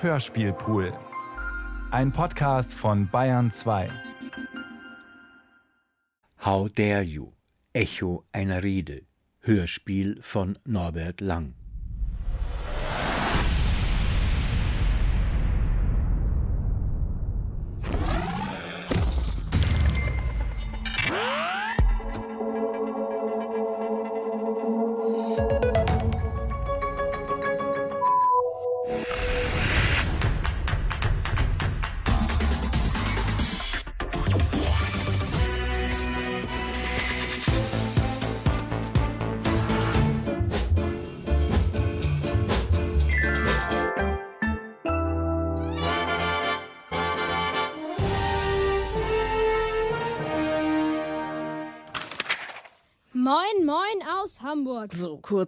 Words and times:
Hörspielpool. 0.00 0.92
Ein 1.90 2.12
Podcast 2.12 2.72
von 2.72 3.08
Bayern 3.10 3.50
2. 3.50 3.90
How 6.44 6.68
Dare 6.72 7.02
You? 7.02 7.32
Echo 7.72 8.24
einer 8.30 8.62
Rede. 8.62 9.02
Hörspiel 9.40 10.22
von 10.22 10.56
Norbert 10.64 11.20
Lang. 11.20 11.57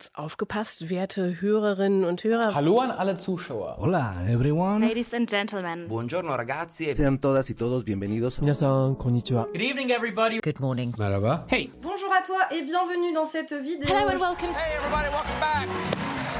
Kurz 0.00 0.10
aufgepasst, 0.14 0.88
werte 0.88 1.42
Hörerinnen 1.42 2.04
und 2.04 2.24
Hörer. 2.24 2.54
Hallo 2.54 2.78
an 2.78 2.90
alle 2.90 3.18
Zuschauer. 3.18 3.76
Hola, 3.78 4.14
everyone. 4.26 4.86
Ladies 4.86 5.12
and 5.12 5.28
gentlemen. 5.28 5.88
Buongiorno 5.88 6.34
ragazzi. 6.34 6.94
Sean 6.94 7.20
todas 7.20 7.50
y 7.50 7.54
todos 7.54 7.84
bienvenidos. 7.84 8.40
Minasan 8.40 8.96
konnichiwa. 8.96 9.48
Good 9.52 9.60
evening 9.60 9.90
everybody. 9.90 10.40
Good 10.40 10.58
morning. 10.58 10.94
Merhaba. 10.96 11.44
Hey. 11.48 11.70
Bonjour 11.82 12.10
à 12.12 12.22
toi 12.22 12.38
et 12.50 12.62
bienvenue 12.62 13.12
dans 13.12 13.26
cette 13.26 13.52
vidéo. 13.52 13.88
Hello 13.88 14.08
and 14.08 14.20
welcome. 14.20 14.48
Hey 14.54 14.76
everybody, 14.78 15.10
welcome 15.10 15.38
back. 15.38 15.68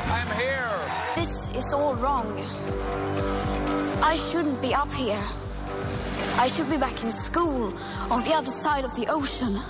I'm 0.08 0.30
here. 0.38 0.70
This 1.14 1.50
is 1.54 1.74
all 1.74 1.94
wrong. 1.96 2.24
I 4.02 4.16
shouldn't 4.16 4.60
be 4.62 4.74
up 4.74 4.90
here. 4.94 5.20
I 6.38 6.48
should 6.48 6.70
be 6.70 6.78
back 6.78 7.04
in 7.04 7.10
school 7.10 7.74
on 8.10 8.24
the 8.24 8.32
other 8.32 8.50
side 8.50 8.86
of 8.86 8.96
the 8.96 9.06
ocean. 9.12 9.60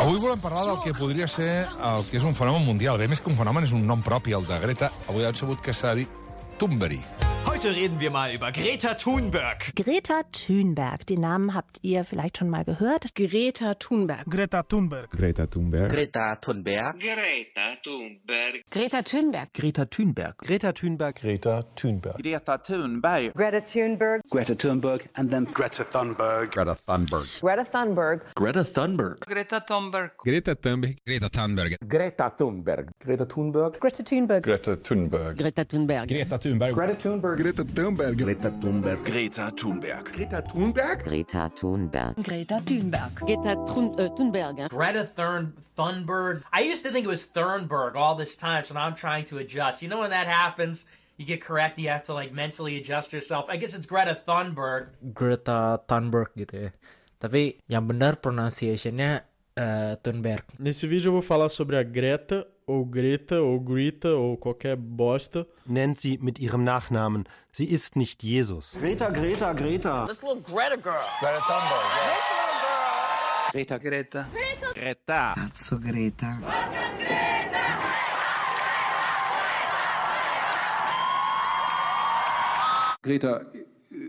Avui 0.00 0.18
volem 0.18 0.40
parlar 0.42 0.64
del 0.66 0.80
que 0.82 0.94
podria 0.96 1.28
ser 1.30 1.50
el 1.90 2.06
que 2.08 2.18
és 2.18 2.26
un 2.26 2.34
fenomen 2.34 2.64
mundial. 2.66 2.98
Bé, 2.98 3.08
més 3.10 3.22
que 3.22 3.30
un 3.30 3.38
fenomen, 3.38 3.66
és 3.68 3.74
un 3.76 3.86
nom 3.86 4.02
propi, 4.02 4.34
el 4.34 4.46
de 4.48 4.58
Greta. 4.66 4.90
Avui 5.08 5.26
hem 5.26 5.38
sabut 5.38 5.62
que 5.62 5.76
s'ha 5.76 5.94
dit 5.98 6.10
Thunberg. 6.58 7.23
Heute 7.64 7.76
reden 7.76 7.98
wir 7.98 8.10
mal 8.10 8.34
über 8.34 8.52
Greta 8.52 8.92
Thunberg. 8.92 9.74
Greta 9.74 10.22
Thunberg, 10.32 11.06
den 11.06 11.20
Namen 11.20 11.54
habt 11.54 11.78
ihr 11.80 12.04
vielleicht 12.04 12.36
schon 12.36 12.50
mal 12.50 12.62
gehört. 12.62 13.14
Greta 13.14 13.72
Thunberg. 13.72 14.26
Greta 14.28 14.62
Thunberg. 14.64 15.10
Greta 15.10 15.46
Thunberg. 15.46 15.90
Greta 15.90 16.36
Thunberg. 16.36 17.00
Greta 17.00 17.82
Thunberg. 17.82 18.64
Greta 18.70 19.02
Thunberg. 19.02 19.54
Greta 19.54 19.84
Thunberg. 19.86 20.36
Greta 20.36 20.72
Thunberg. 20.72 21.16
Greta 21.16 21.62
Thunberg. 21.62 22.22
Greta 22.22 22.58
Thunberg. 22.60 23.32
Greta 23.34 23.60
Thunberg. 23.62 24.22
Greta 24.28 24.54
Thunberg 24.54 25.08
and 25.14 25.30
then 25.30 25.46
Greta 25.46 25.84
Thunberg. 25.84 26.50
Greta 26.50 26.74
Thunberg. 26.74 28.20
Greta 28.34 28.64
Thunberg. 28.64 29.20
Greta 29.24 29.60
Thunberg. 29.60 30.16
Greta 30.20 30.50
Thunberg. 30.50 30.98
Greta 31.06 31.30
Thunberg. 31.30 31.76
Greta 31.88 32.24
Thunberg. 32.28 32.90
Greta 33.00 33.24
Thunberg. 33.24 33.72
Greta 33.80 34.04
Thunberg. 34.04 34.42
Greta 34.44 34.74
Thunberg. 34.84 35.36
Greta 35.38 35.64
Thunberg. 35.64 36.08
Greta 36.08 36.36
Thunberg. 36.38 36.74
Greta 36.74 36.94
Thunberg. 36.98 37.36
Greta 37.38 37.52
Thunberg. 37.52 37.53
Greta 37.54 37.70
Thunberg. 37.70 38.18
Greta 38.18 38.50
Thunberg. 38.50 39.04
Greta 39.04 39.52
Thunberg. 39.54 40.04
Greta 40.10 40.42
Thunberg. 40.42 41.04
Greta 41.04 41.50
Thunberg. 41.54 42.14
Greta 42.24 42.58
Thunberg. 42.58 43.14
Greta 43.14 43.52
äh, 43.52 44.08
Thunberg. 44.16 44.70
Greta 44.70 45.04
Thurn 45.04 45.52
Thunberg. 45.76 46.42
I 46.52 46.62
used 46.62 46.82
to 46.82 46.90
think 46.90 47.04
it 47.04 47.08
was 47.08 47.28
Thunberg 47.28 47.94
all 47.94 48.16
this 48.16 48.34
time, 48.34 48.64
so 48.64 48.74
now 48.74 48.82
I'm 48.82 48.96
trying 48.96 49.24
to 49.26 49.38
adjust. 49.38 49.82
You 49.82 49.88
know 49.88 50.00
when 50.00 50.10
that 50.10 50.26
happens, 50.26 50.86
you 51.16 51.24
get 51.24 51.42
correct, 51.42 51.78
you 51.78 51.90
have 51.90 52.02
to 52.10 52.12
like 52.12 52.32
mentally 52.34 52.76
adjust 52.76 53.12
yourself. 53.12 53.46
I 53.48 53.54
guess 53.56 53.72
it's 53.72 53.86
Greta 53.86 54.18
Thunberg. 54.26 54.88
Greta 55.14 55.78
Thunberg 55.86 56.34
gitu 56.34 56.58
ya. 56.58 56.70
Tapi 57.22 57.62
yang 57.70 57.86
benar 57.86 58.18
pronunciationnya 58.18 59.22
uh, 59.54 59.94
Thunberg. 60.02 60.42
Nesse 60.58 60.90
vídeo 60.90 61.14
eu 61.14 61.22
vou 61.22 61.22
falar 61.22 61.46
sobre 61.54 61.78
a 61.78 61.86
Greta, 61.86 62.50
ou 62.66 62.84
Greta, 62.86 63.40
ou 63.42 63.60
Greta, 63.60 64.08
ou 64.14 64.36
qualquer 64.36 64.76
bosta. 64.76 65.46
Nennt 65.66 66.00
sie 66.00 66.18
mit 66.18 66.38
ihrem 66.38 66.64
Nachnamen. 66.64 67.24
Sie 67.52 67.66
ist 67.66 67.96
nicht 67.96 68.22
Jesus. 68.22 68.76
Greta, 68.80 69.10
Greta, 69.10 69.52
Greta. 69.52 70.06
This 70.06 70.22
little 70.22 70.40
Greta 70.42 70.76
girl. 70.76 71.04
Greta 71.20 71.40
Thunberg. 71.40 71.84
This 72.06 72.24
little 72.30 72.60
girl. 72.60 73.52
Greta, 73.52 73.78
Greta. 73.78 74.26
Greta. 74.74 75.34
Cazzo 75.34 75.78
Greta. 75.78 76.40
Greta, 83.02 83.44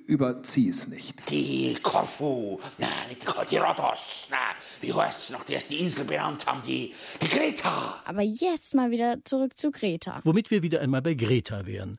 überzieh 0.05 0.69
es 0.69 0.87
nicht. 0.87 1.29
Die 1.29 1.77
Korfu. 1.81 2.59
Na, 2.77 2.87
nicht 3.07 3.21
die, 3.21 3.45
die 3.49 3.57
Rhodos. 3.57 4.27
Na, 4.29 4.37
wie 4.81 4.93
heißt's 4.93 5.31
noch, 5.31 5.43
die 5.45 5.53
erst 5.53 5.69
die 5.69 5.79
Insel 5.79 6.05
benannt 6.05 6.45
haben? 6.45 6.61
Die, 6.61 6.93
die 7.21 7.27
Greta. 7.27 8.01
Aber 8.05 8.21
jetzt 8.21 8.75
mal 8.75 8.91
wieder 8.91 9.17
zurück 9.23 9.57
zu 9.57 9.71
Greta. 9.71 10.21
Womit 10.23 10.51
wir 10.51 10.63
wieder 10.63 10.81
einmal 10.81 11.01
bei 11.01 11.13
Greta 11.13 11.65
wären. 11.65 11.95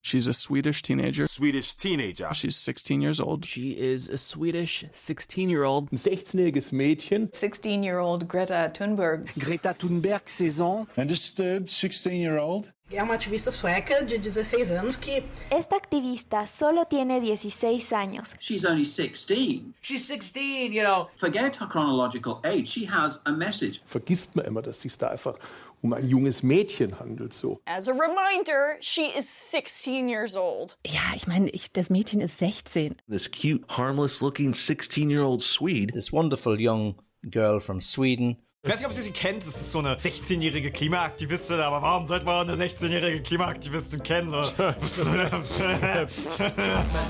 She's 0.00 0.28
a 0.28 0.32
Swedish 0.32 0.80
teenager. 0.82 1.26
Swedish 1.26 1.76
teenager. 1.76 2.32
She's 2.32 2.56
16 2.56 3.02
years 3.02 3.20
old. 3.20 3.44
She 3.44 3.72
is 3.72 4.08
a 4.08 4.16
Swedish 4.16 4.86
16-year-old. 4.92 5.92
Ein 5.92 5.98
16-jähriges 5.98 6.72
Mädchen. 6.72 7.28
16-year-old 7.30 8.28
Greta 8.28 8.68
Thunberg. 8.68 9.26
Greta 9.38 9.74
Thunberg, 9.74 10.28
saison. 10.28 10.86
Undisturbed 10.96 11.68
16-year-old. 11.68 12.72
É 12.90 13.02
uma 13.02 13.14
ativista 13.16 13.50
sueca 13.50 14.02
de 14.02 14.16
16 14.16 14.70
anos 14.70 14.96
que 14.96 15.22
Esta 15.50 15.76
activista 15.76 16.46
solo 16.46 16.86
tiene 16.86 17.20
16 17.20 17.92
años. 17.92 18.34
She's 18.40 18.64
only 18.64 18.86
16. 18.86 19.74
She's 19.82 20.06
16, 20.06 20.72
you 20.72 20.82
know. 20.82 21.08
Forget 21.16 21.56
her 21.60 21.68
chronological 21.68 22.40
age. 22.44 22.66
She 22.68 22.86
has 22.86 23.20
a 23.26 23.32
message. 23.32 23.82
Vergisst 23.84 24.34
man 24.36 24.46
immer, 24.46 24.62
dass 24.62 24.76
es 24.76 24.82
sich 24.82 24.96
da 24.96 25.08
einfach 25.08 25.38
um 25.82 25.92
ein 25.92 26.08
junges 26.08 26.42
Mädchen 26.42 26.98
handelt 26.98 27.34
so. 27.34 27.60
As 27.66 27.88
a 27.88 27.92
reminder, 27.92 28.78
she 28.80 29.10
is 29.14 29.28
16 29.28 30.08
years 30.08 30.34
old. 30.34 30.78
Ja, 30.86 31.14
ich 31.14 31.26
meine, 31.26 31.50
ich, 31.50 31.70
das 31.74 31.90
Mädchen 31.90 32.22
ist 32.22 32.38
16. 32.38 32.96
This 33.06 33.30
cute, 33.30 33.66
harmless 33.68 34.22
looking 34.22 34.54
16 34.54 35.10
year 35.10 35.24
old 35.24 35.42
Swede. 35.42 35.92
This 35.92 36.10
wonderful 36.10 36.58
young 36.58 36.94
girl 37.30 37.60
from 37.60 37.82
Sweden. 37.82 38.38
Ich 38.64 38.70
weiß 38.70 38.80
nicht, 38.80 38.86
ob 38.86 38.92
Sie 38.92 39.02
sie 39.02 39.12
kennt. 39.12 39.46
Das 39.46 39.54
ist 39.54 39.70
so 39.70 39.78
eine 39.78 39.94
16-jährige 39.94 40.72
Klimaaktivistin. 40.72 41.60
Aber 41.60 41.80
warum 41.80 42.04
sollte 42.04 42.26
man 42.26 42.50
eine 42.50 42.60
16-jährige 42.60 43.22
Klimaaktivistin 43.22 44.02
kennen? 44.02 44.30
So. 44.30 44.38
My 44.58 44.74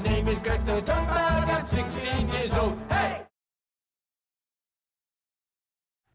name 0.05 0.29
is 0.31 0.43
Greta 0.43 0.81
Thunberg. 0.83 1.49
I'm 1.49 1.65
16 1.65 2.29
years 2.31 2.55
old. 2.59 2.75
Hey! 2.91 3.28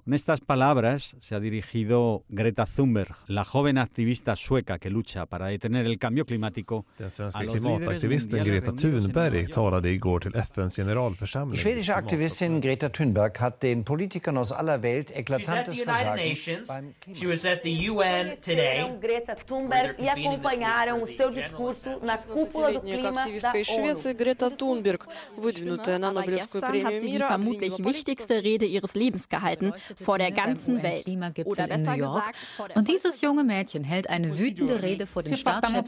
Con 0.09 0.15
estas 0.15 0.41
palabras 0.41 1.17
se 1.21 1.35
ha 1.35 1.39
dirigido 1.39 2.25
Greta 2.31 2.65
Thunberg, 2.65 3.15
la 3.27 3.45
joven 3.45 3.77
activista 3.77 4.37
sueca 4.37 4.79
que 4.79 4.89
lucha 4.89 5.27
para 5.27 5.49
detener 5.49 5.85
el 5.85 5.99
cambio 5.99 6.25
climático. 6.25 6.87
Den 6.99 7.11
svenska 7.11 7.45
klimataktivisten 7.45 8.43
Greta 8.43 8.73
Thunberg 8.73 9.51
talade 9.51 9.93
igår 9.93 10.21
till 10.21 10.33
FNs 10.33 10.77
generalförsamling. 10.77 11.57
Die 11.57 11.61
schwedische 11.61 11.95
Aktivistin 11.95 12.59
Greta 12.63 12.89
Thunberg 12.89 13.39
hat 13.39 13.63
den 13.63 13.85
Politikern 13.85 14.39
aus 14.39 14.51
aller 14.51 14.83
Welt 14.83 15.11
She's 15.11 15.19
at 15.19 15.27
the 15.27 15.35
eklatantes 15.35 15.75
United 15.75 15.95
Versagen 15.95 16.29
Nations. 16.29 16.69
beim 16.69 16.95
She 17.15 17.27
was 17.27 17.45
at 17.45 17.63
the 17.63 17.91
UN 17.91 18.35
today. 18.41 18.91
Greta 19.03 19.35
Thunberg 19.35 20.01
e 20.01 20.09
acompanharam 20.09 21.03
o 21.03 21.07
seu 21.07 21.31
discurso 21.31 22.01
na 22.03 22.17
cúpula 22.17 22.73
do 22.73 22.81
clima 22.81 23.13
da 23.13 23.19
активистка 23.21 23.59
из 23.59 23.67
Швеции 23.67 24.15
Грета 24.15 24.51
Тунберг, 24.51 25.07
выдвинутая 25.37 25.99
на 25.99 26.13
Нобелевскую 26.13 26.63
Gestern 26.63 26.65
hat 26.65 26.71
премию 26.71 27.01
sie 27.01 27.07
die 27.07 27.13
мира, 27.13 27.29
vermutlich 27.29 27.79
wichtigste 27.85 28.43
Rede 28.43 28.65
ihres 28.65 28.95
Lebens 28.95 29.29
gehalten, 29.29 29.75
vor 30.00 30.18
der 30.18 30.32
ganzen 30.32 30.82
Welt. 30.84 31.08
Oder 31.46 31.68
besser 31.68 31.96
gesagt, 31.98 32.36
vor 32.58 32.68
der 32.68 32.78
Und 32.78 32.88
dieses 32.88 33.22
junge 33.22 33.44
Mädchen 33.44 33.84
hält 33.84 34.10
eine 34.10 34.38
wütende 34.38 34.82
Rede 34.82 35.08
vor 35.08 35.24
den 35.24 35.36
Staatschefs. 35.36 35.86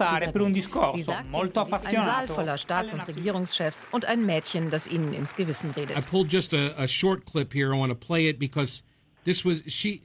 Sie 0.94 1.02
sagt, 1.02 1.36
ein 1.36 1.80
Saal 1.80 2.28
voller 2.28 2.57
Staats- 2.57 2.94
und 2.94 3.07
Regierungschefs 3.07 3.88
und 3.92 4.06
ein 4.06 4.25
Mädchen, 4.25 4.69
das 4.69 4.88
ihnen 4.88 5.13
ins 5.13 5.36
Gewissen 5.36 5.72
I 5.72 5.80
redet. 5.80 6.10
pulled 6.10 6.31
just 6.31 6.54
a, 6.54 6.74
a 6.78 6.88
short 6.88 7.25
clip 7.25 7.54
here. 7.54 7.74
I 7.74 7.78
want 7.78 7.92
to 7.92 7.96
play 7.96 8.30
it 8.30 8.40
because 8.40 8.84
this 9.24 9.44
was 9.46 9.62
she. 9.68 10.04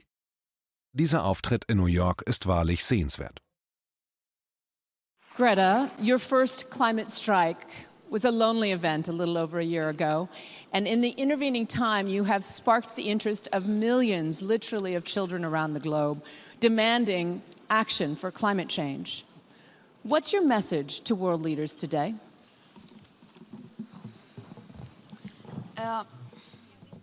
Dieser 0.93 1.23
Auftritt 1.23 1.63
in 1.69 1.77
New 1.77 1.85
York 1.85 2.21
ist 2.23 2.47
wahrlich 2.47 2.83
sehenswert. 2.83 3.39
Greta, 5.37 5.89
your 5.97 6.19
first 6.19 6.69
climate 6.69 7.09
strike 7.09 7.65
was 8.11 8.25
a 8.25 8.29
lonely 8.29 8.71
event 8.71 9.07
a 9.07 9.11
little 9.11 9.37
over 9.37 9.59
a 9.59 9.63
year 9.63 9.89
ago. 9.89 10.29
And 10.73 10.85
in 10.85 11.01
the 11.01 11.11
intervening 11.11 11.65
time, 11.65 12.07
you 12.07 12.25
have 12.25 12.45
sparked 12.45 12.95
the 12.95 13.03
interest 13.03 13.47
of 13.53 13.67
millions, 13.67 14.41
literally, 14.41 14.93
of 14.95 15.05
children 15.05 15.43
around 15.45 15.73
the 15.73 15.79
globe, 15.79 16.23
demanding 16.59 17.41
action 17.69 18.15
for 18.17 18.29
climate 18.29 18.67
change. 18.67 19.25
What's 20.03 20.33
your 20.33 20.43
message 20.43 21.01
to 21.01 21.15
world 21.15 21.41
leaders 21.41 21.73
today? 21.73 22.13
Uh, 25.77 26.03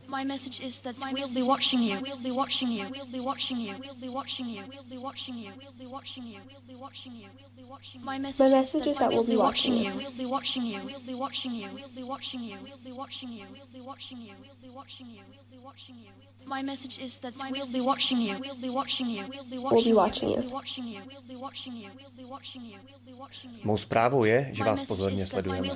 my 0.08 0.24
message 0.24 0.60
is 0.60 0.80
that 0.80 0.96
we'll 1.12 1.32
be 1.34 1.42
watching 1.42 1.80
you. 1.82 2.00
We'll 2.00 2.22
be 2.22 2.32
watching 2.32 2.68
you. 2.68 2.88
We'll 2.90 3.12
be 3.12 3.20
watching 3.20 3.58
you. 3.58 3.74
We'll 3.80 4.00
be 4.00 4.08
watching 4.08 4.46
you. 4.46 4.62
We'll 4.68 4.88
be 4.88 5.02
watching 5.02 5.36
you. 5.36 5.50
We'll 5.60 5.78
be 5.78 5.92
watching 5.92 6.24
you. 6.24 6.40
We'll 6.50 6.74
be 6.74 6.80
watching 6.80 7.12
you. 7.14 7.28
We'll 7.38 7.64
be 7.64 7.70
watching 7.70 8.00
you. 8.00 8.06
My 8.06 8.18
message, 8.18 8.52
message 8.52 8.86
is 8.86 8.98
that 8.98 9.10
we'll 9.10 9.26
be 9.26 9.36
watching 9.36 9.74
you. 9.74 9.92
We'll 9.94 10.10
be 10.10 10.26
watching 10.30 10.64
you. 10.64 10.80
We'll 10.84 11.06
be 11.06 11.14
watching 11.14 11.52
you. 11.52 11.68
We'll 11.74 11.94
be 11.94 12.08
watching 12.08 12.42
you. 12.42 12.56
We'll 12.64 12.84
be 12.84 12.92
watching 12.96 13.30
you. 13.30 13.44
We'll 13.52 13.80
be 13.80 13.86
watching 13.86 14.18
you. 14.18 14.34
We'll 14.40 14.70
be 14.70 14.74
watching 14.74 15.06
you. 15.08 15.22
We'll 15.50 15.58
be 15.58 15.64
watching 15.64 15.96
you. 15.96 16.10
My 16.48 16.62
message 16.62 16.98
is 16.98 17.18
that 17.18 17.34
we'll 17.50 17.72
be 17.72 17.80
watching 17.80 18.18
you. 18.18 18.36
We'll 18.40 18.60
be 18.60 18.70
watching 18.70 19.06
you. 19.06 19.24
We'll 19.28 19.50
be 19.50 19.58
watching 20.50 20.86
you. 20.86 21.02
Mou 23.64 23.76
zprávou 23.78 24.24
je, 24.24 24.48
že 24.52 24.64
vás 24.64 24.86
pozorně 24.86 25.26
sledujeme. 25.26 25.68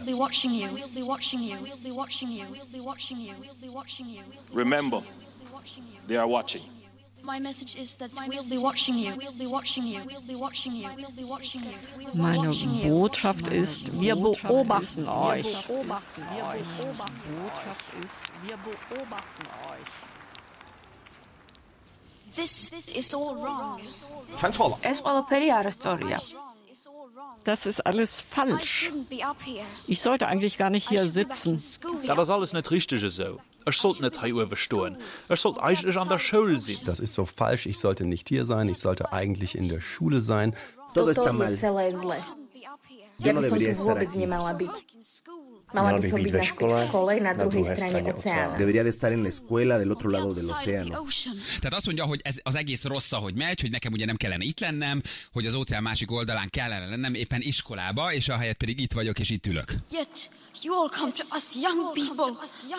Remember, 4.54 5.02
they 6.06 6.16
are 6.16 6.28
watching. 6.28 6.64
My 7.25 7.38
message 7.40 7.76
is 7.76 7.94
that 7.94 8.10
we'll 8.28 8.48
be 8.48 8.58
watching 8.58 8.96
you. 8.96 9.12
Meine 12.14 12.52
Botschaft 12.88 13.48
ist, 13.48 14.00
wir 14.00 14.16
beobachten 14.16 15.08
euch. 15.08 15.68
Meine 15.68 16.64
Botschaft 17.28 17.84
ist, 18.04 18.22
wir 18.42 18.56
beobachten 18.56 19.46
euch. 19.70 20.12
Kein 24.40 24.52
Zorla. 24.52 24.79
Das 27.44 27.67
ist 27.67 27.84
alles 27.87 28.20
falsch. 28.20 28.93
Ich 29.87 30.00
sollte 30.00 30.26
eigentlich 30.29 30.58
gar 30.58 30.70
nicht 30.70 30.88
hier 30.88 31.08
sitzen. 31.08 31.62
Das 32.06 32.19
ist 32.19 32.31
alles 32.31 32.52
nicht 32.52 32.70
richtig 32.70 33.00
so. 33.11 33.38
Ich 33.67 33.76
sollte 33.76 34.02
nicht 34.02 34.20
hier 34.23 34.34
überstehen. 34.34 34.96
Ich 35.29 35.40
sollte 35.40 35.62
eigentlich 35.62 35.99
an 35.99 36.08
der 36.08 36.19
Schule 36.19 36.58
sein. 36.58 36.79
Das 36.84 37.00
ist 37.00 37.14
so 37.14 37.25
falsch. 37.25 37.67
Ich 37.67 37.79
sollte 37.79 38.06
nicht 38.06 38.29
hier 38.29 38.44
sein. 38.44 38.69
Ich 38.69 38.78
sollte 38.78 39.12
eigentlich 39.12 39.56
in 39.56 39.69
der 39.69 39.81
Schule 39.81 40.20
sein. 40.20 40.55
Todo 40.94 41.11
está 41.11 41.32
mal. 41.32 41.56
Я. 43.19 43.35
Mala 45.72 45.96
by 45.96 46.02
som 46.04 46.20
byť 46.20 46.34
na 46.36 46.78
škole 46.86 47.12
na 47.20 47.32
druhej 47.32 47.64
strane 47.64 48.00
oceána. 48.04 48.56
Debería 48.56 48.82
de 48.84 48.92
estar 48.92 49.12
en 49.12 49.22
la 49.22 49.28
escuela 49.28 49.78
del 49.78 49.90
otro 49.90 50.10
lado 50.10 50.32
del 50.32 50.48
océano. 50.50 51.04
Tehát 51.60 51.74
azt 51.74 51.86
mondja, 51.86 52.04
hogy 52.04 52.20
ez 52.24 52.36
az 52.42 52.54
egész 52.54 52.84
rossz, 52.84 53.12
ahogy 53.12 53.34
megy, 53.34 53.60
hogy 53.60 53.70
nekem 53.70 53.92
ugye 53.92 54.06
nem 54.06 54.16
kellene 54.16 54.44
itt 54.44 54.60
lennem, 54.60 55.02
hogy 55.32 55.46
az 55.46 55.54
óceán 55.54 55.82
másik 55.82 56.10
oldalán 56.10 56.48
kellene 56.50 56.86
lennem 56.88 57.14
éppen 57.14 57.40
iskolába, 57.40 58.12
és 58.12 58.28
ahelyett 58.28 58.56
pedig 58.56 58.80
itt 58.80 58.92
vagyok 58.92 59.19
és 59.19 59.30
itt 59.30 59.46
ülök. 59.46 59.74
Yet 59.90 60.30
you 60.62 60.74
all 60.74 60.88
come 60.88 61.12
to 61.12 61.24
us 61.36 61.54
young 61.62 61.92
people 61.92 62.32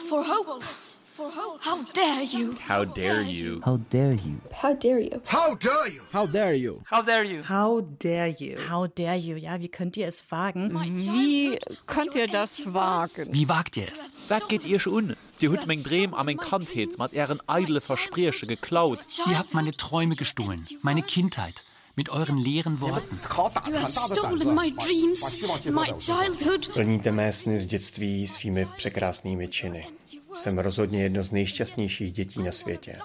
for 0.10 0.24
hope. 0.26 0.66
How 1.16 1.84
dare 1.94 2.24
you? 2.24 2.56
How 2.68 2.86
dare 2.86 3.22
you? 3.22 3.62
How 3.64 3.78
dare 3.78 4.14
you? 4.14 4.42
How 4.52 4.74
dare 4.74 5.00
you? 5.00 5.22
How 5.32 5.56
dare 5.56 5.86
you? 5.88 6.02
How 6.12 6.26
dare 6.26 6.56
you? 6.56 6.82
How 6.90 7.04
dare 7.04 7.24
you? 7.24 7.44
How 7.48 7.82
dare 7.82 8.28
you? 8.30 8.58
How 8.68 8.88
dare 8.88 9.18
you? 9.18 9.36
Ja, 9.38 9.60
wie 9.60 9.70
könnt 9.70 9.96
ihr 9.96 10.08
es 10.08 10.32
wagen? 10.32 10.74
Wie 10.74 11.60
könnt 11.86 12.16
ihr 12.16 12.28
das 12.28 12.74
wagen? 12.74 13.28
Wie 13.32 13.48
wagt 13.48 13.78
ihr 13.78 13.92
es? 13.92 14.10
Was 14.30 14.48
geht 14.48 14.66
ihr 14.66 14.80
schon 14.80 14.94
un? 14.94 15.16
Die 15.40 15.50
hat 15.50 15.68
mein 15.68 15.84
Dream 15.84 16.16
am 16.16 16.36
Kantheit 16.38 16.98
mit 16.98 17.14
ihren 17.14 17.40
eidle 17.48 17.82
Versprechen 17.82 18.48
geklaut. 18.48 19.00
Ihr 19.28 19.38
habt 19.38 19.54
meine 19.54 19.74
Träume 19.74 20.16
gestohlen, 20.16 20.64
meine 20.82 21.04
Kindheit, 21.04 21.64
mit 21.96 22.10
euren 22.10 22.38
leeren 22.38 22.82
Worten. 22.82 23.20
You 23.68 23.78
have 23.78 23.92
stolen 23.92 24.56
my 24.56 24.72
dreams, 24.72 25.38
my 25.66 25.94
childhood. 26.00 26.74
Plníte 26.74 27.12
mé 27.12 27.32
sny 27.32 27.60
z 27.60 27.66
dětství 27.66 28.28
svými 28.28 28.68
překrásnými 28.76 29.48
činy. 29.48 29.88
Jsem 30.34 30.58
rozhodně 30.60 31.04
jedno 31.04 31.24
z 31.24 31.32
nejšťastnějších 31.32 32.12
dětí 32.14 32.44
na 32.44 32.52
světě. 32.52 33.00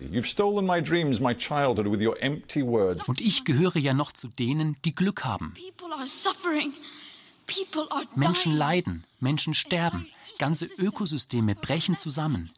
You've 0.00 0.28
stolen 0.28 0.66
my 0.66 0.82
dreams, 0.82 1.20
my 1.20 1.34
childhood 1.34 1.86
with 1.86 2.00
your 2.00 2.16
empty 2.20 2.62
words. 2.62 3.02
Und 3.08 3.20
ich 3.20 3.44
gehöre 3.44 3.78
ja 3.78 3.94
noch 3.94 4.12
zu 4.12 4.28
denen, 4.28 4.76
die 4.84 4.94
Glück 4.94 5.24
haben. 5.24 5.54
People 5.54 5.94
are 5.94 6.06
suffering. 6.06 6.74
People 7.46 7.86
are 7.90 8.06
Menschen 8.14 8.52
dying. 8.52 8.58
leiden, 8.58 9.04
Menschen 9.20 9.54
sterben, 9.54 10.06
ganze 10.38 10.66
Ökosysteme 10.78 11.54
brechen 11.54 11.96
zusammen. 11.96 12.50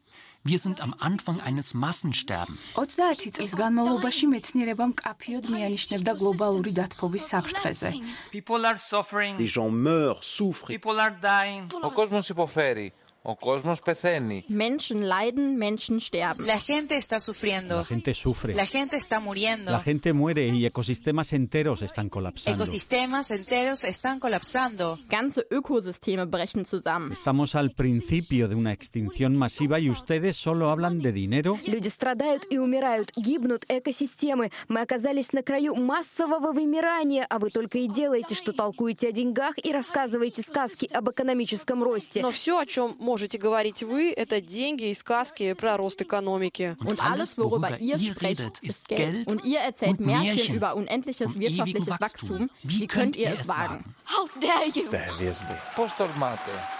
Wir 0.46 0.58
sind 0.58 0.82
am 0.82 0.94
Anfang 0.98 1.40
eines 1.40 1.72
Massensterbens. 1.72 2.74
30 2.76 3.32
წლის 3.32 3.54
განმავლობაში 3.56 4.26
მეცნიერება 4.28 4.88
მკაფიოდ 4.90 5.48
მიანიშნებდა 5.48 6.12
გლობალური 6.20 6.72
დათბობის 6.76 7.24
საფრთხეზე. 7.32 7.92
People 8.34 8.68
are 8.68 8.76
suffering. 8.76 9.40
Les 9.40 9.48
gens 9.48 9.72
meurent, 9.72 10.20
souffrent. 10.20 10.68
People 10.68 11.00
are 11.00 11.14
dying. 11.22 11.72
Ο 11.82 11.90
κόσμος 11.90 12.28
υποφέρει. 12.28 12.92
Ο 13.26 13.34
κόσμος 13.34 13.80
πεθαίνει. 13.80 14.44
Menschen 14.48 14.98
leiden, 15.12 15.56
Menschen 15.56 15.98
sterben. 15.98 16.46
La 16.46 16.60
gente 16.70 16.94
está 17.02 17.18
sufriendo. 17.28 17.76
La 17.76 17.84
gente 17.94 18.12
sufre. 18.12 18.54
La 18.54 18.66
gente 18.66 18.96
está 18.96 19.18
muriendo. 19.18 19.70
La 19.70 19.80
gente 19.80 20.12
muere 20.12 20.42
y 20.48 20.66
ecosistemas 20.66 21.32
enteros 21.32 21.80
están 21.80 22.10
colapsando. 22.10 22.62
Ecosistemas 22.62 23.30
enteros 23.30 23.78
están 23.94 24.16
colapsando. 24.24 24.98
Ganze 25.08 25.40
Ökosysteme 25.58 26.26
brechen 26.26 26.66
zusammen. 26.66 27.12
Estamos 27.12 27.54
al 27.54 27.70
principio 27.70 28.42
de 28.50 28.56
una 28.62 28.72
extinción 28.78 29.32
masiva 29.44 29.76
y 29.80 29.88
ustedes 29.88 30.36
solo 30.36 30.68
hablan 30.70 30.98
de 31.06 31.12
dinero. 31.12 31.58
Люди 31.66 31.88
страдают 31.88 32.42
и 32.50 32.58
умирают, 32.58 33.08
гибнут 33.16 33.62
экосистемы. 33.68 34.50
Мы 34.68 34.80
оказались 34.82 35.32
на 35.32 35.42
краю 35.42 35.74
массового 35.76 36.52
вымирания, 36.52 37.24
а 37.30 37.38
вы 37.38 37.48
только 37.48 37.78
и 37.78 37.88
делаете, 37.88 38.34
что 38.34 38.52
толкуете 38.52 39.08
о 39.08 39.12
деньгах 39.12 39.54
и 39.66 39.72
рассказываете 39.72 40.42
сказки 40.42 40.86
об 40.92 41.08
экономическом 41.08 41.82
росте. 41.82 42.20
Но 42.20 42.30
все, 42.30 42.58
о 42.58 42.66
чем 42.66 42.96
можете 43.09 43.39
говорить 43.39 43.81
вы, 43.81 44.13
это 44.15 44.39
деньги 44.39 44.89
и 44.89 44.93
сказки 44.93 45.53
про 45.53 45.77
рост 45.77 45.99
экономики. 46.01 46.77
Und 46.85 46.99
alles, 46.99 47.39
worüber 47.39 47.75
ihr 47.79 47.97
sprecht, 47.97 48.59
ist 48.61 48.87
Geld. 48.87 49.27
Und 49.27 49.43
ihr 49.43 49.59
erzählt 49.59 49.99
Märchen 49.99 50.55
über 50.55 50.75
unendliches 50.75 51.39
wirtschaftliches 51.39 51.99
Wachstum. 51.99 52.51
Wie 52.61 52.85
könnt 52.85 53.15
ihr 53.15 53.33
es 53.33 53.47
wagen? 53.47 53.83
How 54.05 54.29
dare 54.39 54.67
you? 54.67 54.83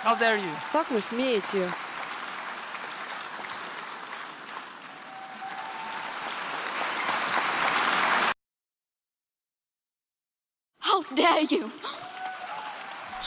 How 0.04 0.20
dare 0.20 0.38
you? 0.38 0.54
Как 0.72 0.92
вы 0.92 1.02
смеете? 1.02 1.72
How 10.80 11.04
dare 11.16 11.42
you? 11.50 11.72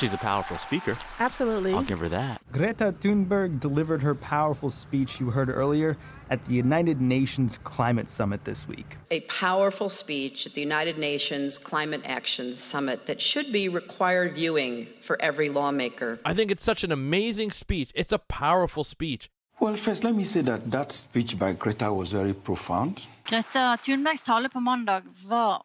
She's 0.03 0.13
a 0.13 0.19
powerful 0.19 0.59
speaker. 0.59 0.99
Absolutely. 1.21 1.73
I'll 1.73 1.85
give 1.85 2.01
her 2.01 2.09
that. 2.09 2.41
Greta 2.51 2.93
Thunberg 2.93 3.61
delivered 3.61 4.03
her 4.03 4.17
powerful 4.17 4.69
speech 4.69 5.21
you 5.21 5.31
heard 5.31 5.49
earlier 5.49 5.97
at 6.29 6.45
the 6.45 6.55
United 6.55 7.01
Nations 7.01 7.57
Climate 7.59 8.09
Summit 8.09 8.45
this 8.45 8.67
week. 8.67 8.97
A 9.13 9.21
powerful 9.21 9.89
speech 9.89 10.45
at 10.45 10.55
the 10.55 10.61
United 10.61 10.99
Nations 10.99 11.57
Climate 11.57 12.01
Action 12.05 12.53
Summit 12.53 13.07
that 13.07 13.21
should 13.21 13.53
be 13.53 13.69
required 13.69 14.35
viewing 14.35 14.89
for 15.03 15.17
every 15.23 15.49
lawmaker. 15.49 16.19
I 16.25 16.35
think 16.35 16.51
it's 16.51 16.65
such 16.65 16.83
an 16.83 16.91
amazing 16.91 17.53
speech. 17.53 17.93
It's 17.95 18.13
a 18.13 18.19
powerful 18.19 18.83
speech. 18.83 19.31
Well, 19.61 19.77
first, 19.77 20.03
let 20.03 20.17
me 20.17 20.25
say 20.25 20.41
that 20.41 20.69
that 20.73 20.91
speech 20.91 21.39
by 21.39 21.53
Greta 21.53 21.93
was 21.93 22.11
very 22.11 22.35
profound. 22.35 23.03
Greta 23.29 23.79
Thunbergs 23.81 24.25
tale 24.25 24.49
på 24.49 24.59
mandag 24.61 25.03
var 25.25 25.63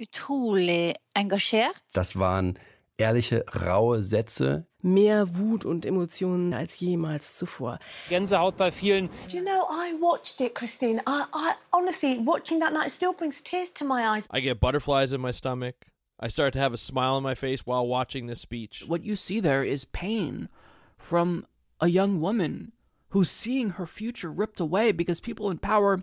utrolig 0.00 0.96
engasjert. 1.14 1.76
Das 1.94 2.16
waren 2.16 2.58
ehrliche, 2.98 3.44
raue 3.54 4.02
Sätze. 4.02 4.66
Mehr 4.82 5.36
Wut 5.36 5.64
und 5.64 5.86
Emotionen 5.86 6.52
als 6.54 6.78
jemals 6.80 7.36
zuvor. 7.36 7.78
Gänsehaut 8.08 8.56
bei 8.56 8.70
vielen. 8.70 9.08
Do 9.28 9.36
you 9.36 9.44
know, 9.44 9.66
I 9.70 9.94
watched 10.00 10.40
it, 10.40 10.54
Christine. 10.54 11.00
I, 11.06 11.24
I 11.32 11.52
honestly, 11.72 12.18
watching 12.18 12.60
that 12.60 12.72
night, 12.72 12.90
still 12.90 13.12
brings 13.12 13.42
tears 13.42 13.70
to 13.74 13.84
my 13.84 14.06
eyes. 14.06 14.26
I 14.30 14.40
get 14.40 14.58
butterflies 14.58 15.12
in 15.12 15.20
my 15.20 15.32
stomach. 15.32 15.86
I 16.18 16.28
start 16.28 16.52
to 16.54 16.58
have 16.60 16.72
a 16.72 16.76
smile 16.76 17.14
on 17.14 17.22
my 17.22 17.34
face 17.34 17.66
while 17.66 17.86
watching 17.86 18.26
this 18.26 18.40
speech. 18.40 18.84
What 18.86 19.04
you 19.04 19.16
see 19.16 19.40
there 19.40 19.64
is 19.64 19.84
pain 19.84 20.48
from 20.96 21.46
a 21.80 21.88
young 21.88 22.20
woman 22.20 22.72
who's 23.10 23.30
seeing 23.30 23.70
her 23.70 23.86
future 23.86 24.30
ripped 24.30 24.60
away 24.60 24.92
because 24.92 25.20
people 25.20 25.50
in 25.50 25.58
power 25.58 26.02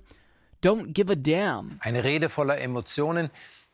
don't 0.62 0.94
give 0.94 1.10
a 1.10 1.16
damn. 1.16 1.80
Eine 1.86 2.04
Rede 2.04 2.28
voller 2.28 2.60
Emotionen, 2.60 3.32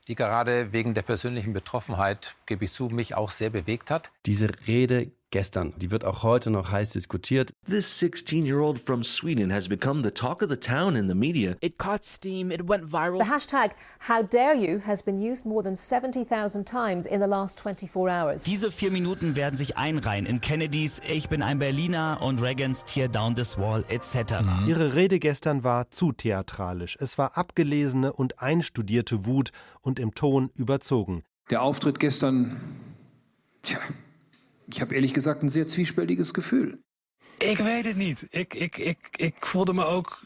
die 0.07 0.15
gerade 0.15 0.71
wegen 0.71 0.93
der 0.93 1.01
persönlichen 1.01 1.53
Betroffenheit, 1.53 2.35
gebe 2.45 2.65
ich 2.65 2.71
zu, 2.71 2.87
mich 2.87 3.15
auch 3.15 3.31
sehr 3.31 3.49
bewegt 3.49 3.91
hat. 3.91 4.11
Diese 4.25 4.49
Rede 4.67 5.11
gestern, 5.31 5.73
die 5.77 5.91
wird 5.91 6.05
auch 6.05 6.23
heute 6.23 6.49
noch 6.49 6.71
heiß 6.71 6.91
diskutiert. 6.91 7.53
This 7.69 7.99
16 7.99 8.45
year 8.45 8.59
old 8.59 8.79
from 8.79 9.03
Sweden 9.03 9.51
has 9.51 9.67
become 9.67 10.03
the 10.03 10.11
talk 10.11 10.41
of 10.41 10.49
the 10.49 10.57
town 10.57 10.95
in 10.95 11.09
the 11.09 11.15
media. 11.15 11.55
It 11.61 11.77
caught 11.77 12.05
steam, 12.05 12.51
it 12.51 12.67
went 12.67 12.91
viral. 12.91 13.23
The 13.23 13.29
hashtag 13.29 13.71
How 14.07 14.23
Dare 14.23 14.55
You 14.55 14.81
has 14.85 15.03
been 15.03 15.19
used 15.19 15.45
more 15.45 15.63
than 15.63 15.75
70,000 15.75 16.65
times 16.65 17.05
in 17.05 17.21
the 17.21 17.27
last 17.27 17.59
24 17.59 18.09
hours. 18.09 18.43
Diese 18.43 18.71
vier 18.71 18.91
Minuten 18.91 19.35
werden 19.35 19.57
sich 19.57 19.77
einreihen 19.77 20.25
in 20.25 20.41
Kennedys 20.41 21.01
Ich 21.09 21.29
bin 21.29 21.41
ein 21.41 21.59
Berliner 21.59 22.19
und 22.21 22.41
Reagans 22.41 22.83
Tear 22.83 23.07
Down 23.07 23.35
this 23.35 23.57
Wall 23.57 23.83
etc. 23.89 24.35
Ihre 24.67 24.95
Rede 24.95 25.19
gestern 25.19 25.63
war 25.63 25.89
zu 25.89 26.11
theatralisch. 26.11 26.97
Es 26.99 27.17
war 27.17 27.37
abgelesene 27.37 28.13
und 28.13 28.41
einstudierte 28.41 29.25
Wut 29.25 29.51
und 29.81 29.99
im 29.99 30.13
Ton 30.15 30.49
überzogen. 30.55 31.23
Der 31.49 31.61
Auftritt 31.61 31.99
gestern, 31.99 32.59
tja, 33.61 33.79
ich 34.67 34.81
habe 34.81 34.93
ehrlich 34.95 35.13
gesagt 35.13 35.41
ein 35.41 35.49
sehr 35.49 35.67
zwiespältiges 35.67 36.33
Gefühl. 36.33 36.77
Ik 37.37 37.57
weet 37.57 37.85
het 37.85 37.95
niet. 37.95 38.27
Ik, 38.29 38.53
ik, 38.53 38.77
ik, 38.77 38.97
ik 39.15 39.45
voelde 39.45 39.73
me 39.73 39.85
ook 39.85 40.19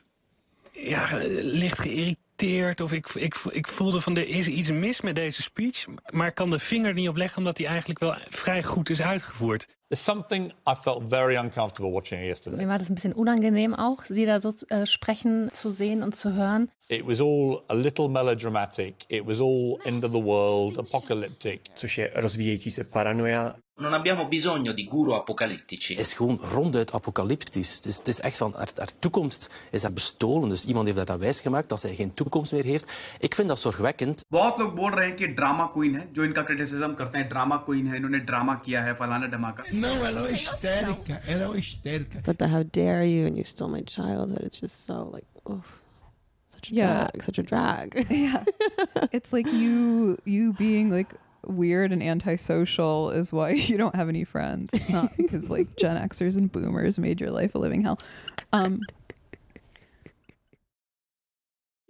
ja, 0.72 1.08
licht 1.42 1.80
geïrriteerd. 1.80 2.82
Of 2.82 2.92
ik, 2.92 3.10
ik, 3.10 3.36
ik 3.36 3.68
voelde 3.68 4.02
van 4.02 4.18
er 4.18 4.28
is 4.28 4.48
iets 4.48 4.72
mis 4.72 5.02
met 5.02 5.16
deze 5.16 5.42
speech. 5.42 5.86
Maar 6.10 6.28
ik 6.28 6.36
kan 6.36 6.50
de 6.50 6.60
vinger 6.60 6.94
niet 6.94 7.10
op 7.10 7.16
leggen 7.16 7.38
omdat 7.38 7.58
hij 7.58 7.68
eigenlijk 7.68 8.00
wel 8.00 8.16
vrij 8.30 8.64
goed 8.64 8.90
is 8.90 9.02
uitgevoerd 9.02 9.68
There's 9.91 10.05
something 10.05 10.53
I 10.67 10.75
felt 10.75 11.05
very 11.11 11.37
uncomfortable 11.37 11.93
watching 11.93 12.21
yesterday. 12.25 12.57
Mir 12.57 12.69
war 12.69 12.79
das 12.79 12.89
ein 12.91 12.95
bisschen 12.95 13.13
unangenehm 13.13 13.75
auch, 13.75 14.05
sie 14.05 14.27
da 14.27 14.41
so 14.41 14.53
äh, 14.69 14.87
sprechen 14.87 15.51
zu 15.53 15.71
sehen 15.71 16.03
und 16.03 16.17
zu 16.17 16.33
hören. 16.35 16.71
It 16.89 17.07
was 17.07 17.21
all 17.21 17.63
a 17.69 17.75
little 17.75 18.09
melodramatic. 18.09 18.95
It 19.09 19.27
was 19.27 19.41
all 19.41 19.79
end 19.85 20.05
of 20.05 20.13
the 20.13 20.23
world, 20.23 20.79
apocalyptic. 20.79 21.61
Což 21.77 21.99
je 21.99 22.11
rozvíjející 22.15 22.71
se 22.71 22.85
paranoia. 22.85 23.57
Non 23.81 23.95
abbiamo 23.95 24.29
bisogno 24.29 24.73
di 24.73 24.85
guru 24.87 25.15
apocalittici. 25.15 25.95
Het 25.95 26.01
is 26.01 26.13
gewoon 26.15 26.39
ronduit 26.53 26.93
apocalyptisch. 26.93 27.77
Het 27.77 27.87
is, 27.87 27.99
het 27.99 28.09
is 28.09 28.21
echt 28.21 28.37
van, 28.37 28.53
haar, 28.57 28.69
haar 28.77 28.91
toekomst 28.99 29.67
is 29.71 29.83
haar 29.83 29.93
bestolen. 29.93 30.49
Dus 30.49 30.65
iemand 30.65 30.87
heeft 30.87 30.99
dat 30.99 31.11
aan 31.11 31.19
wijsgemaakt 31.19 31.69
dat 31.69 31.81
zij 31.81 31.95
geen 31.95 32.15
toekomst 32.15 32.53
meer 32.53 32.65
heeft. 32.65 33.17
Ik 33.19 33.35
vind 33.35 33.49
dat 33.49 33.59
zorgwekkend. 33.59 34.23
बहुत 34.29 34.59
लोग 34.59 34.75
बोल 34.75 34.93
रहे 34.93 35.07
हैं 35.07 35.17
कि 35.17 35.27
drama 35.27 35.67
queen 35.75 35.95
है 35.95 36.09
जो 36.13 36.23
इनका 36.25 36.43
क्रिटिसिज्म 36.43 36.95
करते 36.95 37.19
हैं 37.19 37.29
ड्रामा 37.29 37.57
क्वीन 37.57 37.87
है 37.87 37.97
इन्होंने 37.97 38.19
ड्रामा 38.19 38.55
किया 38.65 38.83
है 38.83 38.95
फलाना 38.95 39.27
धमाका 39.27 39.63
Não, 39.80 40.06
ela 40.06 40.28
é 40.30 40.32
histérica, 40.34 41.22
ela 41.28 41.56
é 41.56 41.60
histérica. 41.60 42.22
But 42.26 42.38
the 42.40 42.48
how 42.48 42.64
dare 42.64 43.04
you 43.06 43.26
and 43.28 43.38
you 43.38 43.44
stole 43.44 43.70
my 43.72 43.82
childhood. 43.82 44.44
It's 44.44 44.60
just 44.60 44.86
so 44.86 45.10
like, 45.14 45.26
oh, 45.46 45.62
such 46.54 46.72
a 46.72 46.76
Yeah. 46.76 47.08
drag, 47.12 47.24
such 47.24 47.38
a 47.40 47.44
drag. 47.44 48.06
yeah. 48.12 48.44
It's 49.12 49.32
like 49.34 49.52
you 49.52 50.18
you 50.26 50.54
being 50.54 50.90
like 50.90 51.14
weird 51.46 51.92
and 51.94 52.04
antisocial 52.04 53.12
is 53.12 53.32
why 53.32 53.52
you 53.70 53.78
don't 53.78 53.96
have 53.96 54.10
any 54.10 54.24
friends. 54.26 54.74
It's 54.74 54.90
not 54.90 55.10
because 55.18 55.50
like 55.50 55.76
Gen 55.78 55.96
Xers 56.10 56.36
and 56.38 56.52
boomers 56.52 57.00
made 57.00 57.22
your 57.22 57.32
life 57.32 57.56
a 57.56 57.60
living 57.60 57.82
hell. 57.82 58.00
Um 58.52 58.82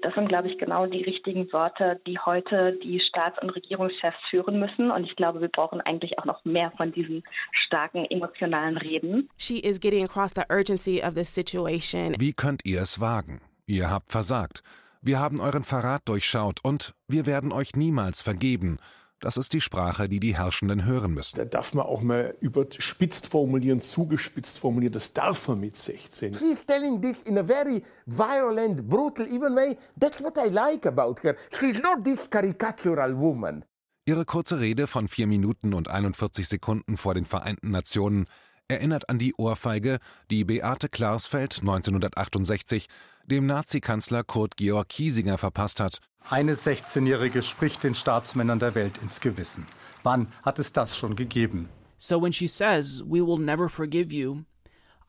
Das 0.02 0.14
sind, 0.14 0.30
glaube 0.30 0.48
ich, 0.50 0.58
genau 0.58 0.86
die 0.86 1.04
richtigen 1.04 1.52
Worte, 1.52 2.00
die 2.08 2.18
heute 2.20 2.78
die 2.84 3.02
Staats- 3.02 3.42
und 3.42 3.50
Regierungschefs 3.50 4.18
führen 4.30 4.60
müssen. 4.60 4.92
Und 4.92 5.04
ich 5.04 5.16
glaube, 5.16 5.42
wir 5.42 5.50
brauchen 5.50 5.82
eigentlich 5.82 6.18
auch 6.20 6.26
noch 6.26 6.44
mehr 6.46 6.72
von 6.78 6.92
diesen 6.92 7.24
starken 7.52 8.06
emotionalen 8.06 8.78
Reden. 8.78 9.30
She 9.38 9.60
is 9.60 9.80
getting 9.80 10.06
across 10.06 10.34
the 10.34 10.44
urgency 10.50 11.02
of 11.04 11.16
this 11.16 11.34
situation. 11.34 12.16
Wie 12.18 12.34
könnt 12.34 12.62
ihr 12.66 12.82
es 12.82 13.02
wagen? 13.02 13.42
Ihr 13.66 13.90
habt 13.90 14.12
versagt. 14.12 14.64
Wir 15.02 15.20
haben 15.20 15.40
euren 15.40 15.64
Verrat 15.64 16.02
durchschaut 16.08 16.60
und 16.64 16.94
wir 17.08 17.26
werden 17.26 17.52
euch 17.52 17.76
niemals 17.76 18.22
vergeben. 18.22 18.80
Das 19.22 19.36
ist 19.36 19.52
die 19.52 19.60
Sprache, 19.60 20.08
die 20.08 20.20
die 20.22 20.38
Herrschenden 20.38 20.86
hören 20.86 21.14
müssen. 21.14 21.36
Da 21.36 21.46
darf 21.46 21.74
man 21.74 21.86
auch 21.86 22.02
mal 22.02 22.36
überspitzt 22.40 23.28
formulieren, 23.28 23.82
zugespitzt 23.82 24.58
formulieren. 24.60 24.94
Das 24.94 25.12
darf 25.12 25.48
man 25.50 25.60
mit 25.60 25.78
16. 25.78 26.36
She's 26.36 26.66
telling 26.66 27.02
this 27.02 27.24
in 27.24 27.38
a 27.38 27.44
very 27.44 27.84
violent, 28.06 28.88
brutal, 28.88 29.28
even 29.28 29.56
way. 29.56 29.78
That's 30.00 30.22
what 30.22 30.38
I 30.38 30.50
like 30.50 30.86
about 30.86 31.16
her. 31.24 31.36
She's 31.60 31.82
not 31.82 32.06
this 32.06 32.30
caricatural 32.30 33.18
woman. 33.18 33.66
Ihre 34.06 34.26
kurze 34.26 34.60
Rede 34.60 34.88
von 34.88 35.08
vier 35.08 35.28
Minuten 35.28 35.74
und 35.74 35.90
41 35.90 36.48
Sekunden 36.48 36.98
vor 36.98 37.14
den 37.14 37.26
Vereinten 37.26 37.72
Nationen 37.72 38.26
erinnert 38.70 39.10
an 39.10 39.18
die 39.18 39.34
Ohrfeige, 39.36 40.00
die 40.32 40.46
Beate 40.46 40.88
Klarsfeld 40.88 41.60
1968 41.60 42.88
dem 43.26 43.46
Nazi-Kanzler 43.46 44.24
Kurt 44.24 44.58
Georg 44.58 44.90
Kiesinger 44.90 45.38
verpasst 45.38 45.80
hat. 45.80 46.00
Eine 46.30 46.56
16-Jährige 46.56 47.42
spricht 47.42 47.84
den 47.84 47.96
Staatsmännern 47.96 48.60
der 48.60 48.76
Welt 48.76 48.98
ins 49.00 49.20
Gewissen. 49.20 49.68
Wann 50.04 50.32
hat 50.44 50.60
es 50.60 50.74
das 50.74 50.98
schon 50.98 51.16
gegeben? 51.16 51.70
So 51.98 52.22
when 52.22 52.32
she 52.32 52.48
says, 52.48 53.04
we 53.06 53.22
will 53.22 53.38
never 53.38 53.70
forgive 53.70 54.14
you, 54.14 54.46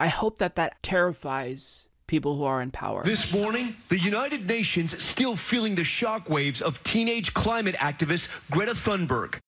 I 0.01 0.09
hope 0.09 0.39
that 0.39 0.57
that 0.57 0.83
terrifies 0.83 1.89
people 2.07 2.37
who 2.37 2.45
are 2.45 2.61
in 2.61 2.71
power. 2.71 3.03
This 3.05 3.33
morning, 3.33 3.75
the 3.89 3.99
United 3.99 4.47
Nations 4.47 4.97
still 4.99 5.37
feeling 5.37 5.77
the 5.77 5.85
shockwaves 5.85 6.61
of 6.61 6.83
teenage 6.83 7.33
climate 7.33 7.77
activist 7.77 8.29
Greta 8.51 8.75
Thunberg. 8.75 9.39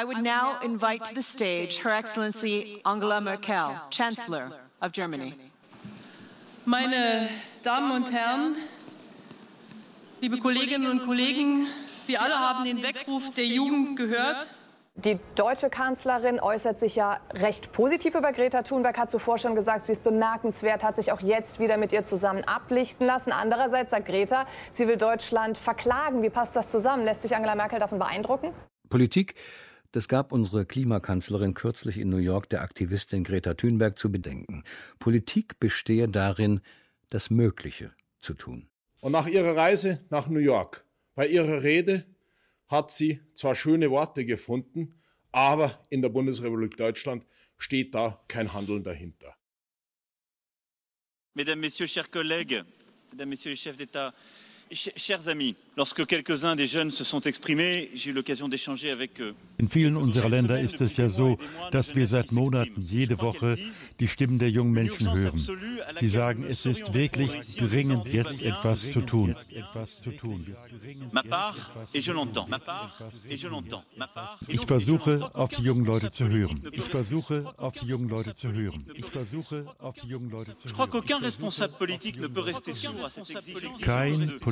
I 0.00 0.04
would 0.04 0.22
now 0.22 0.60
invite 0.62 1.04
to 1.06 1.14
the 1.16 1.22
stage 1.22 1.80
Her 1.82 1.90
Excellency 1.90 2.80
Angela 2.84 3.20
Merkel, 3.20 3.74
Chancellor 3.90 4.52
of 4.80 4.92
Germany. 4.92 5.34
Meine 6.64 7.28
Damen 7.64 7.90
und 7.90 8.12
Herren, 8.12 8.54
liebe 10.20 10.38
Kolleginnen 10.38 10.88
und 10.88 11.04
Kollegen, 11.04 11.66
wir 12.06 12.22
alle 12.22 12.38
haben 12.38 12.64
den 12.64 12.80
Weckruf 12.80 13.32
der 13.32 13.46
Jugend 13.46 13.96
gehört. 13.96 14.46
Die 14.94 15.18
deutsche 15.34 15.68
Kanzlerin 15.68 16.38
äußert 16.38 16.78
sich 16.78 16.94
ja 16.94 17.18
recht 17.34 17.72
positiv 17.72 18.14
über 18.14 18.30
Greta 18.30 18.62
Thunberg, 18.62 18.96
hat 18.98 19.10
zuvor 19.10 19.38
schon 19.38 19.56
gesagt, 19.56 19.86
sie 19.86 19.92
ist 19.92 20.04
bemerkenswert, 20.04 20.84
hat 20.84 20.94
sich 20.94 21.10
auch 21.10 21.22
jetzt 21.22 21.58
wieder 21.58 21.76
mit 21.76 21.90
ihr 21.90 22.04
zusammen 22.04 22.44
ablichten 22.44 23.04
lassen. 23.04 23.32
Andererseits 23.32 23.90
sagt 23.90 24.06
Greta, 24.06 24.46
sie 24.70 24.86
will 24.86 24.96
Deutschland 24.96 25.58
verklagen. 25.58 26.22
Wie 26.22 26.30
passt 26.30 26.54
das 26.54 26.70
zusammen? 26.70 27.04
Lässt 27.04 27.22
sich 27.22 27.34
Angela 27.34 27.56
Merkel 27.56 27.80
davon 27.80 27.98
beeindrucken? 27.98 28.52
Politik, 28.88 29.34
das 29.92 30.08
gab 30.08 30.32
unsere 30.32 30.66
Klimakanzlerin 30.66 31.54
kürzlich 31.54 31.98
in 31.98 32.08
New 32.08 32.18
York 32.18 32.48
der 32.48 32.62
Aktivistin 32.62 33.24
Greta 33.24 33.54
Thunberg 33.54 33.98
zu 33.98 34.12
bedenken. 34.12 34.64
Politik 34.98 35.58
bestehe 35.58 36.08
darin, 36.08 36.60
das 37.10 37.30
Mögliche 37.30 37.92
zu 38.20 38.34
tun. 38.34 38.68
Und 39.00 39.12
nach 39.12 39.26
ihrer 39.26 39.56
Reise 39.56 40.04
nach 40.10 40.28
New 40.28 40.40
York, 40.40 40.84
bei 41.14 41.26
ihrer 41.26 41.62
Rede, 41.62 42.04
hat 42.68 42.92
sie 42.92 43.20
zwar 43.34 43.54
schöne 43.54 43.90
Worte 43.90 44.24
gefunden, 44.24 45.00
aber 45.32 45.82
in 45.88 46.02
der 46.02 46.10
Bundesrepublik 46.10 46.76
Deutschland 46.76 47.24
steht 47.56 47.94
da 47.94 48.22
kein 48.28 48.52
Handeln 48.52 48.84
dahinter. 48.84 49.34
Mesdames, 51.34 51.60
Messieurs, 51.60 51.90
chers 51.90 52.10
collègues, 52.10 52.64
Mesdames, 53.10 53.30
Messieurs 53.30 53.52
les 53.52 53.56
chefs 53.56 53.78
d'État, 53.78 54.12
ch- 54.70 54.92
chers 54.96 55.28
amis, 55.28 55.54
lorsque 55.76 56.04
quelques-uns 56.06 56.56
des 56.56 56.66
jeunes 56.66 56.90
se 56.90 57.04
sont 57.04 57.20
exprimés, 57.22 57.90
j'ai 57.94 58.10
eu 58.10 58.12
l'occasion 58.12 58.48
d'échanger 58.48 58.90
avec 58.90 59.20
eux. 59.20 59.34
In 59.60 59.66
vielen 59.68 59.96
unserer 59.96 60.28
Länder 60.28 60.60
ist 60.60 60.80
es 60.80 60.96
ja 60.96 61.08
so, 61.08 61.36
dass 61.72 61.94
wir 61.94 62.06
seit 62.06 62.32
Monaten 62.32 62.80
jede 62.80 63.20
Woche 63.20 63.56
die 63.98 64.08
Stimmen 64.08 64.38
der 64.38 64.50
jungen 64.50 64.72
Menschen 64.72 65.12
hören. 65.12 65.38
Sie 66.00 66.08
sagen, 66.08 66.44
es 66.48 66.64
ist 66.64 66.94
wirklich 66.94 67.30
dringend, 67.56 68.06
jetzt 68.12 68.40
etwas 68.42 68.92
zu 68.92 69.00
tun. 69.00 69.34
Ich 74.46 74.60
versuche, 74.66 75.30
auf 75.34 75.50
die 75.50 75.62
jungen 75.62 75.84
Leute 75.84 76.12
zu 76.12 76.28
hören. 76.28 76.62
Ich 76.72 76.82
versuche, 76.82 77.52
auf 77.56 77.74
die 77.74 77.86
jungen 77.86 78.08
Leute 78.08 78.34
zu 78.34 78.52
hören. 78.52 78.84
Ich 78.94 79.04
versuche, 79.06 79.64
auf 79.78 79.94
die 79.96 80.06
jungen 80.06 80.30
Leute 80.30 80.56
zu 80.56 80.68
hören. 80.68 80.88
qu'aucun 80.90 81.22
responsable 81.22 81.88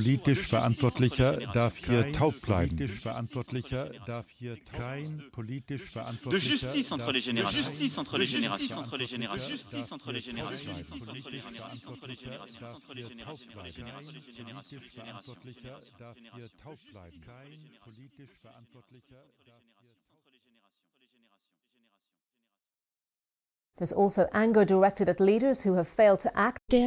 Kein 0.06 0.18
politisch 0.22 0.46
Verantwortlicher 0.48 1.36
darf 1.52 1.76
hier 1.78 2.12
taub 2.12 2.40
bleiben. 2.40 2.76
Politisch 2.76 3.00
Verantwortlicher 3.00 3.90
darf 4.06 4.26
hier 4.30 4.56
kein 4.72 5.22
politisch 5.32 5.82
De 5.82 5.88
Verantwortlicher 5.88 6.48
justice 6.48 6.92
entre 6.92 7.12
les 7.12 7.24
darf 7.24 7.34
générations. 7.34 7.58
hier- 7.66 7.70
justice 7.70 7.98
entre 7.98 8.16
les 8.18 8.18
De 8.18 8.24
justice 8.26 8.40
générations. 8.68 8.78
entre 8.78 8.96
les 8.98 9.06
générations. 9.08 9.48
Justice 9.56 9.92
entre 9.92 10.12
les 10.12 10.20
générations. 10.20 10.72
Bleiben. 10.72 11.04
Les 11.04 11.22
Politisch 11.22 11.42
générations. 11.42 11.90
Entre 11.96 12.94
les 12.94 13.02
Der 23.81 23.87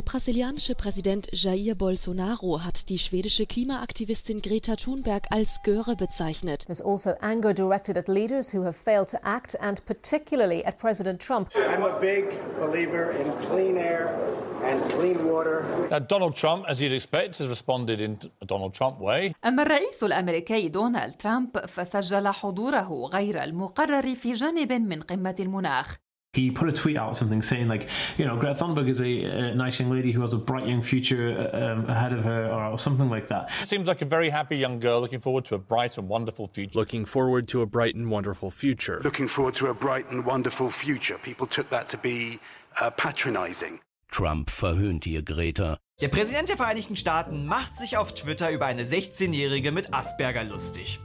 brasilianische 0.02 0.74
Präsident 0.76 1.28
Jair 1.32 1.74
Bolsonaro 1.74 2.62
hat 2.62 2.88
die 2.88 3.00
schwedische 3.00 3.46
Klimaaktivistin 3.46 4.40
Greta 4.40 4.76
Thunberg 4.76 5.26
als 5.30 5.60
Göre 5.64 5.96
bezeichnet. 5.96 6.66
There's 6.66 6.80
also 6.80 7.14
anger 7.20 7.52
directed 7.52 7.98
at 7.98 8.06
leaders 8.06 8.54
who 8.54 8.62
have 8.62 8.76
failed 8.76 9.10
to 9.10 9.18
act, 9.24 9.60
and 9.60 9.84
particularly 9.86 10.64
at 10.64 10.78
President 10.78 11.20
Trump. 11.20 11.50
I'm 11.56 11.82
a 11.82 11.98
big 11.98 12.26
believer 12.60 13.10
in 13.10 13.28
clean 13.48 13.76
air 13.76 14.14
and 14.62 14.80
clean 14.90 15.28
water. 15.28 15.64
Now, 15.90 15.98
Donald 15.98 16.36
Trump, 16.36 16.64
as 16.68 16.80
you'd 16.80 16.92
expect, 16.92 17.38
has 17.38 17.48
responded 17.48 18.00
in 18.00 18.20
a 18.40 18.46
Donald 18.46 18.72
Trump 18.72 19.00
way. 19.00 19.34
أما 19.44 19.62
الرئيس 19.62 20.04
الأمريكي 20.04 20.68
دونالد 20.68 21.16
ترامب 21.18 21.66
فسجل 21.66 22.28
حضوره 22.28 23.10
غير 23.12 23.44
المقرر 23.44 24.14
في 24.14 24.32
جانب 24.32 24.72
من 24.72 25.02
قمة 25.02 25.34
المناخ 25.40 25.96
He 26.33 26.51
put 26.51 26.69
a 26.69 26.71
tweet 26.71 26.95
out 26.95 27.17
something 27.17 27.41
saying 27.41 27.67
like, 27.67 27.89
you 28.19 28.25
know, 28.25 28.37
Greta 28.37 28.53
Thunberg 28.53 28.87
is 28.87 29.01
a, 29.01 29.23
a 29.23 29.55
nice 29.55 29.79
young 29.79 29.89
lady 29.89 30.11
who 30.11 30.21
has 30.21 30.31
a 30.31 30.37
bright 30.37 30.67
young 30.67 30.83
future 30.83 31.49
um, 31.53 31.89
ahead 31.89 32.13
of 32.13 32.23
her, 32.23 32.51
or 32.51 32.77
something 32.77 33.09
like 33.09 33.27
that. 33.29 33.49
Seems 33.63 33.87
like 33.87 34.03
a 34.03 34.05
very 34.05 34.29
happy 34.29 34.55
young 34.55 34.79
girl 34.79 35.01
looking 35.01 35.19
forward 35.19 35.45
to 35.45 35.55
a 35.55 35.57
bright 35.57 35.97
and 35.97 36.07
wonderful 36.07 36.47
future. 36.47 36.77
Looking 36.77 37.05
forward 37.05 37.47
to 37.47 37.61
a 37.61 37.65
bright 37.65 37.95
and 37.95 38.11
wonderful 38.11 38.51
future. 38.51 39.01
Looking 39.03 39.27
forward 39.27 39.55
to 39.55 39.67
a 39.67 39.73
bright 39.73 40.11
and 40.11 40.23
wonderful 40.23 40.69
future. 40.69 41.17
People 41.23 41.47
took 41.47 41.69
that 41.71 41.89
to 41.89 41.97
be 41.97 42.39
uh, 42.79 42.91
patronizing. 42.91 43.79
Trump 44.11 44.51
verhöhnt 44.51 45.05
hier 45.05 45.23
Greta. 45.23 45.77
Der 45.99 46.09
Präsident 46.09 46.47
der 46.47 46.57
Vereinigten 46.57 46.95
Staaten 46.95 47.47
macht 47.47 47.75
sich 47.75 47.97
auf 47.97 48.13
Twitter 48.13 48.51
über 48.51 48.67
eine 48.67 48.83
16-Jährige 48.83 49.71
mit 49.71 49.93
Asperger 49.93 50.43
lustig. 50.43 50.99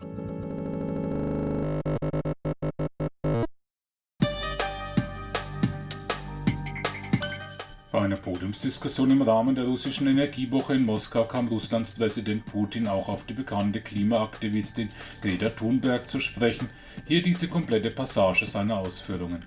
Bei 7.95 8.01
einer 8.01 8.17
Podiumsdiskussion 8.17 9.13
im 9.13 9.23
Rahmen 9.23 9.55
der 9.55 9.67
russischen 9.67 10.09
Energiewoche 10.09 10.75
in 10.75 10.85
Moskau 10.85 11.27
kam 11.27 11.47
Russlands 11.47 11.93
Präsident 11.93 12.45
Putin 12.45 12.89
auch 12.89 13.09
auf 13.09 13.23
die 13.23 13.35
bekannte 13.35 13.81
Klimaaktivistin 13.81 14.89
Greta 15.23 15.51
Thunberg 15.51 16.09
zu 16.09 16.19
sprechen. 16.19 16.69
Hier 17.07 17.23
diese 17.23 17.47
komplette 17.47 17.91
Passage 17.91 18.47
seiner 18.47 18.79
Ausführungen. 18.79 19.45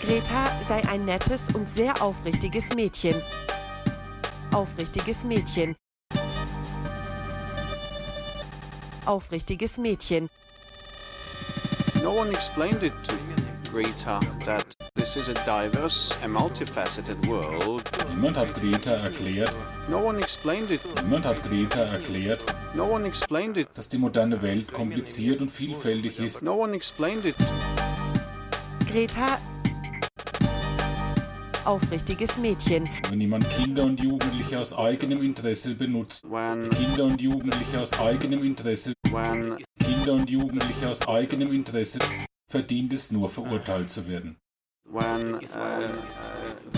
Greta 0.00 0.60
sei 0.62 0.84
ein 0.88 1.04
nettes 1.04 1.42
und 1.54 1.70
sehr 1.70 2.02
aufrichtiges 2.02 2.74
Mädchen. 2.74 3.22
Aufrichtiges 4.52 5.22
Mädchen. 5.22 5.76
Aufrichtiges 9.06 9.78
Mädchen. 9.78 10.28
No 12.02 12.18
one 12.18 12.32
explained 12.32 12.82
it 12.82 12.94
to 13.06 13.14
Greta 13.74 14.20
that 14.44 14.64
this 14.94 15.16
is 15.16 15.28
a 15.28 15.34
diverse 15.44 16.16
and 16.22 16.32
multifaceted 16.32 17.18
world. 17.26 17.82
Niemand 18.08 18.36
hat 18.36 18.54
Greta 18.54 18.92
erklärt. 18.92 19.52
No 19.88 19.98
one 19.98 20.20
explained 20.20 20.70
it. 20.70 20.80
Niemand 21.02 21.26
hat 21.26 21.42
Greta 21.42 21.80
erklärt. 21.80 22.40
No 22.76 22.84
one 22.84 23.04
explained 23.04 23.56
it. 23.56 23.66
Dass 23.74 23.88
die 23.88 23.98
moderne 23.98 24.40
Welt 24.42 24.72
kompliziert 24.72 25.42
und 25.42 25.50
vielfältig 25.50 26.20
ist. 26.20 26.42
No 26.42 26.54
one 26.54 26.76
explained 26.76 27.24
it. 27.24 27.34
Greta 28.88 29.40
aufrichtiges 31.64 32.38
Mädchen. 32.38 32.88
Wenn 33.10 33.20
jemand 33.20 33.50
Kinder 33.50 33.82
und 33.82 34.00
Jugendliche 34.00 34.60
aus 34.60 34.72
eigenem 34.72 35.20
Interesse 35.20 35.74
benutzt, 35.74 36.22
When 36.30 36.70
Kinder 36.70 37.06
und 37.06 37.20
Jugendliche 37.20 37.80
aus 37.80 37.92
eigenem 37.98 38.44
Interesse, 38.44 38.92
When 39.10 39.56
Kinder 39.80 40.12
und 40.12 40.30
Jugendliche 40.30 40.90
aus 40.90 41.08
eigenem 41.08 41.52
Interesse, 41.52 41.98
verdient 42.48 42.92
es 42.92 43.10
nur 43.10 43.28
verurteilt 43.28 43.90
zu 43.90 44.06
werden. 44.08 44.36
When 44.86 45.36
uh, 45.36 45.90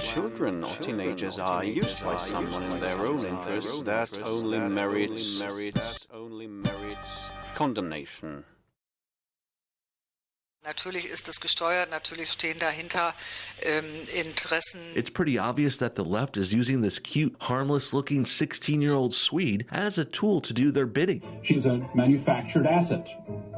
children 0.01 0.63
or 0.63 0.75
teenagers 0.81 1.39
are 1.39 1.65
used 1.65 2.03
by 2.05 2.17
someone 2.17 2.63
in 2.63 2.81
their 2.81 3.05
own 3.05 3.27
interests, 3.27 3.83
that 3.83 4.11
only 4.25 4.59
merits 4.59 5.43
condemnation. 7.57 8.45
Natürlich 10.67 11.07
ist 11.07 11.29
es 11.29 11.39
gesteuert, 11.41 11.91
natürlich 11.93 12.33
stehen 12.33 12.59
dahinter 12.59 13.15
ähm, 13.63 13.85
Interessen. 14.13 14.81
It's 14.97 15.11
pretty 15.11 15.39
obvious 15.39 15.79
that 15.79 15.95
the 15.95 16.03
left 16.03 16.37
is 16.37 16.53
using 16.53 16.83
this 16.83 16.99
cute, 17.01 17.37
harmless 17.43 17.93
looking 17.93 18.25
16 18.25 18.83
year 18.83 18.95
old 18.95 19.15
Swede 19.15 19.65
as 19.71 19.97
a 19.97 20.05
tool 20.05 20.41
to 20.41 20.53
do 20.53 20.73
their 20.73 20.87
bidding. 20.87 21.23
She's 21.45 21.67
a 21.67 21.89
manufactured 21.95 22.67
asset 22.67 23.09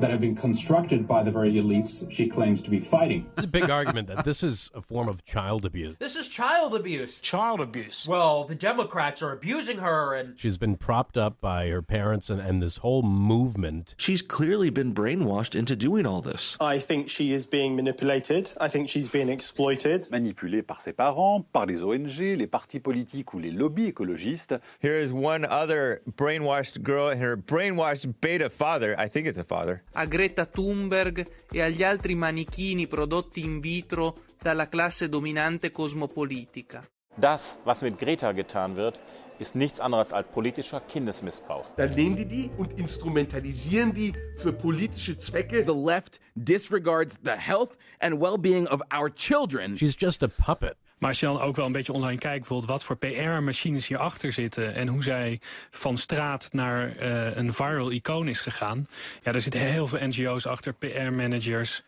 that 0.00 0.10
have 0.10 0.20
been 0.20 0.36
constructed 0.36 1.08
by 1.08 1.22
the 1.22 1.30
very 1.30 1.54
elites 1.54 2.04
she 2.10 2.28
claims 2.28 2.60
to 2.62 2.70
be 2.70 2.78
fighting. 2.78 3.26
It's 3.38 3.44
a 3.44 3.48
big 3.48 3.70
argument 3.70 4.08
that 4.08 4.26
this 4.26 4.42
is 4.42 4.70
a 4.74 4.82
form 4.82 5.08
of 5.08 5.24
child 5.24 5.64
abuse. 5.64 5.96
This 5.98 6.14
is 6.14 6.28
child 6.28 6.74
abuse. 6.74 7.22
Child 7.22 7.62
abuse. 7.62 8.06
Well, 8.06 8.44
the 8.44 8.54
Democrats 8.54 9.22
are 9.22 9.32
abusing 9.32 9.78
her 9.78 10.14
and. 10.14 10.38
She's 10.38 10.58
been 10.58 10.76
propped 10.76 11.16
up 11.16 11.40
by 11.40 11.68
her 11.68 11.80
parents 11.80 12.28
and, 12.28 12.38
and 12.38 12.62
this 12.62 12.76
whole 12.76 13.02
movement. 13.02 13.94
She's 13.96 14.20
clearly 14.20 14.68
been 14.68 14.92
brainwashed 14.92 15.54
into 15.54 15.74
doing 15.74 16.04
all 16.04 16.20
this. 16.20 16.56
I 16.60 16.78
think 16.78 16.97
she 17.06 17.32
is 17.32 17.46
being 17.46 17.76
manipulated. 17.76 18.50
I 18.60 18.68
think 18.68 18.88
she's 18.88 19.08
being 19.08 19.28
exploited. 19.28 20.08
Manipulée 20.10 20.62
par 20.62 20.80
ses 20.80 20.92
parents, 20.92 21.44
par 21.52 21.66
les 21.66 21.82
ONG, 21.82 22.36
les 22.36 22.46
partis 22.46 22.80
politiques 22.80 23.32
ou 23.34 23.38
les 23.38 23.50
lobbies 23.50 23.88
écologistes. 23.88 24.58
Here 24.80 24.98
is 24.98 25.12
one 25.12 25.44
other 25.44 26.00
brainwashed 26.16 26.82
girl 26.82 27.10
and 27.10 27.20
her 27.22 27.36
brainwashed 27.36 28.20
beta 28.20 28.50
father. 28.50 28.96
I 28.98 29.08
think 29.08 29.26
it's 29.26 29.38
a 29.38 29.44
father. 29.44 29.82
A 29.94 30.06
Greta 30.06 30.46
Thunberg 30.46 31.24
e 31.52 31.60
agli 31.60 31.82
altri 31.82 32.14
manichini 32.14 32.86
prodotti 32.86 33.44
in 33.44 33.60
vitro 33.60 34.16
dalla 34.40 34.68
classe 34.68 35.08
dominante 35.08 35.70
cosmopolitica. 35.70 36.82
Das, 37.14 37.58
was 37.64 37.82
mit 37.82 37.98
Greta 37.98 38.32
getan 38.32 38.74
wird, 38.76 38.98
ist 39.38 39.54
nichts 39.54 39.80
anderes 39.80 40.12
als 40.12 40.28
politischer 40.28 40.80
Kindesmissbrauch. 40.80 41.66
Dann 41.76 41.90
nehmen 41.90 42.16
die 42.16 42.26
die 42.26 42.50
und 42.56 42.78
instrumentalisieren 42.78 43.92
die 43.92 44.12
für 44.36 44.52
politische 44.52 45.18
Zwecke. 45.18 45.64
The 45.64 45.74
left 45.74 46.20
disregards 46.34 47.14
the 47.24 47.36
health 47.36 47.76
and 48.00 48.20
well-being 48.20 48.68
of 48.68 48.80
our 48.92 49.10
children. 49.14 49.76
She's 49.76 49.96
just 49.98 50.22
a 50.22 50.28
puppet. 50.28 50.76
Maar 50.98 51.08
als 51.08 51.20
je 51.20 51.26
dan 51.26 51.40
ook 51.40 51.56
wel 51.56 51.66
een 51.66 51.72
beetje 51.72 51.92
online 51.92 52.18
kijkt, 52.18 52.38
bijvoorbeeld 52.38 52.70
wat 52.70 52.84
voor 52.84 52.96
PR-machines 52.96 53.86
hierachter 53.86 54.32
zitten 54.32 54.74
en 54.74 54.88
hoe 54.88 55.02
zij 55.02 55.40
van 55.70 55.96
straat 55.96 56.48
naar 56.52 56.96
uh, 56.96 57.36
een 57.36 57.52
viral 57.52 57.90
icoon 57.90 58.28
is 58.28 58.40
gegaan. 58.40 58.88
Ja, 59.22 59.32
er 59.32 59.40
zitten 59.40 59.60
heel 59.60 59.86
veel 59.86 60.08
NGO's 60.08 60.46
achter, 60.46 60.72
PR-managers. 60.72 61.82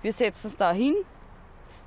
Wir 0.00 0.12
setzen 0.12 0.48
uns 0.48 0.56
da 0.56 0.72
hin, 0.72 1.04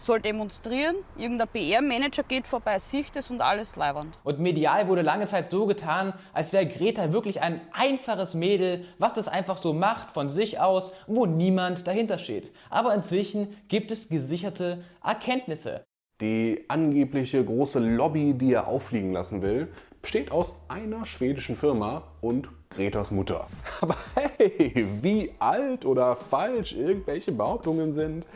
soll 0.06 0.20
demonstrieren, 0.20 0.96
irgendein 1.18 1.48
PR-Manager 1.48 2.24
geht 2.24 2.48
vorbei, 2.48 2.80
sieht 2.80 3.16
es 3.16 3.30
und 3.30 3.42
alles 3.42 3.76
leibernd. 3.76 4.20
Und 4.24 4.40
medial 4.40 4.88
wurde 4.88 5.02
lange 5.02 5.28
Zeit 5.28 5.50
so 5.50 5.66
getan, 5.66 6.14
als 6.34 6.54
wäre 6.54 6.68
Greta 6.68 7.14
wirklich 7.14 7.42
ein 7.42 7.62
einfaches 7.72 8.34
Mädel, 8.34 8.86
was 9.00 9.14
das 9.14 9.28
einfach 9.28 9.58
so 9.58 9.74
macht 9.74 10.12
von 10.12 10.30
sich 10.30 10.60
aus, 10.60 10.92
wo 11.08 11.26
niemand 11.26 11.88
dahinter 11.88 12.18
steht. 12.18 12.52
Aber 12.70 12.94
inzwischen 12.94 13.56
gibt 13.68 13.92
es 13.92 14.10
gesicherte 14.10 14.84
Erkenntnisse. 15.04 15.84
Die 16.22 16.66
angebliche 16.68 17.44
große 17.44 17.80
Lobby, 17.80 18.34
die 18.34 18.54
er 18.54 18.68
auffliegen 18.68 19.12
lassen 19.12 19.42
will, 19.42 19.70
besteht 20.02 20.32
aus 20.32 20.54
einer 20.68 21.06
schwedischen 21.06 21.58
Firma 21.58 22.04
und 22.22 22.50
Gretas 22.70 23.12
Mutter. 23.12 23.48
Aber 23.82 23.98
hey, 24.16 24.86
wie 25.02 25.32
alt 25.40 25.86
oder 25.86 26.16
falsch 26.16 26.74
irgendwelche 26.74 27.32
Behauptungen 27.32 27.92
sind, 27.92 28.28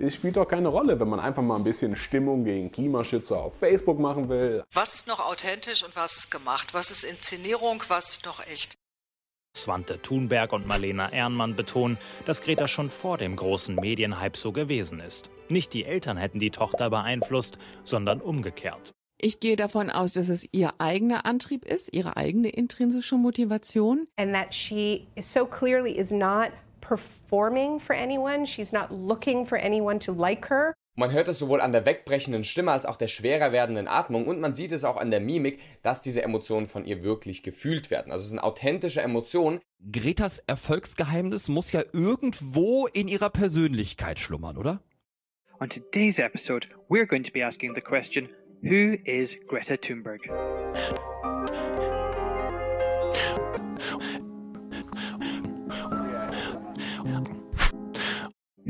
es 0.00 0.14
spielt 0.14 0.36
doch 0.36 0.46
keine 0.46 0.68
Rolle, 0.68 0.98
wenn 0.98 1.08
man 1.08 1.20
einfach 1.20 1.42
mal 1.42 1.56
ein 1.56 1.64
bisschen 1.64 1.94
Stimmung 1.96 2.44
gegen 2.44 2.72
Klimaschützer 2.72 3.38
auf 3.38 3.58
Facebook 3.58 3.98
machen 3.98 4.28
will. 4.28 4.64
Was 4.72 4.94
ist 4.94 5.06
noch 5.06 5.20
authentisch 5.20 5.84
und 5.84 5.94
was 5.94 6.16
ist 6.16 6.30
gemacht? 6.30 6.72
Was 6.72 6.90
ist 6.90 7.04
Inszenierung, 7.04 7.82
was 7.88 8.10
ist 8.10 8.24
noch 8.24 8.46
echt? 8.46 8.76
Svante 9.56 10.00
Thunberg 10.00 10.52
und 10.52 10.66
Marlena 10.66 11.12
Ehrenmann 11.12 11.56
betonen, 11.56 11.98
dass 12.24 12.40
Greta 12.40 12.68
schon 12.68 12.88
vor 12.88 13.18
dem 13.18 13.36
großen 13.36 13.74
Medienhype 13.74 14.38
so 14.38 14.52
gewesen 14.52 15.00
ist. 15.00 15.28
Nicht 15.48 15.74
die 15.74 15.84
Eltern 15.84 16.16
hätten 16.16 16.38
die 16.38 16.50
Tochter 16.50 16.88
beeinflusst, 16.88 17.58
sondern 17.84 18.20
umgekehrt. 18.20 18.92
Ich 19.20 19.40
gehe 19.40 19.56
davon 19.56 19.90
aus, 19.90 20.14
dass 20.14 20.30
es 20.30 20.48
ihr 20.52 20.72
eigener 20.78 21.26
Antrieb 21.26 21.66
ist, 21.66 21.94
ihre 21.94 22.16
eigene 22.16 22.48
intrinsische 22.48 23.16
Motivation. 23.16 24.06
And 24.16 24.32
that 24.32 24.54
she 24.54 25.08
so 25.20 25.44
clearly 25.44 25.92
is 25.92 26.10
not 26.10 26.52
performing 26.90 27.78
for 27.78 27.94
anyone. 27.94 28.44
She's 28.44 28.72
not 28.72 28.90
looking 28.90 29.46
for 29.46 29.56
anyone 29.56 30.00
to 30.00 30.12
like 30.12 30.50
her. 30.50 30.74
Man 30.96 31.12
hört 31.12 31.28
es 31.28 31.38
sowohl 31.38 31.60
an 31.60 31.70
der 31.70 31.86
wegbrechenden 31.86 32.42
Stimme 32.42 32.72
als 32.72 32.84
auch 32.84 32.96
der 32.96 33.06
schwerer 33.06 33.52
werdenden 33.52 33.86
Atmung 33.86 34.26
und 34.26 34.40
man 34.40 34.52
sieht 34.52 34.72
es 34.72 34.82
auch 34.84 34.96
an 34.96 35.12
der 35.12 35.20
Mimik, 35.20 35.60
dass 35.82 36.02
diese 36.02 36.22
Emotionen 36.22 36.66
von 36.66 36.84
ihr 36.84 37.04
wirklich 37.04 37.44
gefühlt 37.44 37.92
werden. 37.92 38.10
Also 38.10 38.24
es 38.24 38.30
sind 38.30 38.40
authentische 38.40 39.00
Emotionen. 39.02 39.60
Gretas 39.92 40.40
Erfolgsgeheimnis 40.40 41.48
muss 41.48 41.70
ja 41.70 41.82
irgendwo 41.92 42.88
in 42.88 43.06
ihrer 43.06 43.30
Persönlichkeit 43.30 44.18
schlummern, 44.18 44.56
oder? 44.56 44.82
On 45.60 45.68
today's 45.68 46.18
episode, 46.18 46.66
we're 46.88 47.06
going 47.06 47.22
to 47.22 47.32
be 47.32 47.44
asking 47.44 47.74
the 47.74 47.80
question, 47.80 48.28
who 48.62 48.96
is 49.04 49.36
Greta 49.46 49.76
Thunberg? 49.76 50.22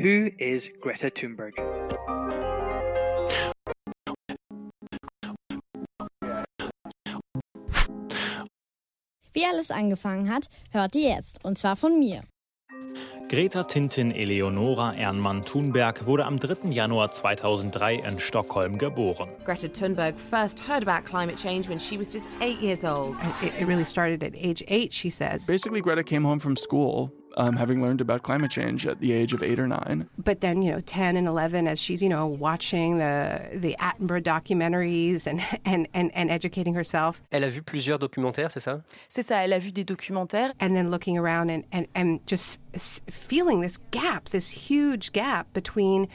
Who 0.03 0.31
is 0.39 0.71
Greta 0.81 1.11
Thunberg? 1.11 1.55
Wie 9.35 9.45
alles 9.45 9.71
angefangen 9.71 10.31
hat, 10.31 10.49
hört 10.71 10.97
ihr 10.97 11.11
jetzt, 11.11 11.45
und 11.45 11.59
zwar 11.59 11.77
von 11.77 11.99
mir. 11.99 12.23
Greta 13.29 13.65
Tintin 13.65 14.11
Eleonora 14.11 14.95
Ernmann-Thunberg 14.95 16.07
wurde 16.07 16.25
am 16.25 16.41
3. 16.41 16.71
Januar 16.71 17.11
2003 17.11 17.97
in 17.97 18.19
Stockholm 18.19 18.79
geboren. 18.79 19.29
Greta 19.45 19.69
Thunberg 19.69 20.19
first 20.19 20.67
heard 20.67 20.83
about 20.83 21.05
climate 21.05 21.37
change 21.37 21.69
when 21.69 21.79
she 21.79 21.99
was 21.99 22.11
just 22.11 22.27
eight 22.41 22.61
years 22.63 22.85
old. 22.85 23.19
It, 23.43 23.53
it 23.61 23.67
really 23.67 23.85
started 23.85 24.23
at 24.23 24.33
age 24.35 24.65
eight, 24.69 24.95
she 24.95 25.11
says. 25.11 25.45
Basically, 25.45 25.83
Greta 25.83 26.03
came 26.03 26.25
home 26.25 26.41
from 26.41 26.57
school 26.57 27.13
um, 27.37 27.57
having 27.57 27.83
learned 27.83 28.01
about 28.01 28.23
climate 28.23 28.51
change 28.51 28.87
at 28.87 29.01
the 29.01 29.13
age 29.13 29.33
of 29.33 29.43
eight 29.43 29.59
or 29.59 29.67
nine. 29.67 30.09
But 30.19 30.41
then, 30.41 30.63
you 30.63 30.73
know, 30.73 30.81
10 30.81 31.17
and 31.17 31.27
11, 31.27 31.67
as 31.67 31.79
she's, 31.79 32.03
you 32.03 32.09
know, 32.09 32.27
watching 32.27 32.99
the, 32.99 33.49
the 33.53 33.77
Attenborough 33.81 34.23
documentaries 34.23 35.27
and, 35.27 35.41
and, 35.65 35.89
and, 35.95 36.11
and 36.15 36.31
educating 36.31 36.75
herself. 36.75 37.21
Elle 37.33 37.45
a 37.45 37.51
vu 37.51 37.63
plusieurs 37.63 37.99
documentaires, 37.99 38.51
c'est 38.51 38.61
ça? 38.61 38.83
C'est 39.09 39.23
ça, 39.23 39.45
elle 39.45 39.53
a 39.53 39.59
vu 39.59 39.73
des 39.73 39.85
documentaires. 39.85 40.53
And 40.61 40.75
then 40.75 40.91
looking 40.91 41.19
around 41.19 41.51
and, 41.51 41.65
and, 41.73 41.87
and 41.95 42.21
just 42.27 42.59
feeling 43.11 43.61
this 43.61 43.79
gap, 43.91 44.31
this 44.31 44.49
huge 44.51 45.13
gap 45.13 45.53
between 45.53 46.09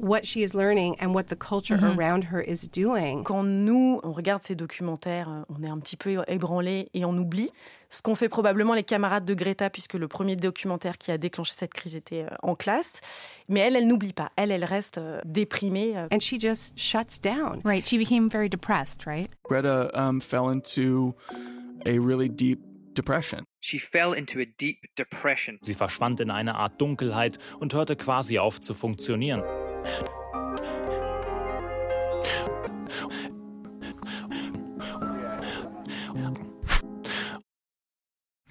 what 0.00 0.24
she 0.24 0.40
is 0.42 0.54
learning 0.54 0.96
and 1.00 1.14
what 1.14 1.24
the 1.24 1.36
culture 1.36 1.76
Mhm. 1.76 1.98
around 1.98 2.24
her 2.32 2.42
is 2.46 2.66
doing. 2.72 3.22
Quand 3.22 3.42
nous, 3.44 4.00
on 4.02 4.12
regarde 4.12 4.42
ces 4.42 4.54
documentaires, 4.54 5.28
euh, 5.28 5.42
on 5.48 5.62
est 5.62 5.68
un 5.68 5.78
petit 5.78 5.96
peu 5.96 6.22
ébranlé 6.26 6.88
et 6.94 7.04
on 7.04 7.12
oublie 7.16 7.50
ce 7.90 8.00
qu'ont 8.02 8.14
fait 8.14 8.28
probablement 8.28 8.74
les 8.74 8.82
camarades 8.84 9.24
de 9.24 9.34
Greta, 9.34 9.68
puisque 9.68 9.94
le 9.94 10.06
premier 10.08 10.36
documentaire 10.36 10.96
qui 10.96 11.10
a 11.10 11.18
déclenché 11.18 11.52
cette 11.56 11.74
crise 11.74 11.94
était 11.96 12.22
euh, 12.22 12.34
en 12.42 12.54
classe. 12.54 13.00
Mais 13.48 13.60
elle, 13.60 13.76
elle 13.76 13.86
n'oublie 13.88 14.12
pas. 14.12 14.30
Elle, 14.36 14.52
elle 14.52 14.64
reste 14.64 14.98
euh, 14.98 15.20
déprimée. 15.24 15.94
And 16.12 16.20
she 16.20 16.40
just 16.40 16.78
shuts 16.78 17.20
down. 17.22 17.60
Right. 17.64 17.86
She 17.86 17.98
became 17.98 18.28
very 18.30 18.48
depressed, 18.48 19.04
right? 19.06 19.28
Greta 19.44 19.90
um, 19.94 20.20
fell 20.20 20.50
into 20.52 21.14
a 21.84 21.98
really 21.98 22.28
deep 22.28 22.60
depression. 22.94 23.44
She 23.60 23.78
fell 23.78 24.14
into 24.14 24.40
a 24.40 24.46
deep 24.58 24.78
depression. 24.96 25.58
Sie 25.62 25.74
verschwand 25.74 26.20
in 26.20 26.30
eine 26.30 26.54
Art 26.56 26.80
Dunkelheit 26.80 27.38
und 27.58 27.74
hörte 27.74 27.94
quasi 27.96 28.38
auf 28.38 28.60
zu 28.60 28.72
funktionieren. 28.74 29.42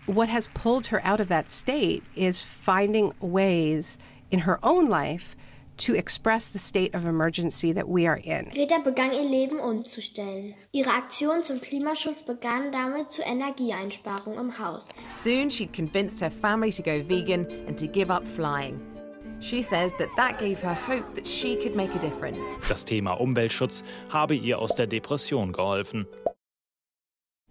What 0.06 0.28
has 0.28 0.48
pulled 0.56 0.88
her 0.88 1.02
out 1.06 1.20
of 1.20 1.28
that 1.30 1.52
state 1.52 2.04
is 2.16 2.42
finding 2.42 3.14
ways 3.22 3.98
in 4.32 4.40
her 4.40 4.60
own 4.64 4.88
life 4.88 5.36
to 5.78 5.96
express 5.96 6.48
the 6.48 6.60
state 6.60 6.94
of 6.94 7.06
emergency 7.06 7.72
that 7.72 7.88
we 7.88 8.06
are 8.06 8.18
in. 8.18 8.50
Greta 8.50 8.80
begann 8.84 9.14
ihr 9.14 9.24
Leben 9.24 9.60
umzustellen. 9.60 10.56
Ihre 10.74 10.92
Aktion 10.92 11.44
zum 11.44 11.62
Klimaschutz 11.62 12.24
begann 12.24 12.72
damit 12.72 13.12
zur 13.12 13.26
Energieeinsparung 13.26 14.38
im 14.38 14.60
Haus. 14.60 14.90
Soon, 15.10 15.50
she'd 15.50 15.72
convinced 15.74 16.20
her 16.22 16.30
family 16.30 16.72
to 16.72 16.82
go 16.82 17.02
vegan 17.02 17.46
and 17.68 17.78
to 17.78 17.88
give 17.88 18.12
up 18.12 18.26
flying. 18.26 18.99
She 19.42 19.62
says 19.62 19.94
that 20.00 20.10
that 20.18 20.38
gave 20.40 20.60
her 20.62 20.74
hope 20.74 21.16
that 21.16 21.26
she 21.26 21.56
could 21.56 21.76
make 21.76 21.96
a 21.96 22.00
difference. 22.00 22.54
Das 22.68 22.84
Thema 22.84 23.16
Umweltschutz 23.20 23.84
habe 24.10 24.36
ihr 24.36 24.60
aus 24.60 24.76
der 24.76 24.86
Depression 24.86 25.54
geholfen. 25.54 26.06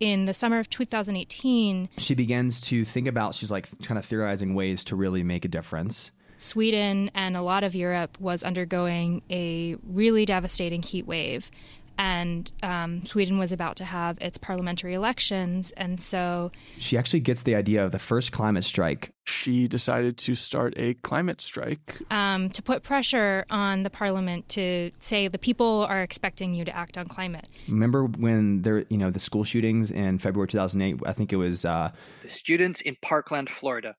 In 0.00 0.26
the 0.26 0.34
summer 0.34 0.60
of 0.60 0.68
2018, 0.70 1.88
She 1.98 2.14
begins 2.14 2.60
to 2.68 2.84
think 2.84 3.08
about, 3.08 3.34
she's 3.34 3.50
like 3.50 3.66
kind 3.82 3.98
of 3.98 4.04
theorizing 4.04 4.54
ways 4.54 4.84
to 4.84 4.96
really 4.96 5.24
make 5.24 5.44
a 5.44 5.48
difference. 5.48 6.12
Sweden 6.38 7.10
and 7.14 7.36
a 7.36 7.42
lot 7.42 7.64
of 7.64 7.74
Europe 7.74 8.16
was 8.20 8.44
undergoing 8.44 9.22
a 9.28 9.76
really 9.82 10.24
devastating 10.24 10.82
heat 10.82 11.04
wave. 11.04 11.50
And 11.98 12.50
um, 12.62 13.04
Sweden 13.04 13.38
was 13.38 13.50
about 13.50 13.76
to 13.76 13.84
have 13.84 14.18
its 14.20 14.38
parliamentary 14.38 14.94
elections. 14.94 15.72
And 15.72 16.00
so 16.00 16.52
She 16.78 16.96
actually 16.96 17.20
gets 17.20 17.42
the 17.42 17.56
idea 17.56 17.84
of 17.84 17.90
the 17.92 17.98
first 17.98 18.30
climate 18.30 18.64
strike. 18.64 19.10
She 19.26 19.66
decided 19.68 20.16
to 20.18 20.34
start 20.34 20.74
a 20.76 20.94
climate 20.94 21.40
strike. 21.40 21.98
um, 22.10 22.50
to 22.50 22.62
put 22.62 22.82
pressure 22.84 23.44
on 23.50 23.82
the 23.82 23.90
parliament 23.90 24.48
to 24.50 24.90
say 25.00 25.28
the 25.28 25.38
people 25.38 25.86
are 25.88 26.00
expecting 26.02 26.54
you 26.54 26.64
to 26.64 26.74
act 26.74 26.96
on 26.96 27.06
climate. 27.06 27.48
Remember 27.68 28.04
when 28.06 28.62
there, 28.62 28.84
you 28.88 28.96
know, 28.96 29.10
the 29.10 29.18
school 29.18 29.44
shootings 29.44 29.90
in 29.90 30.18
February 30.18 30.46
2008? 30.48 31.00
I 31.04 31.12
think 31.12 31.32
it 31.32 31.36
was 31.36 31.64
uh, 31.64 31.90
The 32.22 32.28
students 32.28 32.80
in 32.80 32.96
Parkland, 33.02 33.50
Florida, 33.50 33.96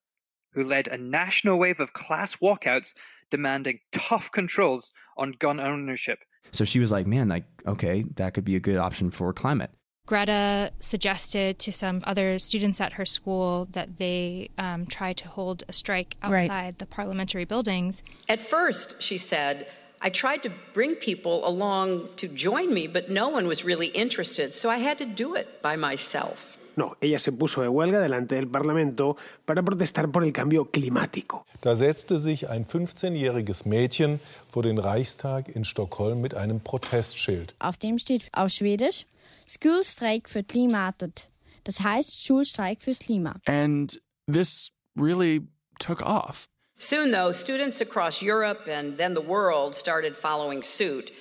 who 0.53 0.63
led 0.63 0.87
a 0.87 0.97
national 0.97 1.59
wave 1.59 1.79
of 1.79 1.93
class 1.93 2.37
walkouts 2.37 2.93
demanding 3.29 3.79
tough 3.91 4.31
controls 4.31 4.91
on 5.17 5.33
gun 5.37 5.59
ownership. 5.59 6.19
So 6.51 6.65
she 6.65 6.79
was 6.79 6.91
like, 6.91 7.07
man, 7.07 7.27
like, 7.27 7.45
okay, 7.65 8.03
that 8.15 8.33
could 8.33 8.45
be 8.45 8.55
a 8.55 8.59
good 8.59 8.77
option 8.77 9.11
for 9.11 9.31
climate. 9.33 9.71
Greta 10.07 10.71
suggested 10.79 11.59
to 11.59 11.71
some 11.71 12.01
other 12.05 12.39
students 12.39 12.81
at 12.81 12.93
her 12.93 13.05
school 13.05 13.67
that 13.73 13.97
they 13.99 14.49
um, 14.57 14.87
try 14.87 15.13
to 15.13 15.27
hold 15.27 15.63
a 15.69 15.73
strike 15.73 16.17
Right. 16.25 16.41
outside 16.41 16.79
the 16.79 16.87
parliamentary 16.87 17.45
buildings. 17.45 18.03
At 18.27 18.41
first, 18.41 19.03
she 19.03 19.19
said, 19.19 19.67
I 20.01 20.09
tried 20.09 20.41
to 20.43 20.51
bring 20.73 20.95
people 20.95 21.47
along 21.47 22.09
to 22.17 22.27
join 22.27 22.73
me, 22.73 22.87
but 22.87 23.11
no 23.11 23.29
one 23.29 23.47
was 23.47 23.63
really 23.63 23.87
interested, 23.87 24.53
so 24.53 24.69
I 24.69 24.77
had 24.77 24.97
to 24.97 25.05
do 25.05 25.35
it 25.35 25.61
by 25.61 25.75
myself. 25.75 26.57
No, 26.79 26.95
ella 27.01 27.19
se 27.19 27.33
puso 27.33 27.61
de 27.61 27.67
huelga 27.67 27.99
delante 27.99 28.35
del 28.35 28.47
Parlamento 28.47 29.17
para 29.43 29.61
protestar 29.61 30.09
por 30.09 30.23
el 30.23 30.31
cambio 30.31 30.71
climático. 30.71 31.45
Da 31.61 31.75
setzte 31.75 32.19
sich 32.19 32.47
ein 32.47 32.63
15-jähriges 32.63 33.65
Mädchen 33.65 34.21
vor 34.47 34.63
den 34.63 34.77
Reichstag 34.77 35.49
in 35.49 35.65
Stockholm 35.65 36.21
mit 36.21 36.35
einem 36.35 36.61
Protestschild. 36.61 37.53
Auf 37.59 37.75
dem 37.77 37.99
steht 37.99 38.29
auf 38.31 38.49
Schwedisch 38.49 39.05
Schulstreik 39.45 40.29
für 40.29 40.41
Klimatet. 40.41 41.29
Das 41.65 41.81
heißt 41.81 42.25
Schulstreik 42.25 42.81
fürs 42.81 42.99
Klima. 42.99 43.35
And 43.45 43.99
this 44.31 44.71
really 44.95 45.41
took 45.79 46.01
off. 46.01 46.45
Soon, 46.77 47.11
though, 47.11 47.33
students 47.33 47.81
across 47.81 48.21
Europe 48.21 48.71
and 48.71 48.97
then 48.97 49.13
the 49.13 49.27
world 49.27 49.75
started 49.75 50.15
following 50.15 50.63
suit. 50.63 51.11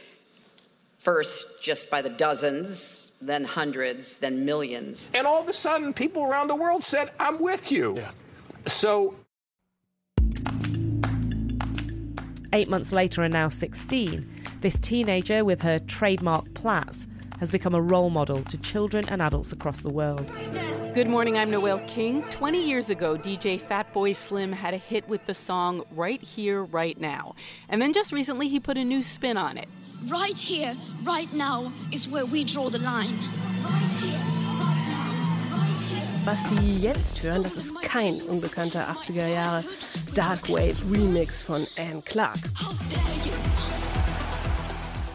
First, 1.01 1.65
just 1.65 1.91
by 1.91 2.01
the 2.01 2.11
dozens, 2.11 3.08
then 3.21 3.45
hundreds, 3.45 4.19
then 4.19 4.45
millions. 4.45 5.11
And 5.15 5.27
all 5.27 5.41
of 5.41 5.49
a 5.49 5.53
sudden, 5.53 5.93
people 5.93 6.25
around 6.25 6.49
the 6.49 6.57
world 6.57 6.85
said, 6.85 7.11
I'm 7.19 7.41
with 7.41 7.73
you. 7.73 7.97
Yeah. 7.97 8.11
So 8.67 9.15
Eight 12.55 12.69
months 12.69 12.93
later 12.93 13.23
and 13.23 13.33
now 13.33 13.51
16, 13.51 14.27
this 14.63 14.79
teenager 14.79 15.45
with 15.45 15.61
her 15.61 15.79
trademark 15.81 16.55
plaits 16.55 17.07
has 17.41 17.51
become 17.51 17.75
a 17.75 17.81
role 17.81 18.09
model 18.09 18.43
to 18.45 18.57
children 18.59 19.07
and 19.09 19.21
adults 19.21 19.53
across 19.53 19.81
the 19.81 19.93
world. 19.93 20.27
Good 20.95 21.09
morning, 21.09 21.37
I'm 21.37 21.51
Noelle 21.51 21.81
King. 21.87 22.23
20 22.31 22.67
years 22.67 22.89
ago, 22.89 23.17
DJ 23.17 23.61
Fatboy 23.61 24.17
Slim 24.17 24.51
had 24.53 24.73
a 24.73 24.79
hit 24.79 25.07
with 25.09 25.27
the 25.27 25.35
song 25.35 25.85
Right 25.91 26.23
Here, 26.23 26.65
Right 26.65 26.99
Now. 26.99 27.35
And 27.69 27.83
then 27.83 27.93
just 27.93 28.13
recently, 28.13 28.49
he 28.49 28.59
put 28.59 28.79
a 28.79 28.85
new 28.85 29.03
spin 29.03 29.37
on 29.37 29.59
it. 29.59 29.69
Right 30.07 30.39
here, 30.39 30.77
right 31.05 31.33
now 31.35 31.73
is 31.93 32.09
where 32.09 32.25
we 32.25 32.45
draw 32.45 32.71
the 32.71 32.79
line. 32.79 33.19
Was 36.25 36.49
Sie 36.51 36.79
jetzt 36.79 37.23
hören, 37.25 37.43
das 37.43 37.57
ist 37.57 37.83
kein 37.83 38.15
unbekannter 38.23 38.87
80er 38.89 39.27
Jahre 39.27 39.65
Dark 40.15 40.49
Wave 40.49 40.81
Remix 40.91 41.43
von 41.43 41.67
Anne 41.77 42.03
Clark. 42.03 42.39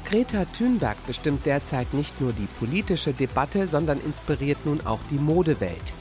Greta 0.05 0.45
Thunberg 0.57 0.97
bestimmt 1.07 1.45
derzeit 1.45 1.93
nicht 1.93 2.19
nur 2.19 2.33
die 2.33 2.47
politische 2.59 3.13
Debatte, 3.13 3.67
sondern 3.67 4.01
inspiriert 4.01 4.65
nun 4.65 4.85
auch 4.85 4.99
die 5.09 5.17
Modewelt. 5.17 5.93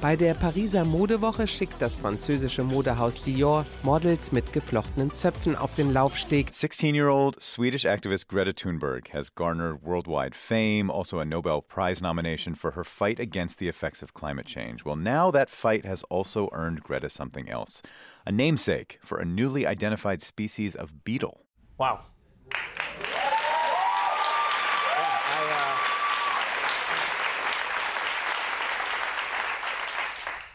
Bei 0.00 0.14
der 0.14 0.34
Pariser 0.34 0.84
Modewoche 0.84 1.48
schickt 1.48 1.82
das 1.82 1.96
französische 1.96 2.62
Modehaus 2.62 3.20
Dior 3.24 3.66
Models 3.82 4.30
mit 4.30 4.52
geflochtenen 4.52 5.10
Zöpfen 5.10 5.56
auf 5.56 5.74
den 5.74 5.92
Laufsteg. 5.92 6.50
16-year-old 6.50 7.42
Swedish 7.42 7.84
activist 7.84 8.28
Greta 8.28 8.52
Thunberg 8.52 9.12
has 9.12 9.34
garnered 9.34 9.82
worldwide 9.82 10.36
fame, 10.36 10.88
also 10.88 11.18
a 11.18 11.24
Nobel 11.24 11.62
Prize 11.62 12.00
nomination 12.00 12.54
for 12.54 12.76
her 12.76 12.84
fight 12.84 13.18
against 13.18 13.58
the 13.58 13.68
effects 13.68 14.00
of 14.00 14.14
climate 14.14 14.46
change. 14.46 14.84
Well, 14.84 14.94
now 14.94 15.32
that 15.32 15.50
fight 15.50 15.84
has 15.84 16.04
also 16.04 16.48
earned 16.52 16.84
Greta 16.84 17.10
something 17.10 17.48
else, 17.50 17.82
a 18.24 18.30
namesake 18.30 19.00
for 19.02 19.18
a 19.18 19.24
newly 19.24 19.66
identified 19.66 20.22
species 20.22 20.76
of 20.76 21.02
beetle. 21.02 21.40
Wow. 21.76 22.02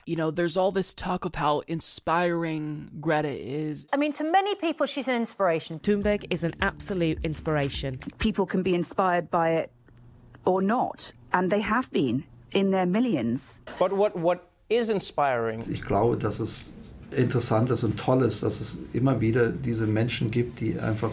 You 0.05 0.17
know, 0.17 0.31
there's 0.31 0.57
all 0.57 0.71
this 0.71 0.93
talk 0.93 1.23
of 1.23 1.35
how 1.35 1.61
inspiring 1.67 2.89
Greta 2.99 3.29
is. 3.29 3.87
I 3.93 3.97
mean, 3.97 4.11
to 4.13 4.23
many 4.23 4.55
people, 4.55 4.85
she's 4.85 5.07
an 5.07 5.15
inspiration. 5.15 5.79
Thunberg 5.79 6.25
is 6.29 6.43
an 6.43 6.55
absolute 6.61 7.19
inspiration. 7.23 7.99
People 8.19 8.45
can 8.45 8.63
be 8.63 8.75
inspired 8.75 9.31
by 9.31 9.51
it 9.51 9.71
or 10.45 10.61
not, 10.61 11.11
and 11.31 11.49
they 11.49 11.61
have 11.61 11.89
been 11.91 12.25
in 12.53 12.71
their 12.71 12.85
millions. 12.85 13.61
But 13.79 13.93
what, 13.93 14.15
what 14.17 14.49
is 14.69 14.89
inspiring? 14.89 15.65
Ich 15.71 15.83
glaube, 15.83 16.17
dass 16.17 16.39
es 16.39 16.73
interessant 17.11 17.69
ist 17.69 17.83
und 17.83 17.97
toll 17.97 18.23
ist, 18.23 18.43
dass 18.43 18.59
es 18.59 18.79
immer 18.91 19.21
wieder 19.21 19.49
diese 19.49 19.87
Menschen 19.87 20.31
gibt, 20.31 20.59
die 20.59 20.79
einfach 20.79 21.11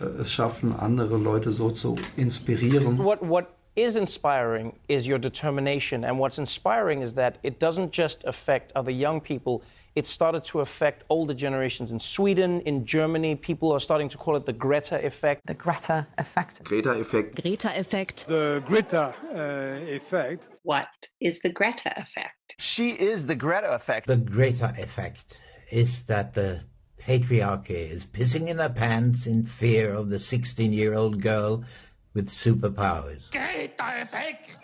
äh, 0.00 0.04
es 0.20 0.30
schaffen, 0.30 0.72
andere 0.78 1.16
Leute 1.16 1.50
so 1.50 1.70
zu 1.70 1.96
inspirieren. 2.16 2.98
What, 2.98 3.20
what 3.20 3.46
is 3.76 3.96
inspiring 3.96 4.78
is 4.88 5.06
your 5.06 5.18
determination. 5.18 6.04
And 6.04 6.18
what's 6.18 6.38
inspiring 6.38 7.02
is 7.02 7.14
that 7.14 7.38
it 7.42 7.58
doesn't 7.58 7.92
just 7.92 8.24
affect 8.24 8.72
other 8.74 8.90
young 8.90 9.20
people, 9.20 9.62
it 9.96 10.06
started 10.06 10.44
to 10.44 10.60
affect 10.60 11.04
older 11.08 11.34
generations 11.34 11.90
in 11.90 11.98
Sweden, 11.98 12.60
in 12.60 12.86
Germany. 12.86 13.34
People 13.34 13.72
are 13.72 13.80
starting 13.80 14.08
to 14.10 14.16
call 14.16 14.36
it 14.36 14.46
the 14.46 14.52
Greta 14.52 15.04
effect. 15.04 15.46
The 15.46 15.54
Greta 15.54 16.06
effect. 16.16 16.62
Greta-Effekt. 16.62 17.42
Greta 17.42 17.78
effect. 17.78 18.26
The 18.28 18.62
Greta 18.64 19.14
uh, 19.34 19.92
effect. 19.92 20.48
What 20.62 20.86
is 21.20 21.40
the 21.40 21.48
Greta 21.48 21.92
effect? 21.96 22.54
She 22.58 22.90
is 22.90 23.26
the 23.26 23.34
Greta 23.34 23.72
effect. 23.72 24.06
The 24.06 24.16
Greta 24.16 24.74
effect 24.78 25.38
is 25.72 26.04
that 26.04 26.34
the 26.34 26.60
patriarchy 27.00 27.90
is 27.90 28.06
pissing 28.06 28.48
in 28.48 28.58
their 28.58 28.68
pants 28.68 29.26
in 29.26 29.44
fear 29.44 29.92
of 29.92 30.08
the 30.08 30.18
16 30.18 30.72
year 30.72 30.94
old 30.94 31.20
girl 31.20 31.64
with 32.14 32.28
superpowers. 32.30 33.30
Greta 33.30 34.00
effect. 34.00 34.58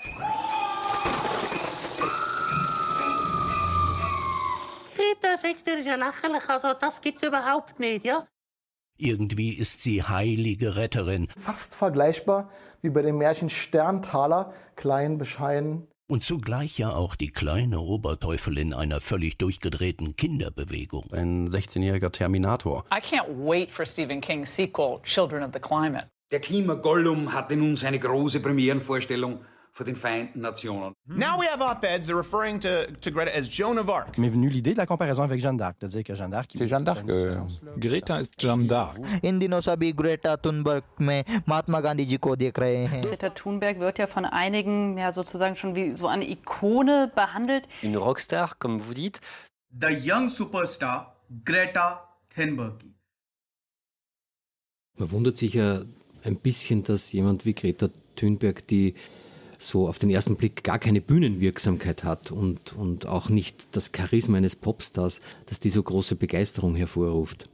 Greta 4.95 5.33
effect, 5.35 5.67
dat 5.67 5.79
is 5.79 5.85
ja 5.85 5.97
lachelijk. 5.97 6.49
Also, 6.49 6.75
das 6.75 7.01
gibt's 7.01 7.23
überhaupt 7.23 7.79
nicht, 7.79 8.05
ja? 8.05 8.27
Irgendwie 8.99 9.53
ist 9.53 9.83
sie 9.83 10.03
heilige 10.03 10.77
Retterin. 10.77 11.29
Fast 11.39 11.75
vergleichbar 11.75 12.51
wie 12.83 12.91
bei 12.91 13.03
dem 13.03 13.19
Märchen 13.19 13.51
Sterntaler, 13.51 14.55
klein, 14.75 15.19
bescheiden. 15.19 15.87
Und 16.09 16.23
zugleich 16.23 16.79
ja 16.79 16.91
auch 16.91 17.17
die 17.17 17.33
kleine 17.33 17.81
Oberteufelin 17.81 18.73
einer 18.73 19.01
völlig 19.01 19.39
durchgedrehten 19.39 20.15
Kinderbewegung. 20.15 21.13
Ein 21.13 21.49
16-jähriger 21.49 22.13
Terminator. 22.13 22.85
I 22.93 23.01
can't 23.01 23.27
wait 23.29 23.73
for 23.73 23.85
Stephen 23.85 24.21
King's 24.21 24.55
sequel, 24.55 25.01
Children 25.03 25.43
of 25.43 25.51
the 25.53 25.59
Climate. 25.59 26.09
Der 26.32 26.40
Klimagollum 26.40 27.34
hatte 27.34 27.56
nun 27.56 27.76
seine 27.76 28.00
große 28.00 28.40
Premierenvorstellung 28.40 29.40
vor 29.74 29.86
den 29.86 29.96
Vereinten 29.96 30.42
Nationen. 30.42 30.94
Now 31.06 31.40
we 31.40 31.48
have 31.48 31.62
op-eds 31.62 32.08
that 32.08 32.14
are 32.14 32.20
referring 32.20 32.60
to, 32.60 32.88
to 33.00 33.10
Greta 33.10 33.32
as 33.38 33.48
Joan 33.50 33.78
of 33.80 33.90
Arc. 33.90 34.18
M'est 34.18 34.30
venue 34.30 34.50
l'idée 34.50 34.74
de 34.74 34.78
la 34.78 34.86
comparaison 34.86 35.24
avec 35.24 35.40
Jeanne 35.40 35.56
d'Arc, 35.56 35.80
de 35.80 35.88
dire 35.88 36.04
que 36.04 36.14
Jeanne 36.14 36.30
d'Arc... 36.32 36.52
C'est 36.58 36.68
Jeanne 36.68 36.84
d'Arc. 36.84 37.04
Euh, 37.08 37.38
Greta 37.78 38.20
ist 38.20 38.34
Jeanne 38.38 38.68
d'Arc. 38.68 38.98
इन 39.24 39.40
दिनों 39.40 39.62
सभी 39.62 39.92
Greta 39.94 40.36
Thunberg 40.46 40.84
में 41.02 41.24
महात्मा 41.48 41.80
गांधी 41.80 42.06
जी 42.06 42.18
को 42.18 42.36
देख 42.36 42.60
रहे 42.60 42.86
हैं 42.86 43.02
Greta 43.04 43.30
Thunberg 43.30 43.80
wird 43.80 43.98
ja 44.00 44.08
von 44.08 44.26
einigen 44.26 44.98
ja 44.98 45.14
sozusagen 45.14 45.56
schon 45.56 45.76
wie 45.76 45.96
so 45.96 46.08
eine 46.08 46.26
Ikone 46.30 47.12
behandelt. 47.16 47.64
Une 47.82 47.98
rockstar, 47.98 48.58
comme 48.60 48.80
vous 48.80 48.94
dites. 48.94 49.22
The 49.80 49.96
young 50.12 50.28
superstar 50.30 51.16
Greta 51.46 52.10
Thunberg. 52.36 52.84
Man 54.98 55.12
wundert 55.12 55.38
sich 55.38 55.54
ja 55.54 55.80
ein 56.27 56.37
bisschen, 56.37 56.83
dass 56.83 57.13
jemand 57.13 57.47
wie 57.47 57.55
Greta 57.55 57.89
Thunberg, 58.17 58.67
die 58.67 58.95
so 59.59 59.89
auf 59.89 59.99
den 59.99 60.11
ersten 60.11 60.37
Blick 60.37 60.65
gar 60.65 60.79
keine 60.79 61.01
Bühnenwirksamkeit 61.01 62.05
hat 62.05 62.31
und, 62.31 62.75
und 62.75 63.07
auch 63.07 63.29
nicht 63.31 63.69
das 63.75 63.91
Charisma 63.95 64.37
eines 64.37 64.57
Popstars, 64.57 65.21
dass 65.47 65.61
die 65.61 65.71
so 65.71 65.83
große 65.83 66.17
Begeisterung 66.17 66.75
hervorruft. 66.75 67.47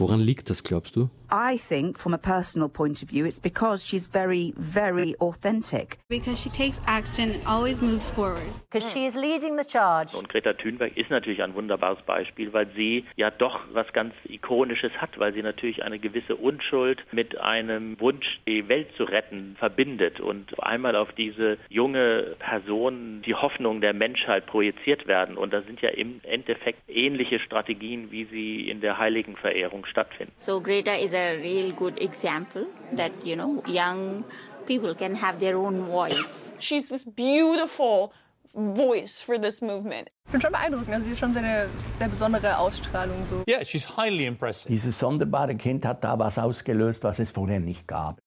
Woran 0.00 0.20
liegt 0.20 0.48
das, 0.48 0.64
glaubst 0.64 0.96
du? 0.96 1.10
I 1.30 1.58
think, 1.58 1.98
from 1.98 2.14
a 2.14 2.18
personal 2.18 2.68
point 2.68 3.02
of 3.02 3.08
view, 3.08 3.26
it's 3.26 3.38
because 3.38 3.86
she's 3.86 4.08
very, 4.08 4.52
very 4.56 5.14
authentic. 5.20 5.98
Because 6.08 6.40
she 6.40 6.48
takes 6.48 6.80
action 6.86 7.30
and 7.30 7.46
always 7.46 7.80
moves 7.80 8.10
forward. 8.10 8.50
Because 8.70 8.90
she 8.90 9.04
is 9.04 9.14
leading 9.14 9.56
the 9.56 9.64
charge. 9.64 10.14
Und 10.16 10.28
Greta 10.28 10.54
Thunberg 10.54 10.96
ist 10.96 11.10
natürlich 11.10 11.42
ein 11.42 11.54
wunderbares 11.54 12.02
Beispiel, 12.06 12.52
weil 12.52 12.66
sie 12.74 13.04
ja 13.16 13.30
doch 13.30 13.60
was 13.72 13.92
ganz 13.92 14.14
Ikonisches 14.24 14.90
hat, 15.00 15.18
weil 15.18 15.34
sie 15.34 15.42
natürlich 15.42 15.84
eine 15.84 15.98
gewisse 15.98 16.34
Unschuld 16.34 17.04
mit 17.12 17.38
einem 17.38 18.00
Wunsch, 18.00 18.40
die 18.48 18.66
Welt 18.68 18.88
zu 18.96 19.04
retten, 19.04 19.54
verbindet 19.58 20.18
und 20.18 20.60
einmal 20.62 20.96
auf 20.96 21.12
diese 21.12 21.58
junge 21.68 22.36
Person 22.38 23.22
die 23.24 23.34
Hoffnung 23.34 23.80
der 23.82 23.92
Menschheit 23.92 24.46
projiziert 24.46 25.06
werden. 25.06 25.36
Und 25.36 25.52
da 25.52 25.62
sind 25.62 25.80
ja 25.80 25.90
im 25.90 26.20
Endeffekt 26.24 26.80
ähnliche 26.88 27.38
Strategien, 27.38 28.10
wie 28.10 28.24
sie 28.24 28.68
in 28.68 28.80
der 28.80 28.98
Heiligenverehrung 28.98 29.86
stattfinden. 29.90 30.32
So 30.36 30.60
Greta 30.60 30.92
is 30.92 31.14
a 31.14 31.36
real 31.36 31.72
good 31.72 32.00
example 32.00 32.66
that, 32.96 33.12
you 33.24 33.36
know, 33.36 33.62
young 33.66 34.24
people 34.66 34.94
can 34.94 35.14
have 35.14 35.38
their 35.40 35.56
own 35.56 35.86
voice. 35.86 36.52
She's 36.58 36.88
this 36.88 37.04
beautiful 37.04 38.12
voice 38.54 39.20
for 39.20 39.38
this 39.38 39.60
movement. 39.60 40.10
Ich 40.26 40.32
finde 40.32 40.46
schon 40.46 40.52
beeindruckend. 40.52 40.94
Also 40.94 41.04
sie 41.06 41.10
hat 41.12 41.18
schon 41.18 41.36
eine 41.36 41.68
sehr 41.98 42.08
besondere 42.08 42.58
Ausstrahlung. 42.58 43.24
So. 43.24 43.42
Yeah, 43.48 43.64
she's 43.64 43.96
highly 43.96 44.26
impressive. 44.26 44.68
Dieses 44.68 44.98
sonderbare 44.98 45.54
Kind 45.56 45.84
hat 45.84 46.02
da 46.04 46.18
was 46.18 46.38
ausgelöst, 46.38 47.04
was 47.04 47.18
es 47.18 47.30
vorher 47.30 47.60
nicht 47.60 47.86
gab. 47.86 48.20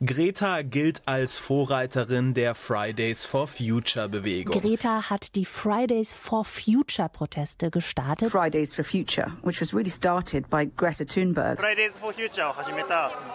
Greta 0.00 0.62
gilt 0.62 1.02
als 1.06 1.38
Vorreiterin 1.38 2.32
der 2.32 2.54
Fridays 2.54 3.26
for 3.26 3.48
Future 3.48 4.08
Bewegung. 4.08 4.60
Greta 4.60 5.10
hat 5.10 5.34
die 5.34 5.44
Fridays 5.44 6.14
for 6.14 6.44
Future 6.44 7.08
Proteste 7.08 7.68
gestartet. 7.68 8.30
Fridays 8.30 8.72
for 8.72 8.84
Future, 8.84 9.32
which 9.42 9.60
was 9.60 9.74
really 9.74 9.90
started 9.90 10.48
by 10.48 10.70
Greta 10.76 11.04
Thunberg. 11.04 11.58
Fridays 11.58 11.98
for 11.98 12.12
Future 12.12 12.54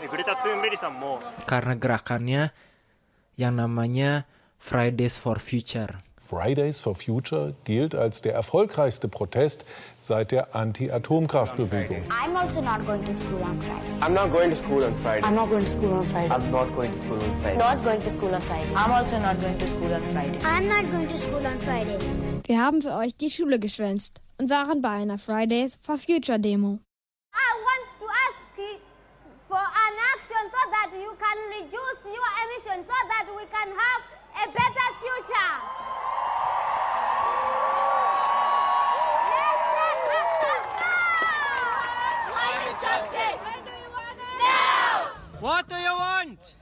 Greta 0.10 0.36
Thunberg 0.41 1.19
Karena 1.45 1.76
gerakannya 1.76 2.54
yang 3.36 3.60
namanya 3.60 4.23
Fridays 4.58 5.19
for 5.19 5.39
Future. 5.43 5.99
Fridays 6.26 6.80
for 6.80 6.96
Future 6.96 7.54
gilt 7.66 7.96
als 7.96 8.22
der 8.22 8.34
erfolgreichste 8.34 9.10
Protest 9.10 9.66
seit 10.00 10.32
der 10.32 10.56
Anti-Atomkraftbewegung. 10.56 12.02
I'm 12.10 12.38
also 12.38 12.62
not 12.62 12.86
going 12.86 13.04
to 13.04 13.14
school 13.14 13.42
on 13.44 13.62
Friday. 13.62 14.00
I'm 14.00 14.14
not 14.14 14.32
going 14.32 14.50
to 14.50 14.56
school 14.56 14.84
on 14.84 14.96
Friday. 14.96 15.26
I'm 15.26 15.36
not 15.36 15.50
going 15.50 15.66
to 15.66 15.72
school 15.72 15.94
on 15.94 16.06
Friday. 16.06 16.34
I'm 16.34 16.50
not 16.52 16.74
going 16.76 16.92
to 16.94 17.00
school 17.00 17.20
on 17.22 17.42
Friday. 17.42 17.58
Not 17.58 17.84
going 17.84 18.02
to 18.02 18.10
school 18.10 18.34
on 18.34 18.42
Friday. 18.42 18.74
I'm 18.74 18.92
also 18.92 19.20
not 19.20 19.40
going 19.42 19.58
to 19.60 19.68
school 19.68 19.94
on 19.94 20.02
Friday. 20.14 20.40
I'm 20.46 20.68
not 20.70 20.92
going 20.92 21.08
to 21.10 21.18
school 21.18 21.46
on 21.46 21.60
Friday. 21.60 21.98
Wir 22.48 22.60
haben 22.62 22.82
für 22.82 22.96
euch 22.96 23.16
die 23.18 23.30
Schule 23.30 23.60
geschwänzt 23.60 24.22
und 24.40 24.50
waren 24.50 24.82
bei 24.82 24.90
einer 24.92 25.18
Fridays 25.18 25.78
for 25.82 25.98
Future 25.98 26.40
Demo. 26.40 26.80
I 27.36 27.52
want 27.68 27.84
to 28.00 28.06
ask 28.08 28.36
for 29.50 29.60
an 29.60 29.96
action 30.16 30.44
so 30.56 30.62
that 30.72 30.90
you 30.96 31.12
can 31.20 31.38
reduce 31.52 32.00
your 32.06 32.30
emissions 32.48 32.88
so 32.88 32.96
that 33.12 33.28
we 33.36 33.44
can 33.52 33.70
have 33.76 34.02
a 34.36 34.48
better 34.48 34.88
future. 35.00 35.33
What 45.44 45.68
do 45.68 45.76
you 45.76 45.94
want? 45.94 46.56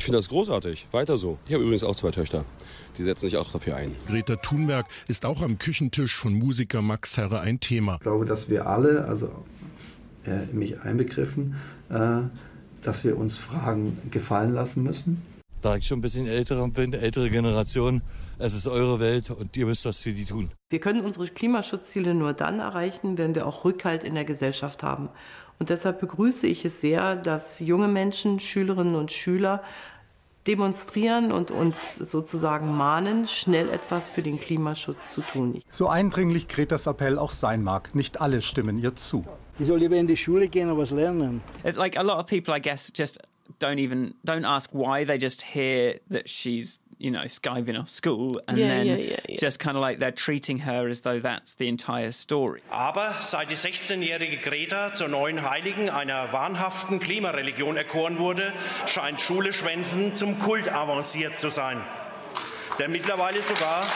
Ich 0.00 0.04
finde 0.04 0.16
das 0.16 0.30
großartig. 0.30 0.88
Weiter 0.92 1.18
so. 1.18 1.36
Ich 1.46 1.52
habe 1.52 1.62
übrigens 1.62 1.84
auch 1.84 1.94
zwei 1.94 2.10
Töchter. 2.10 2.46
Die 2.96 3.02
setzen 3.02 3.28
sich 3.28 3.36
auch 3.36 3.52
dafür 3.52 3.76
ein. 3.76 3.94
Greta 4.08 4.36
Thunberg 4.36 4.86
ist 5.08 5.26
auch 5.26 5.42
am 5.42 5.58
Küchentisch 5.58 6.16
von 6.16 6.32
Musiker 6.32 6.80
Max 6.80 7.18
Herre 7.18 7.40
ein 7.40 7.60
Thema. 7.60 7.96
Ich 7.96 8.00
glaube, 8.00 8.24
dass 8.24 8.48
wir 8.48 8.66
alle, 8.66 9.04
also 9.04 9.30
äh, 10.24 10.46
mich 10.54 10.80
einbegriffen, 10.80 11.56
äh, 11.90 12.22
dass 12.80 13.04
wir 13.04 13.18
uns 13.18 13.36
Fragen 13.36 13.98
gefallen 14.10 14.54
lassen 14.54 14.84
müssen. 14.84 15.20
Da 15.60 15.76
ich 15.76 15.86
schon 15.86 15.98
ein 15.98 16.00
bisschen 16.00 16.26
älter 16.26 16.66
bin, 16.68 16.94
ältere 16.94 17.28
Generation, 17.28 18.00
es 18.38 18.54
ist 18.54 18.66
eure 18.68 19.00
Welt 19.00 19.30
und 19.30 19.54
ihr 19.54 19.66
müsst 19.66 19.84
was 19.84 20.00
für 20.00 20.14
die 20.14 20.24
tun. 20.24 20.50
Wir 20.70 20.80
können 20.80 21.04
unsere 21.04 21.26
Klimaschutzziele 21.26 22.14
nur 22.14 22.32
dann 22.32 22.58
erreichen, 22.58 23.18
wenn 23.18 23.34
wir 23.34 23.46
auch 23.46 23.66
Rückhalt 23.66 24.04
in 24.04 24.14
der 24.14 24.24
Gesellschaft 24.24 24.82
haben. 24.82 25.10
Und 25.60 25.68
deshalb 25.68 26.00
begrüße 26.00 26.46
ich 26.46 26.64
es 26.64 26.80
sehr, 26.80 27.16
dass 27.16 27.60
junge 27.60 27.86
Menschen, 27.86 28.40
Schülerinnen 28.40 28.96
und 28.96 29.12
Schüler 29.12 29.62
demonstrieren 30.46 31.32
und 31.32 31.50
uns 31.50 31.96
sozusagen 31.96 32.74
mahnen, 32.74 33.28
schnell 33.28 33.68
etwas 33.68 34.08
für 34.08 34.22
den 34.22 34.40
Klimaschutz 34.40 35.12
zu 35.12 35.20
tun. 35.20 35.62
So 35.68 35.88
eindringlich 35.88 36.48
Gretas 36.48 36.86
Appell 36.86 37.18
auch 37.18 37.30
sein 37.30 37.62
mag, 37.62 37.94
nicht 37.94 38.22
alle 38.22 38.40
stimmen 38.40 38.78
ihr 38.78 38.94
zu. 38.94 39.24
Die 39.58 39.66
soll 39.66 39.80
lieber 39.80 39.96
in 39.96 40.06
die 40.06 40.16
Schule 40.16 40.48
gehen 40.48 40.70
und 40.70 40.78
was 40.78 40.90
lernen. 40.90 41.42
Like 41.62 41.98
a 41.98 42.02
lot 42.02 42.18
of 42.18 42.26
people, 42.26 42.56
I 42.56 42.60
guess, 42.60 42.90
just 42.96 43.20
don't 43.60 43.78
even 43.78 44.14
don't 44.24 44.46
ask 44.46 44.72
why. 44.72 45.04
They 45.04 45.18
just 45.18 45.44
hear 45.54 46.00
that 46.08 46.26
she's 46.26 46.80
you 47.00 47.10
know 47.10 47.24
skiving 47.26 47.78
off 47.78 47.88
school, 47.88 48.40
and 48.46 48.58
Yeah, 48.58 48.68
then 48.68 48.86
yeah, 48.86 48.96
yeah, 48.96 49.16
yeah. 49.28 49.36
just 49.38 49.58
kind 49.58 49.76
of 49.76 49.80
like 49.80 49.98
they're 49.98 50.12
treating 50.12 50.58
her 50.60 50.88
as 50.88 51.00
though 51.00 51.18
that's 51.20 51.54
the 51.54 51.66
entire 51.68 52.12
story. 52.12 52.60
Aber 52.70 53.14
seit 53.20 53.50
die 53.50 53.56
16-jährige 53.56 54.36
Greta 54.36 54.92
zur 54.94 55.08
neuen 55.08 55.48
Heiligen 55.48 55.88
einer 55.90 56.32
wahnhaften 56.32 57.00
Klimareligion 57.00 57.76
erkoren 57.76 58.18
wurde, 58.18 58.52
scheint 58.86 59.20
Schule 59.20 59.52
schwänzen 59.52 60.14
zum 60.14 60.38
Kult 60.38 60.68
avanciert 60.70 61.38
zu 61.38 61.50
sein. 61.50 61.80
Der 62.78 62.88
mittlerweile 62.88 63.42
sogar 63.42 63.86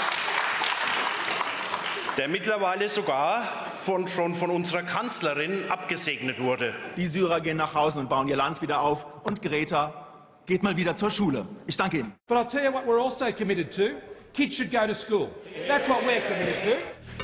der 2.16 2.28
mittlerweile 2.28 2.88
sogar 2.88 3.66
von, 3.66 4.06
schon 4.06 4.34
von 4.34 4.50
unserer 4.50 4.84
Kanzlerin 4.84 5.68
abgesegnet 5.68 6.38
wurde. 6.38 6.72
Die 6.96 7.06
Syrer 7.06 7.40
gehen 7.40 7.56
nach 7.56 7.74
Hause 7.74 7.98
und 7.98 8.08
bauen 8.08 8.28
ihr 8.28 8.36
Land 8.36 8.62
wieder 8.62 8.80
auf. 8.80 9.04
Und 9.24 9.42
Greta 9.42 10.03
geht 10.46 10.62
mal 10.62 10.76
wieder 10.76 10.96
zur 10.96 11.10
Schule. 11.10 11.46
Ich 11.66 11.76
danke 11.76 11.98
Ihnen. 11.98 12.12
But 12.26 12.38
I'll 12.38 12.48
tell 12.48 12.64
you 12.64 12.72
what 12.72 12.86
we're 12.86 13.00
also 13.00 13.30
committed 13.32 13.70
to 13.72 13.96
Kids 14.34 14.56
should 14.56 14.72
go 14.72 14.84
to 14.84 14.94
school. 14.96 15.30
That's 15.68 15.88
what 15.88 16.04
we're 16.04 16.20
committed 16.22 16.60
to. 16.62 16.78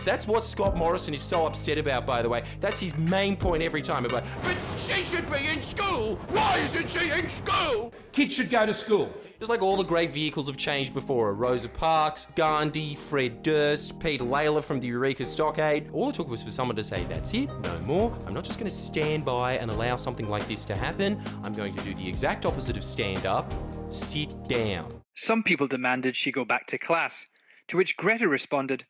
That's 0.04 0.28
what 0.28 0.44
Scott 0.44 0.76
Morrison 0.76 1.12
is 1.12 1.20
so 1.20 1.44
upset 1.44 1.76
about, 1.76 2.06
by 2.06 2.22
the 2.22 2.28
way. 2.28 2.44
That's 2.61 2.78
his 2.78 2.96
main 2.96 3.37
point 3.37 3.64
every 3.64 3.83
time. 3.83 4.04
About, 4.04 4.22
but 4.44 4.54
she 4.76 5.02
should 5.02 5.28
be 5.28 5.48
in 5.52 5.61
school. 5.61 6.14
Why 6.28 6.59
isn't 6.59 6.88
she 6.88 7.11
in 7.11 7.28
school? 7.28 7.92
Kids 8.12 8.35
should 8.35 8.48
go 8.48 8.64
to 8.64 8.72
school. 8.72 9.12
Just 9.40 9.48
like 9.48 9.62
all 9.62 9.76
the 9.79 9.83
great 9.83 10.12
vehicles 10.12 10.48
have 10.48 10.59
changed 10.59 10.92
before 10.92 11.33
Rosa 11.33 11.70
Parks, 11.70 12.26
Gandhi, 12.37 12.94
Fred 12.94 13.42
Durst, 13.42 13.98
Peter 13.98 14.22
Layla 14.22 14.62
from 14.62 14.81
the 14.81 14.87
Eureka 14.87 15.24
Stockade. 15.24 15.88
All 15.94 16.11
it 16.11 16.14
took 16.14 16.29
was 16.29 16.42
for 16.42 16.50
someone 16.50 16.76
to 16.76 16.83
say, 16.83 17.05
That's 17.05 17.33
it, 17.33 17.48
no 17.62 17.79
more. 17.81 18.14
I'm 18.26 18.35
not 18.35 18.44
just 18.44 18.59
going 18.59 18.68
to 18.68 18.76
stand 18.76 19.24
by 19.24 19.57
and 19.57 19.70
allow 19.70 19.96
something 19.96 20.29
like 20.29 20.46
this 20.46 20.66
to 20.66 20.76
happen. 20.76 21.18
I'm 21.42 21.55
going 21.55 21.74
to 21.74 21.83
do 21.83 21.94
the 21.94 22.07
exact 22.07 22.44
opposite 22.44 22.76
of 22.76 22.85
stand 22.85 23.24
up 23.24 23.50
sit 23.88 24.31
down. 24.46 25.03
Some 25.14 25.42
people 25.42 25.66
demanded 25.66 26.16
she 26.16 26.33
go 26.33 26.44
back 26.44 26.66
to 26.68 26.79
class, 26.79 27.24
to 27.68 27.76
which 27.76 27.96
Greta 27.96 28.29
responded, 28.29 28.85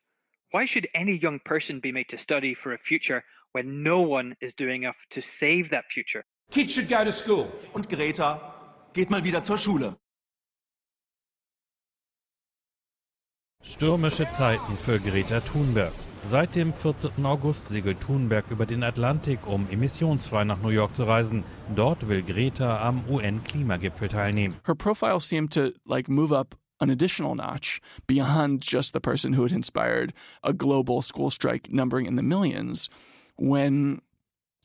Why 0.50 0.64
should 0.64 0.88
any 0.94 1.16
young 1.16 1.38
person 1.44 1.80
be 1.80 1.92
made 1.92 2.08
to 2.08 2.18
study 2.18 2.54
for 2.54 2.72
a 2.72 2.78
future 2.78 3.22
when 3.52 3.84
no 3.84 4.00
one 4.00 4.34
is 4.40 4.52
doing 4.54 4.82
enough 4.82 4.96
to 5.10 5.22
save 5.22 5.70
that 5.70 5.84
future? 5.90 6.24
Kids 6.50 6.72
should 6.72 6.88
go 6.88 7.04
to 7.04 7.12
school. 7.12 7.52
Und 7.72 7.88
Greta 7.88 8.40
geht 8.92 9.10
mal 9.10 9.22
wieder 9.22 9.42
zur 9.44 9.56
Schule. 9.56 9.96
Stürmische 13.62 14.28
Zeiten 14.30 14.76
für 14.78 14.98
Greta 14.98 15.40
Thunberg. 15.40 15.92
Seit 16.26 16.54
dem 16.54 16.72
14. 16.72 17.24
August 17.24 17.68
segelt 17.68 18.00
Thunberg 18.00 18.50
über 18.50 18.66
den 18.66 18.82
Atlantik, 18.82 19.46
um 19.46 19.68
emissionsfrei 19.70 20.44
nach 20.44 20.60
New 20.62 20.70
York 20.70 20.94
zu 20.94 21.04
reisen. 21.04 21.44
Dort 21.74 22.08
will 22.08 22.22
Greta 22.22 22.86
am 22.86 23.02
UN-Klimagipfel 23.08 24.08
teilnehmen. 24.08 24.56
Her 24.64 24.74
profile 24.74 25.20
seemed 25.20 25.52
to 25.52 25.72
like 25.86 26.08
move 26.08 26.32
up 26.32 26.56
an 26.80 26.90
additional 26.90 27.34
notch 27.34 27.80
beyond 28.06 28.62
just 28.62 28.92
the 28.92 29.00
person 29.00 29.34
who 29.34 29.42
had 29.42 29.52
inspired 29.52 30.12
a 30.42 30.52
global 30.52 31.02
school 31.02 31.30
strike 31.30 31.70
numbering 31.70 32.06
in 32.06 32.16
the 32.16 32.22
millions 32.22 32.88
when 33.36 34.00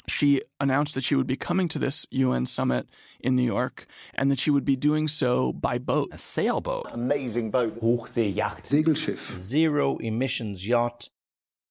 she 0.08 0.42
announced 0.60 0.94
that 0.96 1.04
she 1.04 1.16
would 1.16 1.28
be 1.28 1.38
coming 1.38 1.68
to 1.70 1.80
this 1.80 2.06
UN 2.12 2.46
summit 2.46 2.88
in 3.20 3.36
New 3.36 3.44
York 3.44 3.88
and 4.14 4.30
that 4.32 4.40
she 4.40 4.52
would 4.52 4.66
be 4.66 4.76
doing 4.76 5.08
so 5.08 5.54
by 5.54 5.78
boat. 5.78 6.10
A 6.12 6.18
sailboat. 6.18 6.88
Amazing 6.92 7.52
boat. 7.52 7.80
Hochseejacht. 7.82 8.66
Segelschiff. 8.66 9.40
Zero 9.40 9.98
emissions 10.00 10.66
yacht. 10.66 11.12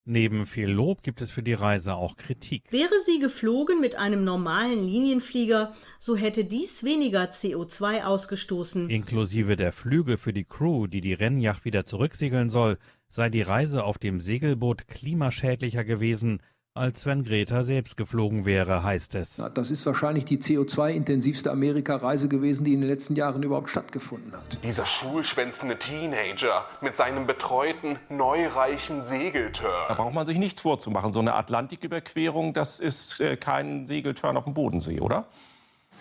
Neben 0.07 0.45
viel 0.45 0.69
Lob 0.69 1.01
gibt 1.01 1.19
es 1.21 1.31
für 1.31 1.41
die 1.41 1.53
Reise 1.53 1.95
auch 1.95 2.15
Kritik. 2.15 2.71
Wäre 2.71 2.93
sie 3.07 3.17
geflogen 3.17 3.81
mit 3.81 3.95
einem 3.95 4.23
normalen 4.23 4.87
Linienflieger, 4.87 5.73
so 5.99 6.15
hätte 6.15 6.45
dies 6.45 6.83
weniger 6.83 7.31
CO2 7.31 8.03
ausgestoßen. 8.03 8.87
Inklusive 8.87 9.55
der 9.55 9.71
Flüge 9.71 10.19
für 10.19 10.31
die 10.31 10.43
Crew, 10.43 10.85
die 10.85 11.01
die 11.01 11.13
Rennjacht 11.13 11.65
wieder 11.65 11.85
zurücksegeln 11.85 12.51
soll, 12.51 12.77
sei 13.09 13.29
die 13.29 13.41
Reise 13.41 13.83
auf 13.83 13.97
dem 13.97 14.21
Segelboot 14.21 14.87
klimaschädlicher 14.87 15.83
gewesen, 15.83 16.39
als 16.75 17.05
wenn 17.05 17.23
Greta 17.23 17.63
selbst 17.63 17.95
geflogen 17.95 18.45
wäre, 18.45 18.83
heißt 18.83 19.15
es. 19.15 19.41
Das 19.53 19.71
ist 19.71 19.85
wahrscheinlich 19.85 20.25
die 20.25 20.39
CO2-intensivste 20.39 21.49
Amerika-Reise 21.49 22.27
gewesen, 22.27 22.65
die 22.65 22.73
in 22.73 22.81
den 22.81 22.89
letzten 22.89 23.15
Jahren 23.15 23.41
überhaupt 23.43 23.69
stattgefunden 23.69 24.33
hat. 24.33 24.61
Dieser 24.61 24.85
schulschwänzende 24.85 25.79
Teenager 25.79 26.65
mit 26.81 26.97
seinem 26.97 27.27
betreuten, 27.27 27.97
neureichen 28.09 29.05
Segeltörn. 29.05 29.85
Da 29.87 29.93
braucht 29.93 30.13
man 30.13 30.27
sich 30.27 30.37
nichts 30.37 30.59
vorzumachen. 30.59 31.13
So 31.13 31.21
eine 31.21 31.35
Atlantiküberquerung, 31.35 32.53
das 32.53 32.81
ist 32.81 33.21
äh, 33.21 33.37
kein 33.37 33.87
Segeltörn 33.87 34.35
auf 34.35 34.43
dem 34.43 34.53
Bodensee, 34.53 34.99
oder? 34.99 35.27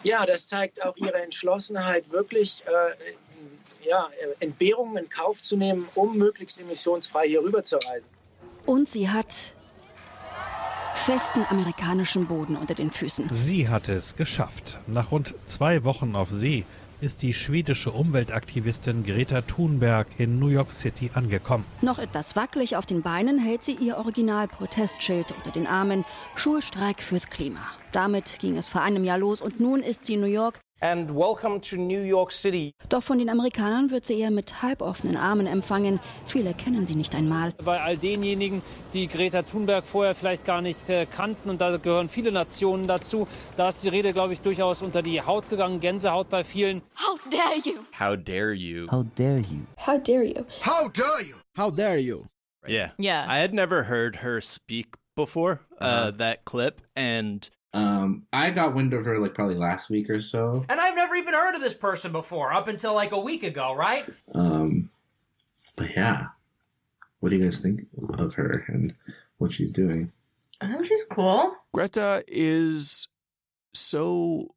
Ja, 0.02 0.26
das 0.26 0.48
zeigt 0.48 0.84
auch 0.84 0.96
ihre 0.96 1.22
Entschlossenheit, 1.22 2.10
wirklich 2.10 2.64
äh, 2.66 3.88
ja, 3.88 4.08
Entbehrungen 4.40 5.04
in 5.04 5.08
Kauf 5.08 5.40
zu 5.40 5.56
nehmen, 5.56 5.86
um 5.94 6.18
möglichst 6.18 6.60
emissionsfrei 6.60 7.28
hier 7.28 7.42
rüber 7.42 7.62
zu 7.62 7.76
reisen. 7.76 8.08
Und 8.66 8.88
sie 8.88 9.08
hat 9.08 9.53
festen 10.94 11.44
amerikanischen 11.50 12.26
Boden 12.26 12.56
unter 12.56 12.74
den 12.74 12.90
Füßen. 12.90 13.28
Sie 13.32 13.68
hat 13.68 13.88
es 13.88 14.16
geschafft. 14.16 14.78
Nach 14.86 15.10
rund 15.10 15.34
zwei 15.44 15.84
Wochen 15.84 16.16
auf 16.16 16.30
See 16.30 16.64
ist 17.00 17.20
die 17.22 17.34
schwedische 17.34 17.90
Umweltaktivistin 17.90 19.04
Greta 19.04 19.42
Thunberg 19.42 20.06
in 20.16 20.38
New 20.38 20.48
York 20.48 20.72
City 20.72 21.10
angekommen. 21.12 21.66
Noch 21.82 21.98
etwas 21.98 22.34
wackelig 22.36 22.76
auf 22.76 22.86
den 22.86 23.02
Beinen 23.02 23.38
hält 23.38 23.62
sie 23.62 23.74
ihr 23.74 23.98
Original-Protestschild 23.98 25.32
unter 25.32 25.50
den 25.50 25.66
Armen. 25.66 26.04
Schulstreik 26.34 27.02
fürs 27.02 27.28
Klima. 27.28 27.60
Damit 27.92 28.38
ging 28.38 28.56
es 28.56 28.70
vor 28.70 28.80
einem 28.80 29.04
Jahr 29.04 29.18
los 29.18 29.42
und 29.42 29.60
nun 29.60 29.82
ist 29.82 30.06
sie 30.06 30.14
in 30.14 30.20
New 30.20 30.26
York 30.26 30.58
And 30.84 31.08
welcome 31.16 31.62
to 31.62 31.76
New 31.76 32.02
York 32.02 32.30
City. 32.30 32.74
Doch 32.90 33.02
von 33.02 33.16
den 33.18 33.30
Amerikanern 33.30 33.90
wird 33.90 34.04
sie 34.04 34.20
eher 34.20 34.30
mit 34.30 34.60
halboffenen 34.60 35.16
Armen 35.16 35.46
empfangen. 35.46 35.98
Viele 36.26 36.52
kennen 36.52 36.86
sie 36.86 36.94
nicht 36.94 37.14
einmal. 37.14 37.52
Bei 37.64 37.80
all 37.80 37.96
denjenigen, 37.96 38.60
die 38.92 39.08
Greta 39.08 39.40
Thunberg 39.40 39.86
vorher 39.86 40.14
vielleicht 40.14 40.44
gar 40.44 40.60
nicht 40.60 40.90
äh, 40.90 41.06
kannten, 41.06 41.48
und 41.48 41.62
da 41.62 41.74
gehören 41.78 42.10
viele 42.10 42.30
Nationen 42.32 42.86
dazu, 42.86 43.26
da 43.56 43.70
ist 43.70 43.82
die 43.82 43.88
Rede, 43.88 44.12
glaube 44.12 44.34
ich, 44.34 44.40
durchaus 44.40 44.82
unter 44.82 45.00
die 45.00 45.22
Haut 45.22 45.48
gegangen. 45.48 45.80
Gänsehaut 45.80 46.28
bei 46.28 46.44
vielen. 46.44 46.82
How 46.98 47.18
dare 47.30 47.56
you? 47.64 47.78
How 47.98 48.14
dare 48.22 48.52
you? 48.52 48.86
How 48.90 49.06
dare 49.16 49.38
you? 49.38 49.64
How 49.86 49.98
dare 49.98 50.24
you? 50.26 50.44
How 50.66 50.88
dare 50.92 51.22
you? 51.22 51.36
How 51.56 51.70
dare 51.70 51.98
you? 51.98 52.26
Yeah. 52.68 52.90
Yeah. 52.98 53.24
I 53.26 53.38
had 53.40 53.54
never 53.54 53.84
heard 53.84 54.16
her 54.16 54.42
speak 54.42 54.88
before 55.16 55.60
uh, 55.80 55.84
Uh-huh. 55.84 56.10
that 56.18 56.44
clip, 56.44 56.82
and 56.94 57.48
Um, 57.74 58.22
I 58.32 58.50
got 58.50 58.72
wind 58.72 58.94
of 58.94 59.04
her 59.04 59.18
like 59.18 59.34
probably 59.34 59.56
last 59.56 59.90
week 59.90 60.08
or 60.08 60.20
so. 60.20 60.64
And 60.68 60.80
I've 60.80 60.94
never 60.94 61.16
even 61.16 61.34
heard 61.34 61.56
of 61.56 61.60
this 61.60 61.74
person 61.74 62.12
before, 62.12 62.52
up 62.52 62.68
until 62.68 62.94
like 62.94 63.10
a 63.10 63.18
week 63.18 63.42
ago, 63.42 63.74
right? 63.74 64.06
Um, 64.32 64.90
but 65.74 65.90
yeah, 65.90 66.26
what 67.18 67.30
do 67.30 67.36
you 67.36 67.42
guys 67.42 67.58
think 67.58 67.82
of 68.10 68.34
her 68.34 68.64
and 68.68 68.94
what 69.38 69.52
she's 69.52 69.72
doing? 69.72 70.12
I 70.60 70.72
think 70.72 70.86
she's 70.86 71.02
cool. 71.02 71.56
Greta 71.72 72.22
is 72.28 73.08
so 73.72 74.54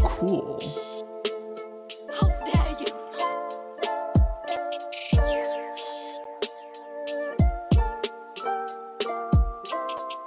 cool. 0.00 0.58
How 2.12 2.28
dare 2.44 2.76
you? 2.80 2.86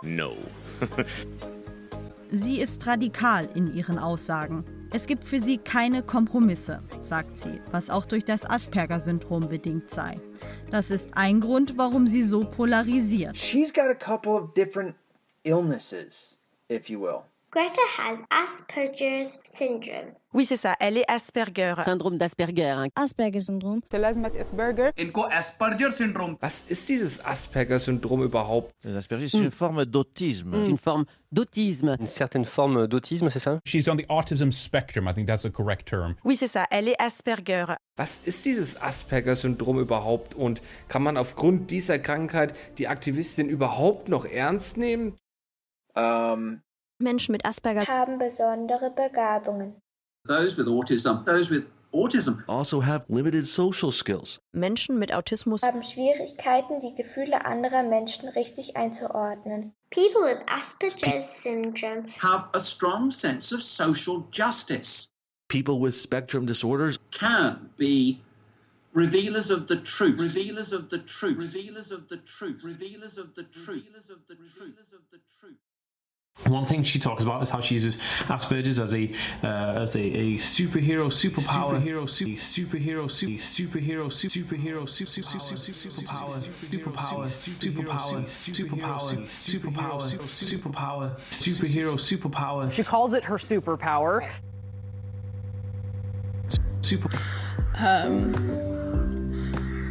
No. 0.04 0.38
Sie 2.36 2.60
ist 2.60 2.88
radikal 2.88 3.48
in 3.54 3.72
ihren 3.76 4.00
Aussagen. 4.00 4.66
Es 4.92 5.06
gibt 5.06 5.24
für 5.24 5.40
sie 5.40 5.60
keine 5.60 6.02
Kompromisse, 6.02 6.82
sagt 7.00 7.38
sie, 7.38 7.62
was 7.70 7.92
auch 7.92 8.08
durch 8.08 8.26
das 8.26 8.44
Asperger-Syndrom 8.44 9.50
bedingt 9.50 9.92
sei. 9.92 10.20
Das 10.72 10.90
ist 10.90 11.16
ein 11.16 11.42
Grund, 11.42 11.78
warum 11.78 12.08
sie 12.08 12.24
so 12.24 12.44
polarisiert. 12.44 13.38
She's 13.38 13.72
got 13.72 13.86
a 13.86 13.94
couple 13.94 14.32
of 14.32 14.52
different 14.56 14.96
illnesses, 15.44 16.36
if 16.72 16.90
you 16.90 17.00
will. 17.00 17.22
Greta 17.54 17.82
has 18.00 18.18
Asperger's 18.32 19.38
syndrome. 19.44 20.16
Oui, 20.34 20.44
c'est 20.44 20.58
ça. 20.58 20.74
Elle 20.80 20.98
est 20.98 21.06
Asperger. 21.08 21.76
Syndrom 21.86 22.18
d'Asperger. 22.18 22.88
Asperger-Syndrom. 22.96 23.80
Asperger. 24.40 24.90
Iनको 24.98 25.26
Asperger 25.30 25.92
syndrome. 25.92 26.36
Was 26.42 26.64
ist 26.68 26.90
dieses 26.90 27.24
Asperger-Syndrom 27.24 28.24
überhaupt? 28.24 28.74
Les 28.84 28.96
Asperger, 28.96 29.30
c'est 29.30 29.38
une 29.38 29.52
forme 29.52 29.86
d'autisme. 29.86 30.56
Une 30.66 30.80
forme 30.80 31.06
d'autisme. 31.32 31.96
Une 32.00 32.08
certaine 32.08 32.46
forme 32.46 32.88
d'autisme, 32.88 33.30
c'est 33.30 33.38
ça? 33.38 33.60
She's 33.68 33.88
on 33.88 33.98
the 33.98 34.10
autism 34.10 34.52
spectrum. 34.52 35.08
I 35.08 35.14
think 35.14 35.28
that's 35.28 35.44
the 35.44 35.52
correct 35.52 35.88
term. 35.88 36.16
Oui, 36.26 36.36
c'est 36.36 36.48
ça. 36.48 36.66
Elle 36.72 36.88
est 36.88 37.00
Asperger. 37.00 37.66
Was 38.00 38.20
ist 38.26 38.44
dieses 38.44 38.82
Asperger-Syndrom 38.82 39.80
überhaupt 39.80 40.34
und 40.34 40.64
kann 40.88 41.04
man 41.04 41.18
aufgrund 41.18 41.70
dieser 41.70 42.00
Krankheit 42.00 42.58
die 42.80 42.88
Aktivistin 42.88 43.48
überhaupt 43.48 44.10
noch 44.10 44.26
ernst 44.26 44.78
nehmen? 44.78 45.20
Um, 45.96 46.64
Menschen 47.04 47.34
mit 47.34 47.46
Asperger 47.46 47.86
haben 47.86 48.18
besondere 48.18 48.90
Begabungen. 48.90 49.76
Those 50.26 50.58
with 50.58 50.68
autism, 50.68 51.26
those 51.26 51.50
with 51.50 51.68
autism 51.92 52.44
also 52.48 52.82
have 52.82 53.04
limited 53.10 53.46
social 53.46 53.92
skills. 53.92 54.40
Menschen 54.54 54.98
mit 54.98 55.14
Autismus 55.14 55.62
haben 55.62 55.84
Schwierigkeiten, 55.84 56.80
die 56.80 56.96
Gefühle 56.96 57.46
anderer 57.46 57.84
Menschen 57.84 58.30
richtig 58.30 58.76
einzuordnen. 58.78 59.74
People 59.90 60.22
with 60.22 60.40
Asperger's 60.48 61.26
syndrome 61.26 62.08
have 62.22 62.48
a 62.54 62.60
strong 62.60 63.12
sense 63.12 63.54
of 63.54 63.62
social 63.62 64.24
justice, 64.32 65.14
People 65.50 65.80
with 65.80 65.96
spectrum 65.96 66.48
disorders 66.48 66.98
can 67.12 67.70
be 67.78 68.22
revealers 68.94 69.52
of 69.52 69.68
the 69.68 69.76
truth, 69.76 70.20
revealers 70.20 70.74
of 70.74 70.90
the 70.90 70.98
truth, 70.98 71.38
revealers 71.38 71.92
of 71.92 72.08
the 72.10 72.18
truth, 72.18 72.64
revealers 72.64 73.18
of 73.20 73.36
the 73.36 73.44
truth, 73.44 73.68
revealers 73.68 74.10
of 74.10 74.26
the 74.26 74.34
truth, 74.34 74.58
revealers 74.58 74.94
of 74.94 75.02
the 75.12 75.20
truth. 75.40 75.58
One 76.48 76.66
thing 76.66 76.84
she 76.84 77.00
talks 77.00 77.24
about 77.24 77.42
is 77.42 77.50
how 77.50 77.62
she 77.62 77.76
uses 77.76 77.98
Asperger's 78.24 78.78
as 78.78 78.94
a 78.94 79.10
uh, 79.44 79.82
as 79.82 79.96
a, 79.96 80.02
a 80.02 80.36
superhero 80.38 81.08
superpower. 81.08 81.82
Superhero 81.82 82.10
super, 82.10 82.32
superhero 82.32 83.10
super, 83.10 83.34
superhero 83.34 84.06
superhero 84.08 84.84
superpower. 84.84 85.56
superpower. 85.64 86.44
Superpower. 86.60 87.26
Superpower. 87.64 88.26
Superpower. 88.26 89.26
Superpower. 89.30 90.28
Superpower. 90.28 91.20
Superhero 91.30 91.94
superpower. 91.94 92.72
She 92.72 92.84
calls 92.84 93.14
it 93.14 93.24
her 93.24 93.38
superpower. 93.38 94.28
Super. 96.82 97.10
Um, 97.76 98.34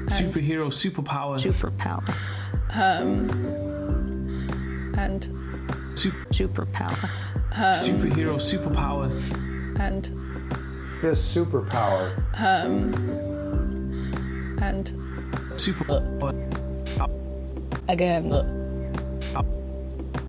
superhero 0.06 0.68
superpower. 0.70 1.38
superpower. 1.38 2.14
Um 2.74 3.30
and 4.94 5.41
super 5.94 6.24
superpower. 6.30 7.10
um, 7.52 7.74
superhero 7.74 8.36
superpower. 8.36 9.10
and 9.78 10.06
his 11.00 11.18
superpower. 11.18 12.12
um 12.38 12.92
and 14.62 14.92
superpower. 15.56 16.32
Again. 17.88 18.32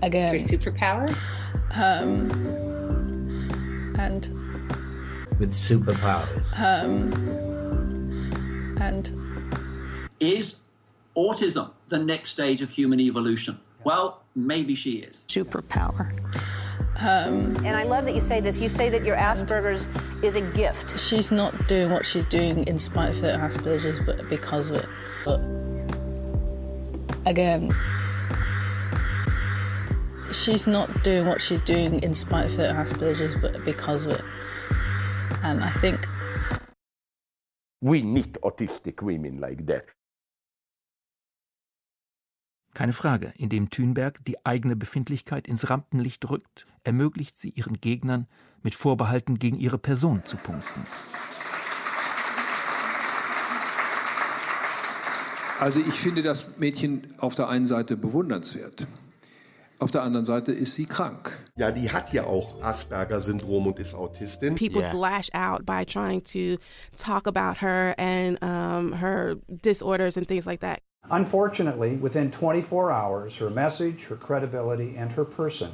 Again. 0.01 0.39
For 0.39 0.57
superpower? 0.57 1.07
Um 1.75 2.31
and 3.97 4.27
with 5.39 5.53
superpowers. 5.53 6.43
um 6.59 7.13
and 8.81 9.11
is 10.19 10.61
autism 11.15 11.71
the 11.89 11.99
next 11.99 12.31
stage 12.31 12.61
of 12.61 12.69
human 12.69 12.99
evolution? 12.99 13.59
Well 13.83 14.22
maybe 14.35 14.75
she 14.75 14.97
is 14.97 15.25
superpower 15.27 16.11
um, 16.99 17.55
and 17.65 17.75
I 17.75 17.83
love 17.83 18.05
that 18.05 18.13
you 18.13 18.21
say 18.21 18.39
this. 18.39 18.59
You 18.59 18.69
say 18.69 18.89
that 18.89 19.03
your 19.03 19.17
Asperger's 19.17 19.89
is 20.23 20.35
a 20.35 20.41
gift. 20.41 20.99
She's 20.99 21.31
not 21.31 21.67
doing 21.67 21.89
what 21.89 22.05
she's 22.05 22.25
doing 22.25 22.65
in 22.67 22.77
spite 22.77 23.09
of 23.09 23.19
her 23.19 23.37
Asperger's, 23.37 23.99
but 24.05 24.29
because 24.29 24.69
of 24.69 24.75
it. 24.75 24.85
But 25.25 25.41
again, 27.25 27.75
she's 30.31 30.67
not 30.67 31.03
doing 31.03 31.25
what 31.27 31.41
she's 31.41 31.61
doing 31.61 32.01
in 32.03 32.13
spite 32.13 32.45
of 32.45 32.53
her 32.55 32.71
Asperger's, 32.71 33.35
but 33.41 33.65
because 33.65 34.05
of 34.05 34.11
it. 34.11 34.23
And 35.41 35.63
I 35.63 35.71
think 35.71 36.07
we 37.81 38.03
need 38.03 38.33
autistic 38.43 39.01
women 39.01 39.41
like 39.41 39.65
that. 39.65 39.85
Keine 42.73 42.93
Frage, 42.93 43.33
indem 43.37 43.69
Thünberg 43.69 44.23
die 44.25 44.43
eigene 44.45 44.75
Befindlichkeit 44.75 45.47
ins 45.47 45.69
Rampenlicht 45.69 46.27
rückt, 46.29 46.65
ermöglicht 46.83 47.37
sie 47.37 47.49
ihren 47.49 47.79
Gegnern, 47.79 48.27
mit 48.63 48.73
Vorbehalten 48.73 49.37
gegen 49.39 49.57
ihre 49.57 49.77
Person 49.77 50.25
zu 50.25 50.37
punkten. 50.37 50.85
Also 55.59 55.79
ich 55.79 55.95
finde 55.95 56.23
das 56.23 56.57
Mädchen 56.57 57.13
auf 57.19 57.35
der 57.35 57.49
einen 57.49 57.67
Seite 57.67 57.95
bewundernswert. 57.95 58.87
Auf 59.79 59.91
der 59.91 60.01
anderen 60.03 60.23
Seite 60.23 60.51
ist 60.51 60.75
sie 60.75 60.85
krank. 60.85 61.37
Ja, 61.57 61.71
die 61.71 61.91
hat 61.91 62.13
ja 62.13 62.23
auch 62.23 62.61
Asperger-Syndrom 62.63 63.67
und 63.67 63.79
ist 63.79 63.93
Autistin. 63.93 64.55
People 64.55 64.81
yeah. 64.81 64.93
lash 64.93 65.29
out 65.33 65.65
by 65.65 65.85
trying 65.85 66.23
to 66.23 66.57
talk 66.97 67.27
about 67.27 67.59
her 67.59 67.93
and 67.97 68.41
um, 68.41 68.93
her 68.99 69.35
disorders 69.47 70.17
and 70.17 70.27
things 70.27 70.45
like 70.45 70.61
that. 70.61 70.79
Unfortunately, 71.11 71.95
within 71.95 72.31
24 72.31 72.91
hours, 72.91 73.35
her 73.37 73.49
message, 73.49 74.05
her 74.05 74.15
credibility, 74.15 74.95
and 74.95 75.11
her 75.11 75.25
person 75.25 75.71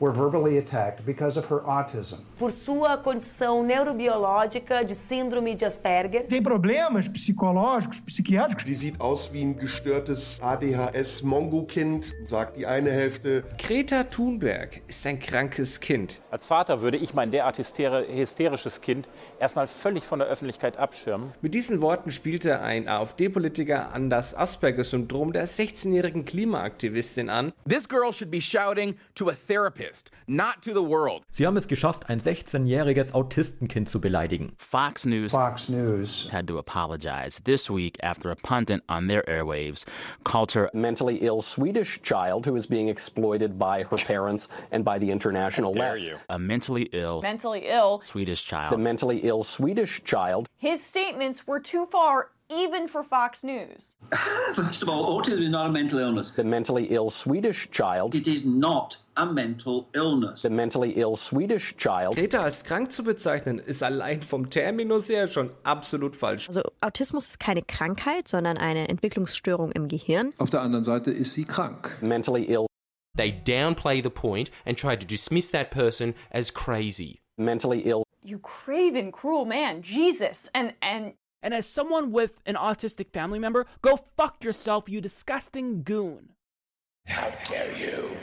were 0.00 0.12
verbally 0.12 0.58
attacked 0.58 1.04
because 1.04 1.38
of 1.38 1.50
her 1.50 1.60
autism. 1.66 2.20
Por 2.38 2.50
sua 2.50 2.96
condição 2.96 3.62
neurobiológica 3.62 4.82
de 4.82 4.94
síndrome 4.94 5.54
de 5.54 5.66
Asperger. 5.66 6.26
Tem 6.26 6.42
problemas 6.42 7.06
psicológicos, 7.06 8.00
psiquiátricos. 8.00 8.64
Sie 8.64 8.74
sieht 8.74 8.98
aus 9.00 9.32
wie 9.32 9.42
ein 9.42 9.56
gestörtes 9.56 10.40
ADHS-Mongo-Kind, 10.40 12.14
sagt 12.24 12.56
die 12.56 12.66
eine 12.66 12.90
Hälfte. 12.90 13.44
Greta 13.58 14.04
Thunberg 14.04 14.80
ist 14.88 15.06
ein 15.06 15.18
krankes 15.20 15.80
Kind. 15.80 16.20
Als 16.30 16.46
Vater 16.46 16.80
würde 16.80 16.96
ich 16.96 17.12
mein 17.12 17.30
derart 17.30 17.58
hysterisches 17.58 18.80
Kind 18.80 19.08
erstmal 19.38 19.66
völlig 19.66 20.04
von 20.04 20.18
der 20.18 20.28
Öffentlichkeit 20.28 20.78
abschirmen. 20.78 21.34
Mit 21.42 21.52
diesen 21.52 21.82
Worten 21.82 22.10
spielte 22.10 22.60
ein 22.60 22.88
AfD-Politiker 22.88 23.92
an 23.92 24.08
das 24.08 24.34
Asperger-Syndrom 24.34 25.34
der 25.34 25.46
16-jährigen 25.46 26.24
Klimaaktivistin 26.24 27.28
an. 27.28 27.52
This 27.68 27.86
girl 27.86 28.12
should 28.12 28.30
be 28.30 28.40
shouting 28.40 28.94
to 29.14 29.28
a 29.28 29.34
therapist. 29.46 29.89
Not 30.26 30.62
to 30.62 30.72
the 30.72 30.82
world. 30.82 31.22
Sie 31.32 31.46
haben 31.46 31.56
es 31.56 31.66
geschafft, 31.66 32.08
ein 32.08 32.20
16-jähriges 32.20 33.12
Autistenkind 33.12 33.88
zu 33.88 34.00
beleidigen. 34.00 34.52
Fox 34.58 35.04
News, 35.04 35.32
Fox 35.32 35.68
News 35.68 36.28
had 36.30 36.46
to 36.46 36.58
apologize 36.58 37.40
this 37.44 37.70
week 37.70 37.98
after 38.02 38.30
a 38.30 38.36
pundit 38.36 38.82
on 38.88 39.08
their 39.08 39.22
airwaves 39.24 39.84
called 40.24 40.52
her 40.52 40.70
a 40.72 40.76
mentally 40.76 41.16
ill 41.22 41.42
Swedish 41.42 42.00
child 42.02 42.46
who 42.46 42.56
is 42.56 42.66
being 42.66 42.88
exploited 42.88 43.58
by 43.58 43.82
her 43.84 43.96
parents 43.96 44.48
and 44.70 44.84
by 44.84 44.98
the 44.98 45.10
international 45.10 45.74
How 45.74 45.80
dare 45.80 45.92
left. 45.94 46.02
You. 46.02 46.16
A 46.28 46.38
mentally 46.38 46.88
ill, 46.92 47.20
mentally 47.22 47.62
ill 47.66 48.02
Swedish 48.04 48.44
child. 48.44 48.72
The 48.72 48.78
mentally 48.78 49.20
ill 49.24 49.44
Swedish 49.44 50.02
child. 50.04 50.48
His 50.56 50.82
statements 50.82 51.46
were 51.46 51.60
too 51.60 51.86
far 51.86 52.30
even 52.50 52.88
for 52.88 53.02
Fox 53.02 53.44
News. 53.44 53.96
First 54.54 54.82
of 54.82 54.88
all, 54.88 55.18
autism 55.18 55.42
is 55.42 55.48
not 55.48 55.66
a 55.66 55.70
mental 55.70 55.98
illness. 55.98 56.30
The 56.30 56.44
mentally 56.44 56.86
ill 56.90 57.10
Swedish 57.10 57.70
child. 57.70 58.14
It 58.14 58.26
is 58.26 58.44
not 58.44 58.96
a 59.16 59.26
mental 59.26 59.88
illness. 59.94 60.42
The 60.42 60.50
mentally 60.50 60.92
ill 60.96 61.16
Swedish 61.16 61.76
child. 61.76 62.16
Greta 62.16 62.40
als 62.42 62.64
krank 62.64 62.90
zu 62.90 63.04
bezeichnen, 63.04 63.58
ist 63.58 63.82
allein 63.82 64.22
vom 64.22 64.50
Terminus 64.50 65.08
her 65.08 65.28
schon 65.28 65.50
absolut 65.62 66.16
falsch. 66.16 66.48
Also 66.48 66.62
Autismus 66.80 67.28
ist 67.28 67.40
keine 67.40 67.62
Krankheit, 67.62 68.28
sondern 68.28 68.58
eine 68.58 68.88
Entwicklungsstörung 68.88 69.72
im 69.72 69.88
Gehirn. 69.88 70.32
Auf 70.38 70.50
der 70.50 70.62
anderen 70.62 70.82
Seite 70.82 71.10
ist 71.10 71.34
sie 71.34 71.44
krank. 71.44 71.96
Mentally 72.00 72.44
ill. 72.44 72.66
They 73.16 73.32
downplay 73.32 74.02
the 74.02 74.10
point 74.10 74.50
and 74.64 74.78
try 74.78 74.96
to 74.96 75.06
dismiss 75.06 75.50
that 75.50 75.70
person 75.70 76.14
as 76.32 76.52
crazy. 76.52 77.20
Mentally 77.36 77.80
ill. 77.86 78.04
You 78.22 78.38
craven, 78.38 79.12
cruel 79.12 79.46
man, 79.46 79.82
Jesus, 79.82 80.50
and 80.54 80.74
and 80.82 81.14
And 81.42 81.54
as 81.54 81.66
someone 81.66 82.12
with 82.12 82.42
an 82.44 82.54
autistic 82.54 83.12
family 83.12 83.38
member, 83.38 83.66
go 83.80 83.96
fuck 83.96 84.44
yourself, 84.44 84.88
you 84.88 85.00
disgusting 85.00 85.82
goon. 85.82 86.30
How 87.06 87.30
dare 87.44 87.76
you? 87.76 88.16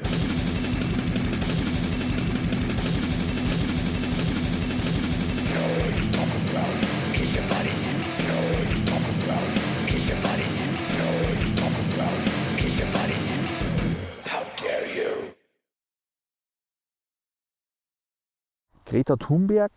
Greta 18.86 19.18
Thunberg 19.18 19.72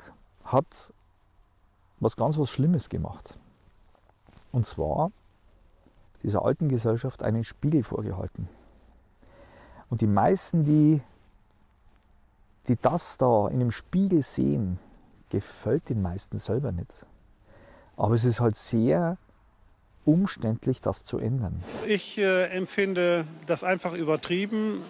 hat 0.45 0.91
was 2.01 2.17
ganz 2.17 2.39
was 2.39 2.51
Schlimmes 2.51 2.89
gemacht. 2.89 3.39
Und 4.53 4.67
zwar 4.67 5.13
dieser 6.23 6.45
alten 6.45 6.69
Gesellschaft 6.69 7.23
einen 7.23 7.45
Spiegel 7.45 7.83
vorgehalten. 7.83 8.49
Und 9.89 10.01
die 10.01 10.07
meisten, 10.07 10.65
die, 10.65 11.03
die 12.69 12.77
das 12.81 13.19
da 13.19 13.49
in 13.49 13.59
dem 13.59 13.71
Spiegel 13.71 14.23
sehen, 14.23 14.79
gefällt 15.31 15.89
den 15.89 16.03
meisten 16.03 16.39
selber 16.39 16.73
nicht. 16.73 17.07
Aber 17.97 18.15
es 18.15 18.25
ist 18.25 18.41
halt 18.41 18.57
sehr 18.57 19.17
umständlich, 20.05 20.81
das 20.81 21.05
zu 21.05 21.19
ändern. 21.19 21.63
Ich 21.87 22.19
äh, 22.19 22.45
empfinde 22.47 23.25
das 23.47 23.65
einfach 23.65 23.93
übertrieben, 23.93 24.81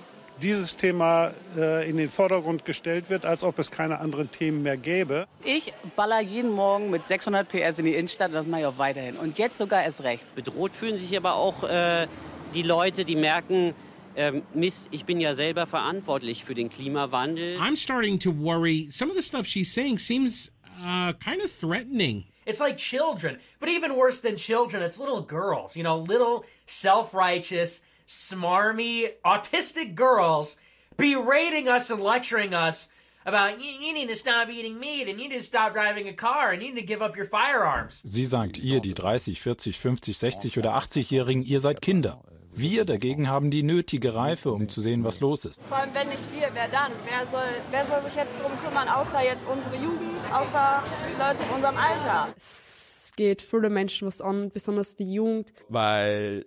dieses 0.42 0.76
Thema 0.76 1.32
äh, 1.56 1.88
in 1.88 1.96
den 1.96 2.08
Vordergrund 2.08 2.64
gestellt 2.64 3.10
wird, 3.10 3.24
als 3.24 3.44
ob 3.44 3.58
es 3.58 3.70
keine 3.70 3.98
anderen 4.00 4.30
Themen 4.30 4.62
mehr 4.62 4.76
gäbe. 4.76 5.26
Ich 5.44 5.72
baller 5.96 6.20
jeden 6.20 6.52
Morgen 6.52 6.90
mit 6.90 7.06
600 7.06 7.48
PS 7.48 7.78
in 7.78 7.84
die 7.84 7.94
Innenstadt 7.94 8.28
und 8.28 8.34
das 8.34 8.46
mache 8.46 8.62
ich 8.62 8.66
auch 8.66 8.78
weiterhin. 8.78 9.16
Und 9.16 9.38
jetzt 9.38 9.58
sogar 9.58 9.82
erst 9.84 10.02
recht. 10.02 10.24
Bedroht 10.34 10.74
fühlen 10.74 10.96
sich 10.96 11.16
aber 11.16 11.34
auch 11.34 11.64
äh, 11.64 12.06
die 12.54 12.62
Leute, 12.62 13.04
die 13.04 13.16
merken, 13.16 13.74
ähm, 14.16 14.42
Mist, 14.54 14.88
ich 14.90 15.04
bin 15.04 15.20
ja 15.20 15.34
selber 15.34 15.66
verantwortlich 15.66 16.44
für 16.44 16.54
den 16.54 16.68
Klimawandel. 16.68 17.58
I'm 17.58 17.76
starting 17.76 18.18
to 18.18 18.32
worry. 18.32 18.88
Some 18.90 19.10
of 19.10 19.16
the 19.16 19.22
stuff 19.22 19.46
she's 19.46 19.72
saying 19.72 19.98
seems 19.98 20.50
uh, 20.80 21.12
kind 21.14 21.42
of 21.44 21.50
threatening. 21.52 22.24
It's 22.46 22.60
like 22.60 22.76
children, 22.78 23.38
but 23.60 23.68
even 23.68 23.94
worse 23.94 24.20
than 24.20 24.36
children, 24.36 24.82
it's 24.82 24.98
little 24.98 25.22
girls. 25.22 25.76
You 25.76 25.84
know, 25.84 25.98
little 25.98 26.44
self-righteous, 26.66 27.82
smarmy, 28.10 29.08
autistic 29.24 29.94
girls 29.94 30.56
berating 30.96 31.68
us 31.68 31.90
and 31.90 32.02
lecturing 32.02 32.52
us 32.52 32.88
about 33.24 33.60
you, 33.60 33.70
you 33.70 33.94
need 33.94 34.08
to 34.08 34.16
stop 34.16 34.48
eating 34.48 34.80
meat 34.80 35.08
and 35.08 35.20
you 35.20 35.28
need 35.28 35.38
to 35.38 35.44
stop 35.44 35.72
driving 35.72 36.08
a 36.08 36.12
car 36.12 36.50
and 36.50 36.60
you 36.60 36.74
need 36.74 36.80
to 36.80 36.86
give 36.86 37.02
up 37.02 37.16
your 37.16 37.26
firearms. 37.26 38.00
Sie 38.04 38.24
sagt, 38.24 38.58
ihr, 38.58 38.80
die 38.80 38.94
30, 38.94 39.40
40, 39.40 39.78
50, 39.78 40.18
60 40.18 40.58
oder 40.58 40.76
80-Jährigen, 40.76 41.42
ihr 41.42 41.60
seid 41.60 41.80
Kinder. 41.80 42.20
Wir 42.52 42.84
dagegen 42.84 43.28
haben 43.28 43.52
die 43.52 43.62
nötige 43.62 44.16
Reife, 44.16 44.50
um 44.50 44.68
zu 44.68 44.80
sehen, 44.80 45.04
was 45.04 45.20
los 45.20 45.44
ist. 45.44 45.62
Vor 45.68 45.78
allem, 45.78 45.94
wenn 45.94 46.08
nicht 46.08 46.26
wir, 46.34 46.50
wer 46.52 46.66
dann? 46.66 46.90
Wer 47.08 47.24
soll, 47.24 47.46
wer 47.70 47.86
soll 47.86 48.02
sich 48.02 48.16
jetzt 48.16 48.40
darum 48.40 48.58
kümmern, 48.58 48.88
außer 48.88 49.22
jetzt 49.22 49.46
unsere 49.48 49.76
Jugend, 49.76 50.10
außer 50.34 50.82
Leute 51.16 51.44
in 51.44 51.50
unserem 51.54 51.76
Alter? 51.76 52.34
Es 52.36 53.12
geht 53.14 53.40
viele 53.40 53.70
Menschen 53.70 54.08
was 54.08 54.20
an, 54.20 54.50
besonders 54.50 54.96
die 54.96 55.12
Jugend. 55.12 55.52
Weil 55.68 56.44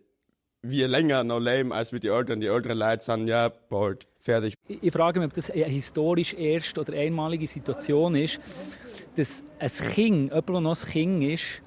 wir 0.63 0.87
länger 0.87 1.23
noch 1.23 1.39
leben 1.39 1.73
als 1.73 1.91
mit 1.91 2.03
den 2.03 2.13
Eltern. 2.13 2.39
Die 2.39 2.47
älteren 2.47 2.77
Leute 2.77 3.03
sind 3.03 3.27
ja 3.27 3.49
bald 3.69 4.07
fertig. 4.19 4.55
Ich 4.67 4.93
frage 4.93 5.19
mich, 5.19 5.27
ob 5.27 5.33
das 5.33 5.51
eine 5.51 5.65
historisch 5.65 6.33
erste 6.33 6.81
oder 6.81 6.93
einmalige 6.93 7.45
Situation 7.45 8.15
ist, 8.15 8.39
dass 9.15 9.43
ein 9.59 9.69
Kind, 9.69 10.29
jemand, 10.29 10.49
der 10.49 10.61
noch 10.61 10.83
ein 10.83 10.89
Kind 10.89 11.23
ist, 11.23 11.61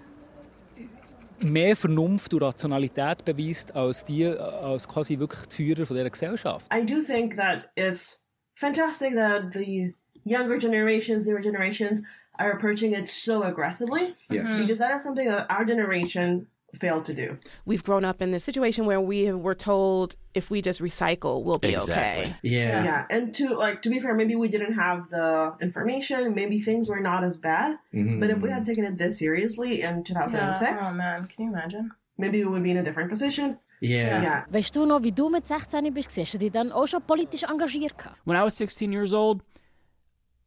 mehr 1.41 1.77
Vernunft 1.77 2.33
und 2.33 2.43
Rationalität 2.43 3.23
beweist 3.27 3.77
als 3.77 4.07
die, 4.07 4.27
als 4.27 4.89
quasi 4.89 5.19
wirklich 5.19 5.47
die 5.47 5.55
Führer 5.55 5.85
von 5.85 5.97
dieser 5.97 6.09
Gesellschaft. 6.09 6.67
I 6.75 6.85
do 6.85 7.03
think 7.03 7.37
that 7.37 7.69
it's 7.77 8.25
fantastic 8.55 9.15
that 9.15 9.53
the 9.53 9.95
younger 10.25 10.59
generations, 10.59 11.27
newer 11.27 11.43
generations 11.43 12.03
are 12.39 12.53
approaching 12.53 12.95
it 12.95 13.07
so 13.07 13.43
aggressively. 13.43 14.15
Yes. 14.31 14.61
Because 14.61 14.79
that 14.79 14.97
is 14.97 15.03
something 15.03 15.29
that 15.29 15.51
our 15.51 15.67
generation 15.67 16.47
failed 16.77 17.05
to 17.07 17.15
do. 17.15 17.39
We've 17.65 17.83
grown 17.83 18.05
up 18.05 18.21
in 18.23 18.31
this 18.31 18.45
situation 18.45 18.87
where 18.87 19.01
we 19.01 19.33
were 19.33 19.55
told 19.55 20.17
if 20.35 20.51
we 20.51 20.61
just 20.63 20.81
recycle, 20.81 21.43
we'll 21.43 21.59
be 21.59 21.77
okay. 21.77 22.35
Yeah. 22.43 22.85
Yeah. 22.85 23.05
And 23.11 23.35
to 23.39 23.45
like 23.57 23.83
to 23.83 23.91
be 23.91 23.99
fair, 23.99 24.15
maybe 24.15 24.35
we 24.37 24.49
didn't 24.49 24.75
have 24.75 25.09
the 25.11 25.55
information, 25.61 26.35
maybe 26.35 26.61
things 26.61 26.89
were 26.89 27.01
not 27.01 27.25
as 27.25 27.37
bad. 27.39 27.79
Mhm. 27.93 28.21
But 28.21 28.31
if 28.31 28.39
we 28.43 28.51
had 28.51 28.65
taken 28.65 28.85
it 28.85 28.99
this 28.99 29.19
seriously 29.19 29.83
in 29.83 30.05
2006, 30.05 30.61
Yeah. 30.63 30.91
Oh 30.93 30.95
man, 30.95 31.27
can 31.27 31.45
you 31.45 31.51
imagine? 31.51 31.91
maybe 32.19 32.39
we 32.45 32.51
would 32.51 32.63
be 32.63 32.71
in 32.71 32.79
a 32.79 32.83
different 32.83 33.11
position. 33.11 33.59
Yeah. 33.81 34.45
Weißt 34.51 34.75
du 34.75 34.87
noch, 34.87 35.03
wie 35.03 35.13
du 35.13 35.29
mit 35.29 35.47
16 35.47 35.93
bist? 35.93 36.17
Hast 36.17 36.41
du 36.41 36.51
dann 36.51 36.73
auch 36.73 36.87
schon 36.87 37.03
politisch 37.03 37.43
engagiert? 37.43 37.95
When 38.25 38.37
I 38.37 38.43
was 38.43 38.57
16 38.57 38.91
years 38.91 39.13
old, 39.13 39.43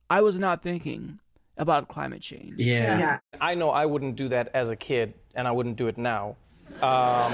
I 0.09 0.19
was 0.21 0.39
not 0.39 0.63
thinking 0.63 1.19
about 1.59 1.87
climate 1.89 2.21
change. 2.21 2.55
Yeah. 2.57 3.19
I 3.39 3.53
know 3.53 3.69
I 3.69 3.85
wouldn't 3.85 4.15
do 4.15 4.29
that 4.29 4.49
as 4.53 4.69
a 4.69 4.75
kid, 4.75 5.13
and 5.35 5.47
I 5.47 5.51
wouldn't 5.51 5.75
do 5.75 5.87
it 5.87 5.97
now. 5.97 6.35
Um, 6.81 7.33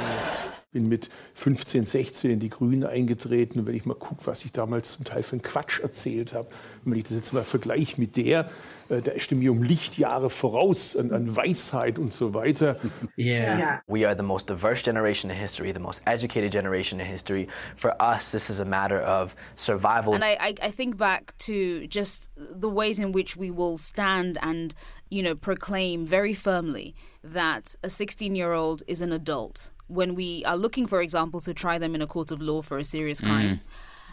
Bin 0.72 0.90
mit 0.90 1.10
15, 1.36 1.86
16 1.86 2.32
in 2.32 2.40
die 2.42 2.50
Grünen 2.50 2.84
eingetreten. 2.84 3.60
Und 3.60 3.66
wenn 3.66 3.76
ich 3.76 3.86
mal 3.86 3.94
gucke, 3.94 4.28
was 4.28 4.44
ich 4.44 4.52
damals 4.52 4.92
zum 4.92 5.06
Teil 5.06 5.24
für 5.24 5.34
einen 5.34 5.42
Quatsch 5.42 5.80
erzählt 5.80 6.34
habe, 6.34 6.50
wenn 6.84 6.98
ich 6.98 7.04
das 7.04 7.14
jetzt 7.14 7.32
mal 7.32 7.46
vergleiche 7.46 8.00
mit 8.00 8.18
der, 8.18 8.50
äh, 8.90 9.02
da 9.02 9.12
ist 9.12 9.32
mir 9.32 9.52
um 9.52 9.64
Lichtjahre 9.64 10.30
voraus 10.30 10.98
an, 10.98 11.12
an 11.12 11.36
Weisheit 11.36 11.98
und 11.98 12.14
so 12.14 12.34
weiter. 12.34 12.76
We 13.16 14.06
are 14.06 14.18
the 14.18 14.24
most 14.24 14.50
diverse 14.50 14.84
generation 14.84 15.32
in 15.32 15.38
history, 15.38 15.72
the 15.72 15.80
most 15.80 16.02
educated 16.06 16.52
generation 16.52 17.00
in 17.00 17.06
history. 17.06 17.48
For 17.78 17.96
us, 18.02 18.32
this 18.32 18.50
is 18.50 18.60
a 18.60 18.66
matter 18.66 19.02
of 19.02 19.36
survival. 19.56 20.14
And 20.14 20.26
I, 20.26 20.38
I, 20.40 20.56
I 20.62 20.72
think 20.72 20.98
back 20.98 21.38
to 21.46 21.88
just 21.88 22.30
the 22.36 22.70
ways 22.70 23.00
in 23.00 23.14
which 23.14 23.38
we 23.38 23.50
will 23.50 23.78
stand 23.78 24.38
and, 24.42 24.76
you 25.10 25.22
know, 25.24 25.36
proclaim 25.36 26.06
very 26.06 26.34
firmly 26.34 26.96
that 27.24 27.76
a 27.84 27.90
16 27.90 28.36
year 28.36 28.54
old 28.54 28.84
is 28.88 29.02
an 29.02 29.12
adult 29.12 29.72
when 29.88 30.16
we 30.16 30.44
are 30.46 30.58
looking, 30.58 30.88
for 30.88 31.02
example, 31.02 31.40
to 31.42 31.54
try 31.54 31.78
them 31.78 31.94
in 31.96 32.02
a 32.02 32.08
court 32.08 32.32
of 32.32 32.42
law 32.42 32.62
for 32.62 32.78
a 32.78 32.84
serious 32.84 33.22
crime. 33.22 33.62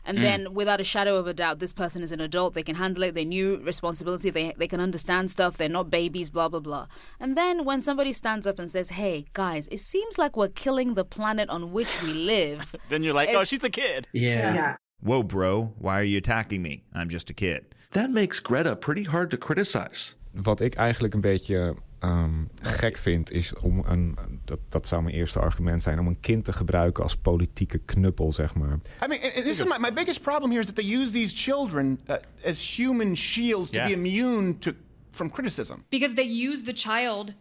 And 0.05 0.19
Mm. 0.19 0.23
then, 0.23 0.55
without 0.55 0.81
a 0.81 0.85
shadow 0.85 1.17
of 1.17 1.29
a 1.29 1.33
doubt, 1.33 1.61
this 1.61 1.73
person 1.73 2.03
is 2.03 2.11
an 2.11 2.21
adult. 2.21 2.55
They 2.55 2.65
can 2.65 2.75
handle 2.75 3.05
it. 3.05 3.15
They 3.15 3.25
knew 3.25 3.59
responsibility. 3.65 4.31
They 4.31 4.53
they 4.59 4.67
can 4.67 4.81
understand 4.81 5.31
stuff. 5.31 5.57
They're 5.57 5.69
not 5.69 5.91
babies. 5.91 6.29
Blah 6.29 6.49
blah 6.49 6.59
blah. 6.61 6.87
And 7.21 7.37
then, 7.37 7.65
when 7.65 7.83
somebody 7.83 8.13
stands 8.13 8.45
up 8.45 8.59
and 8.59 8.69
says, 8.69 8.91
"Hey 8.91 9.27
guys, 9.33 9.69
it 9.69 9.79
seems 9.79 10.19
like 10.19 10.37
we're 10.37 10.49
killing 10.49 10.95
the 10.95 11.05
planet 11.05 11.49
on 11.49 11.71
which 11.73 12.03
we 12.03 12.13
live," 12.15 12.75
Then 12.91 13.05
you're 13.05 13.15
like, 13.15 13.29
oh, 13.33 13.45
she's 13.45 13.63
a 13.65 13.71
kid. 13.71 14.09
Yeah 14.13 14.77
Whoa, 15.01 15.23
bro, 15.23 15.75
why 15.79 15.99
are 16.01 16.05
you 16.05 16.19
attacking 16.19 16.63
me? 16.63 16.85
I'm 16.95 17.09
just 17.09 17.31
a 17.31 17.35
kid. 17.35 17.75
That 17.93 18.11
makes 18.11 18.39
Greta 18.41 18.75
pretty 18.77 19.05
hard 19.05 19.31
to 19.33 19.37
criticize. 19.37 20.15
Wat 20.33 20.61
ik 20.61 20.75
eigenlijk 20.75 21.15
een 21.15 21.21
beetje 21.21 21.75
ehm, 21.99 22.45
gek 22.63 22.97
vind, 22.97 23.31
is 23.31 23.55
om 23.55 23.83
een. 23.87 24.19
Dat, 24.45 24.59
dat 24.69 24.87
zou 24.87 25.03
mijn 25.03 25.15
eerste 25.15 25.39
argument 25.41 25.83
zijn 25.83 25.99
om 25.99 26.07
een 26.07 26.21
kind 26.21 26.45
te 26.45 26.53
gebruiken 26.53 27.03
als 27.03 27.17
politieke 27.17 27.79
knuppel, 27.79 28.33
zeg 28.33 28.55
maar. 28.55 28.79
I 29.05 29.07
mean, 29.09 29.21
this 29.21 29.59
is 29.59 29.65
my, 29.65 29.77
my 29.81 29.93
biggest 29.93 30.23
problem 30.23 30.51
here 30.51 30.61
is 30.63 30.67
that 30.67 30.77
they 30.77 30.97
use 30.97 31.11
these 31.11 31.37
children 31.37 32.01
uh, 32.09 32.17
as 32.45 32.77
human 32.77 33.17
shields 33.17 33.71
to 33.71 33.77
Yeah. 33.77 33.87
be 33.87 33.93
immune 33.93 34.59
to 34.59 34.71
from 35.11 35.31
criticism. 35.31 35.85
Because 35.89 36.15
they 36.15 36.49
use 36.49 36.63
the 36.65 36.73
child 36.73 37.33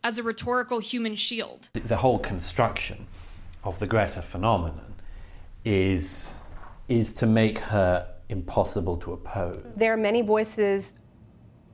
as 0.00 0.18
a 0.18 0.22
rhetorical 0.22 0.80
human 0.80 1.16
shield. 1.16 1.68
The, 1.72 1.80
the 1.80 1.96
whole 1.96 2.18
construction 2.18 2.96
of 3.60 3.78
the 3.78 3.86
Greta 3.86 4.22
phenomenon 4.22 4.94
is 5.62 6.40
is 6.88 7.12
to 7.12 7.26
make 7.26 7.58
her 7.58 8.06
impossible 8.28 8.96
to 8.98 9.12
oppose. 9.12 9.78
There 9.78 9.92
are 9.92 10.00
many 10.00 10.22
voices, 10.22 10.92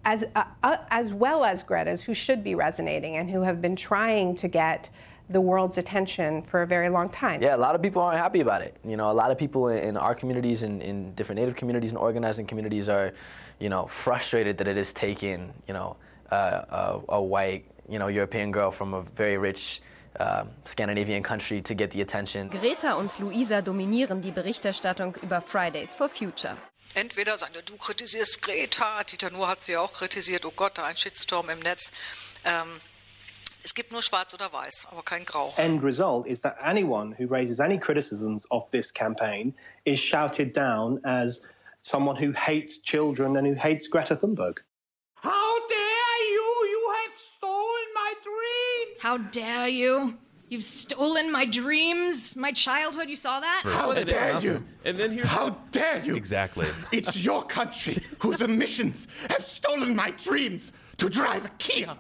as 0.05 0.25
uh, 0.35 0.45
uh, 0.63 0.77
as 0.91 1.13
well 1.13 1.45
as 1.45 1.63
Greta's, 1.63 2.03
who 2.03 2.15
should 2.15 2.43
be 2.43 2.55
resonating 2.55 3.17
and 3.17 3.31
who 3.31 3.43
have 3.43 3.61
been 3.61 3.77
trying 3.77 4.35
to 4.37 4.49
get 4.49 4.91
the 5.29 5.41
world's 5.41 5.79
attention 5.79 6.43
for 6.43 6.63
a 6.63 6.67
very 6.67 6.89
long 6.89 7.09
time. 7.09 7.41
Yeah, 7.41 7.55
a 7.55 7.57
lot 7.57 7.75
of 7.77 7.83
people 7.83 8.03
aren't 8.03 8.19
happy 8.19 8.41
about 8.41 8.63
it. 8.63 8.77
You 8.85 8.97
know, 8.97 9.11
a 9.11 9.15
lot 9.15 9.31
of 9.31 9.39
people 9.39 9.69
in, 9.69 9.79
in 9.79 9.97
our 9.97 10.15
communities 10.15 10.65
and 10.65 10.83
in 10.83 11.15
different 11.15 11.41
Native 11.41 11.55
communities 11.55 11.91
and 11.91 11.99
organizing 11.99 12.47
communities 12.47 12.89
are, 12.89 13.13
you 13.61 13.69
know, 13.69 13.87
frustrated 13.87 14.59
that 14.59 14.67
it 14.67 14.77
is 14.77 14.93
taking, 14.93 15.53
you 15.69 15.75
know, 15.75 15.97
uh, 16.33 17.01
a, 17.09 17.15
a 17.17 17.23
white, 17.23 17.65
you 17.89 18.01
know, 18.01 18.09
European 18.09 18.51
girl 18.51 18.73
from 18.73 18.93
a 18.95 19.03
very 19.03 19.39
rich 19.39 19.83
uh, 20.19 20.45
Scandinavian 20.65 21.23
country 21.23 21.61
to 21.63 21.75
get 21.75 21.93
the 21.93 22.01
attention. 22.01 22.49
Greta 22.49 22.97
und 22.99 23.17
Luisa 23.21 23.63
dominieren 23.63 24.21
die 24.21 24.33
Berichterstattung 24.33 25.15
über 25.23 25.41
Fridays 25.41 25.95
for 25.95 26.09
Future. 26.09 26.57
Entweder 26.95 27.39
seine, 27.39 27.63
du 27.63 27.77
kritisierst 27.77 28.43
Greta, 28.43 29.05
Dieter 29.05 29.31
Nuhr 29.31 29.49
hat 29.49 29.63
sie 29.63 29.73
ja 29.73 29.81
auch 29.81 29.93
kritisiert, 29.93 30.45
oh 30.45 30.53
Gott, 30.55 30.77
da 30.77 30.85
ein 30.85 30.97
Shitstorm 30.97 31.49
im 31.51 31.61
Netz. 31.61 31.93
Ähm, 32.45 32.81
es 33.63 33.75
gibt 33.75 33.93
nur 33.93 34.03
schwarz 34.03 34.33
oder 34.35 34.53
weiß, 34.53 34.87
aber 34.91 35.03
kein 35.03 35.25
grau. 35.25 35.53
end 35.57 35.83
result 35.85 36.27
is 36.27 36.41
that 36.41 36.57
anyone 36.63 37.15
who 37.19 37.27
raises 37.27 37.61
any 37.61 37.79
criticisms 37.79 38.51
of 38.51 38.69
this 38.71 38.93
campaign 38.93 39.55
is 39.85 40.01
shouted 40.01 40.57
down 40.57 40.99
as 41.05 41.43
someone 41.83 42.17
who 42.17 42.33
hates 42.33 42.81
children 42.83 43.37
and 43.37 43.47
who 43.47 43.55
hates 43.55 43.89
Greta 43.89 44.15
Thunberg. 44.15 44.61
How 45.23 45.59
dare 45.69 46.21
you? 46.31 46.69
You 46.71 46.93
have 47.05 47.13
stolen 47.19 47.87
my 47.95 48.15
dreams. 48.23 49.03
How 49.03 49.19
dare 49.31 49.69
you? 49.69 50.19
You've 50.51 50.65
stolen 50.65 51.31
my 51.31 51.45
dreams, 51.47 52.35
my 52.35 52.51
childhood. 52.53 53.09
You 53.09 53.15
saw 53.17 53.41
that? 53.41 53.63
How 53.65 53.95
dare 53.95 54.41
you? 54.43 54.65
And 54.85 54.99
then 54.99 55.13
here's 55.13 55.29
How 55.31 55.57
dare 55.71 56.03
you? 56.05 56.17
Exactly. 56.17 56.67
It's 56.91 57.15
your 57.25 57.47
country 57.47 58.03
whose 58.19 58.41
emissions 58.45 59.07
have 59.31 59.45
stolen 59.47 59.95
my 59.95 60.11
dreams 60.25 60.73
to 60.99 61.09
drive 61.09 61.45
a 61.45 61.51
Kia. 61.59 61.97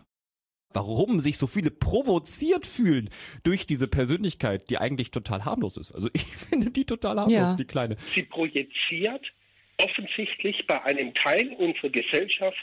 warum 0.72 1.18
sich 1.20 1.36
so 1.38 1.46
viele 1.48 1.70
provoziert 1.70 2.64
fühlen 2.66 3.08
durch 3.44 3.66
diese 3.66 3.86
Persönlichkeit, 3.88 4.68
die 4.70 4.78
eigentlich 4.78 5.10
total 5.10 5.44
harmlos 5.44 5.76
ist. 5.76 5.92
Also 5.92 6.08
ich 6.12 6.24
finde 6.50 6.70
die 6.70 6.84
total 6.84 7.18
harmlos, 7.20 7.32
Ja. 7.50 7.54
die 7.54 7.64
Kleine. 7.64 7.96
Sie 8.14 8.22
projiziert 8.24 9.32
offensichtlich 9.78 10.66
bei 10.66 10.82
einem 10.84 11.14
Teil 11.14 11.54
unserer 11.58 11.88
Gesellschaft 11.90 12.58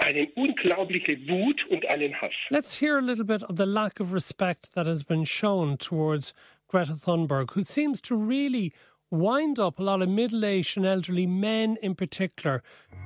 eine 0.00 0.28
unglaubliche 0.34 1.16
Wut 1.28 1.64
und 1.68 1.88
einen 1.88 2.14
Hass. 2.20 2.32
Let's 2.50 2.80
hear 2.80 2.96
a 2.96 3.00
little 3.00 3.24
bit 3.24 3.44
of 3.44 3.56
the 3.56 3.64
lack 3.64 4.00
of 4.00 4.12
respect 4.12 4.74
that 4.74 4.86
has 4.86 5.04
been 5.04 5.24
shown 5.24 5.78
towards 5.78 6.34
Greta 6.68 6.94
Thunberg, 6.94 7.54
who 7.54 7.62
seems 7.62 8.00
to 8.02 8.16
really 8.16 8.72
wind 9.10 9.58
up 9.58 9.78
a 9.80 9.82
lot 9.82 10.02
of 10.02 10.08
middle 10.08 10.44
aged 10.44 10.76
and 10.76 10.86
elderly 10.86 11.26
men 11.26 11.76
in 11.82 11.94
particular. 11.94 12.62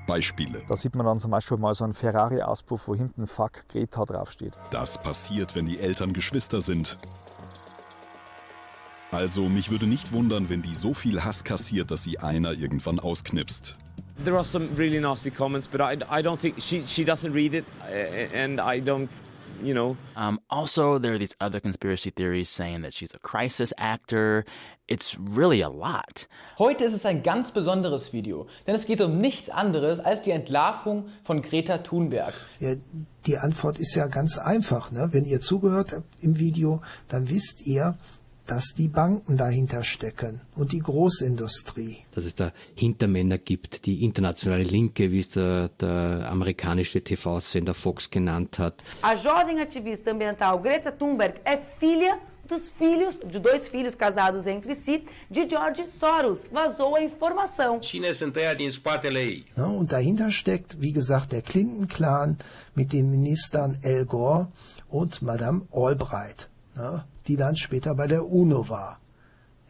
Beispiele. 0.07 0.63
Da 0.69 0.77
sieht 0.77 0.95
man 0.95 1.07
dann 1.07 1.19
zum 1.19 1.31
Beispiel 1.31 1.57
mal 1.57 1.73
so 1.73 1.85
einen 1.85 1.95
Ferrari-Auspuff, 1.95 2.89
wo 2.89 2.95
hinten 2.95 3.27
Fuck 3.27 3.69
Greta 3.69 4.05
draufsteht. 4.05 4.53
Das 4.71 5.03
passiert, 5.03 5.55
wenn 5.55 5.67
die 5.67 5.79
Eltern 5.79 6.13
Geschwister 6.13 6.61
sind. 6.61 6.99
Also, 9.11 9.49
mich 9.49 9.71
würde 9.71 9.87
nicht 9.87 10.13
wundern, 10.13 10.49
wenn 10.49 10.61
die 10.61 10.75
so 10.75 10.93
viel 10.93 11.25
Hass 11.25 11.45
kassiert, 11.45 11.91
dass 11.91 12.03
sie 12.03 12.19
einer 12.19 12.53
irgendwann 12.53 12.99
ausknipst. 12.99 13.79
There 14.19 14.37
are 14.37 14.45
some 14.45 14.75
really 14.77 15.01
nasty 15.01 15.31
comments, 15.31 15.67
but 15.67 15.81
I, 15.81 15.97
I 16.09 16.23
don't 16.23 16.39
think 16.39 16.61
she, 16.61 16.87
she 16.87 17.05
doesn't 17.05 17.33
read 17.33 17.55
it, 17.55 17.65
and 18.33 18.61
I 18.61 18.79
don't, 18.81 19.11
you 19.61 19.75
know. 19.75 19.97
Um, 20.17 20.39
also, 20.49 20.99
there 20.99 21.15
are 21.15 21.19
these 21.19 21.35
other 21.41 21.59
conspiracy 21.59 22.11
theories 22.11 22.49
saying 22.49 22.83
that 22.83 22.95
she's 22.95 23.13
a 23.13 23.19
crisis 23.19 23.73
actor. 23.77 24.45
It's 24.87 25.19
really 25.19 25.63
a 25.63 25.69
lot. 25.69 26.29
Heute 26.59 26.85
ist 26.85 26.95
es 26.95 27.05
ein 27.05 27.23
ganz 27.23 27.51
besonderes 27.51 28.13
Video, 28.13 28.47
denn 28.67 28.75
es 28.75 28.87
geht 28.87 29.01
um 29.01 29.21
nichts 29.21 29.51
anderes 29.51 29.99
als 29.99 30.23
die 30.23 30.31
Entlarvung 30.31 31.09
von 31.25 31.43
Greta 31.43 31.79
Thunberg. 31.79 32.35
Ja, 32.61 32.75
die 33.27 33.39
Antwort 33.39 33.79
ist 33.81 33.95
ja 33.95 34.07
ganz 34.07 34.39
einfach. 34.39 34.93
Ne? 34.93 35.09
Wenn 35.11 35.25
ihr 35.25 35.41
zugehört 35.41 35.93
habt 35.93 36.07
im 36.21 36.39
Video, 36.39 36.83
dann 37.09 37.29
wisst 37.31 37.67
ihr, 37.67 37.97
dass 38.47 38.75
die 38.77 38.89
Banken 38.89 39.37
dahinter 39.37 39.85
stecken 39.85 40.41
und 40.55 40.73
die 40.73 40.81
Großindustrie. 40.81 41.99
dass 42.15 42.25
es 42.25 42.35
da 42.35 42.53
Hintermänner 42.79 43.39
gibt, 43.39 43.87
die 43.87 44.05
internationale 44.05 44.65
Linke, 44.65 45.11
wie 45.11 45.21
es 45.21 45.31
der, 45.31 45.69
der 45.81 46.29
amerikanische 46.31 47.03
TV-Sender 47.03 47.75
Fox 47.75 48.11
genannt 48.11 48.59
hat. 48.59 48.83
A 49.03 49.15
jovem 49.15 49.59
ativista 49.59 50.11
ambiental 50.11 50.61
Greta 50.61 50.91
Thunberg 50.91 51.41
é 51.45 51.57
filha 51.79 52.19
dos 52.47 52.69
filhos, 52.69 53.15
de 53.33 53.39
dois 53.41 53.69
filhos 53.71 53.95
casados 53.95 54.47
entre 54.47 54.75
si, 54.75 55.03
de 55.31 55.49
George 55.49 55.87
Soros. 55.87 56.41
Vazou 56.53 56.95
a 56.95 57.01
informação. 57.01 57.81
Sunt 58.13 58.33
tăiat 58.35 58.57
din 58.57 58.71
spatele 58.71 59.19
ei. 59.19 59.45
Ne? 59.57 59.65
Und 59.65 59.91
dahinter 59.93 60.31
steckt, 60.31 60.77
wie 60.79 60.93
gesagt, 60.93 61.33
der 61.33 61.41
Clinton-Clan 61.41 62.37
mit 62.75 62.93
den 62.93 63.11
Ministern 63.11 63.79
Al 63.83 64.05
Gore 64.05 64.49
und 64.91 65.23
Madame 65.23 65.63
Albright, 65.73 66.49
ne? 66.77 67.05
Die 67.27 67.37
dann 67.37 67.57
später 67.57 67.95
bei 67.95 68.07
der 68.07 68.27
UNO 68.27 68.69
war. 68.69 69.01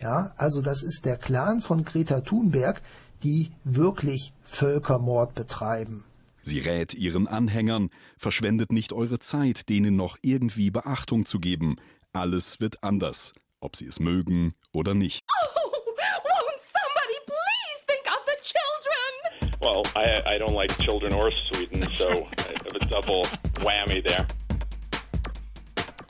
Ja, 0.01 0.35
also 0.37 0.61
das 0.61 0.83
ist 0.83 1.05
der 1.05 1.17
Clan 1.17 1.63
von 1.63 1.85
Greta 1.85 2.21
Thunberg, 2.21 2.83
die 3.23 3.53
wirklich 3.65 4.33
Völkermord 4.43 5.35
betreiben. 5.35 6.05
Sie 6.43 6.59
rät 6.59 6.93
ihren 6.93 7.27
Anhängern, 7.27 7.89
verschwendet 8.19 8.71
nicht 8.71 8.93
eure 8.93 9.19
Zeit, 9.19 9.71
denen 9.71 9.97
noch 9.97 10.19
irgendwie 10.21 10.71
Beachtung 10.71 11.25
zu 11.25 11.41
geben. 11.41 11.77
Alles 12.13 12.61
wird 12.61 12.85
anders, 12.85 13.33
ob 13.61 13.77
sie 13.77 13.87
es 13.87 13.99
mögen 13.99 14.53
oder 14.73 14.93
nicht. 14.93 15.25
Oh, 15.27 15.71
won't 15.71 16.61
somebody 16.61 17.19
please 17.25 17.85
think 17.87 18.05
of 18.09 18.21
the 18.27 18.37
children? 18.43 19.55
Well, 19.63 19.83
I, 19.97 20.35
I 20.35 20.39
don't 20.39 20.55
like 20.55 20.77
children 20.79 21.15
or 21.15 21.33
Sweden, 21.33 21.89
so 21.95 22.09
I 22.09 22.53
have 22.65 22.77
a 22.77 22.87
double 22.91 23.23
whammy 23.65 24.07
there. 24.07 24.27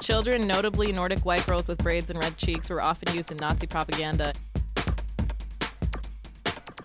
Children, 0.04 0.46
notably 0.46 0.92
Nordic 0.92 1.20
white 1.20 1.46
girls 1.46 1.66
with 1.66 1.78
braids 1.78 2.10
and 2.10 2.22
red 2.22 2.36
cheeks, 2.36 2.68
were 2.68 2.82
often 2.82 3.14
used 3.16 3.32
in 3.32 3.38
Nazi 3.38 3.66
propaganda. 3.66 4.34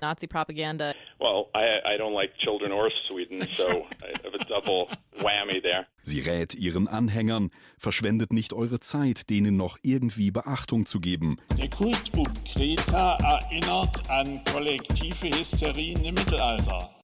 Nazi 0.02 0.26
propaganda. 0.26 0.96
Well, 1.20 1.50
I, 1.54 1.96
I 1.96 1.98
don't 1.98 2.14
like 2.14 2.32
children 2.38 2.72
or 2.72 2.90
Sweden, 3.10 3.46
so 3.54 3.68
I 4.02 4.14
have 4.24 4.34
a 4.34 4.46
double 4.46 4.88
whammy 5.20 5.62
there. 5.62 5.86
Sie 6.02 6.22
rät 6.22 6.56
ihren 6.56 6.88
Anhängern, 6.88 7.52
verschwendet 7.78 8.32
nicht 8.32 8.54
eure 8.54 8.80
Zeit, 8.80 9.30
denen 9.30 9.58
noch 9.58 9.78
irgendwie 9.84 10.32
Beachtung 10.32 10.86
zu 10.86 11.02
geben. 11.02 11.42
Der 11.58 11.70
Kult 11.70 12.12
um 12.16 12.26
Kreta 12.46 13.18
erinnert 13.18 14.10
an 14.10 14.42
kollektive 14.46 15.38
Hysterien 15.38 16.06
im 16.06 16.16
Mittelalter. 16.16 16.99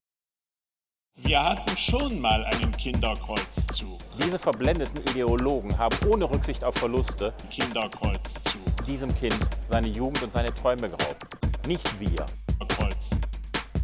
Wir 1.18 1.42
hatten 1.42 1.78
schon 1.78 2.20
mal 2.20 2.44
einen 2.44 2.74
Kinderkreuzzug. 2.74 4.00
Diese 4.22 4.38
verblendeten 4.38 5.00
Ideologen 5.10 5.78
haben 5.78 5.96
ohne 6.10 6.30
Rücksicht 6.30 6.62
auf 6.66 6.76
Verluste 6.76 7.34
Kinderkreuzzug. 7.50 8.86
diesem 8.86 9.16
Kind 9.16 9.40
seine 9.70 9.88
Jugend 9.88 10.22
und 10.24 10.34
seine 10.34 10.54
Träume 10.54 10.90
geraubt. 10.90 11.26
Nicht 11.66 12.02
wir. 12.02 12.26
Kreuz. 12.68 13.12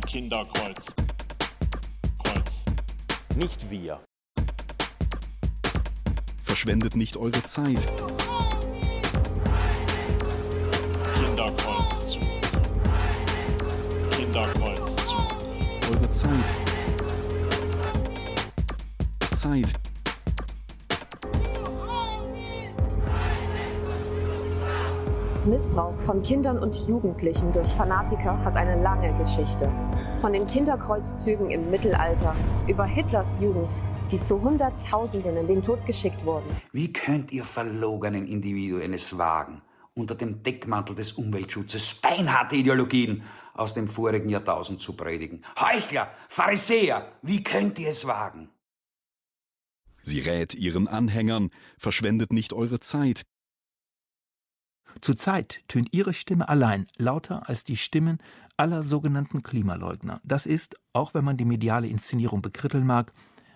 Kinderkreuz. 0.05 0.93
Kreuz. 2.21 2.65
Nicht 3.37 3.69
wir. 3.69 4.01
Verschwendet 6.43 6.97
nicht 6.97 7.15
eure 7.15 7.43
Zeit. 7.45 7.89
Kinderkreuzzug. 11.15 12.21
Kinderkreuzzug. 14.11 15.35
Eure 15.89 16.11
Zeit. 16.11 16.70
Zeit. 19.41 19.73
Missbrauch 25.45 25.99
von 26.01 26.21
Kindern 26.21 26.59
und 26.59 26.87
Jugendlichen 26.87 27.51
durch 27.51 27.69
Fanatiker 27.69 28.37
hat 28.45 28.55
eine 28.55 28.83
lange 28.83 29.11
Geschichte. 29.17 29.71
Von 30.17 30.33
den 30.33 30.45
Kinderkreuzzügen 30.45 31.49
im 31.49 31.71
Mittelalter 31.71 32.35
über 32.67 32.85
Hitlers 32.85 33.39
Jugend, 33.41 33.75
die 34.11 34.19
zu 34.19 34.39
Hunderttausenden 34.39 35.35
in 35.35 35.47
den 35.47 35.61
Tod 35.63 35.83
geschickt 35.87 36.23
wurden. 36.23 36.55
Wie 36.71 36.93
könnt 36.93 37.31
ihr 37.31 37.43
verlogenen 37.43 38.27
Individuen 38.27 38.93
es 38.93 39.17
wagen, 39.17 39.63
unter 39.95 40.13
dem 40.13 40.43
Deckmantel 40.43 40.95
des 40.95 41.13
Umweltschutzes 41.13 41.95
beinharte 41.95 42.57
Ideologien 42.57 43.23
aus 43.55 43.73
dem 43.73 43.87
vorigen 43.87 44.29
Jahrtausend 44.29 44.79
zu 44.79 44.95
predigen? 44.95 45.41
Heuchler, 45.59 46.09
Pharisäer, 46.29 47.07
wie 47.23 47.41
könnt 47.41 47.79
ihr 47.79 47.89
es 47.89 48.05
wagen? 48.05 48.51
Sie 50.03 50.19
rät 50.19 50.55
ihren 50.55 50.87
Anhängern, 50.87 51.51
verschwendet 51.77 52.33
nicht 52.33 52.53
eure 52.53 52.79
Zeit. 52.79 53.23
Zurzeit 54.99 55.63
tönt 55.67 55.89
ihre 55.93 56.13
Stimme 56.13 56.49
allein 56.49 56.87
lauter 56.97 57.47
als 57.47 57.63
die 57.63 57.77
Stimmen 57.77 58.19
aller 58.57 58.83
sogenannten 58.83 59.41
Klimaleugner. 59.41 60.19
Das 60.23 60.45
ist, 60.45 60.75
auch 60.93 61.13
wenn 61.13 61.23
man 61.23 61.37
die 61.37 61.45
mediale 61.45 61.87
Inszenierung 61.87 62.41
bekritteln 62.41 62.85
mag, 62.85 63.13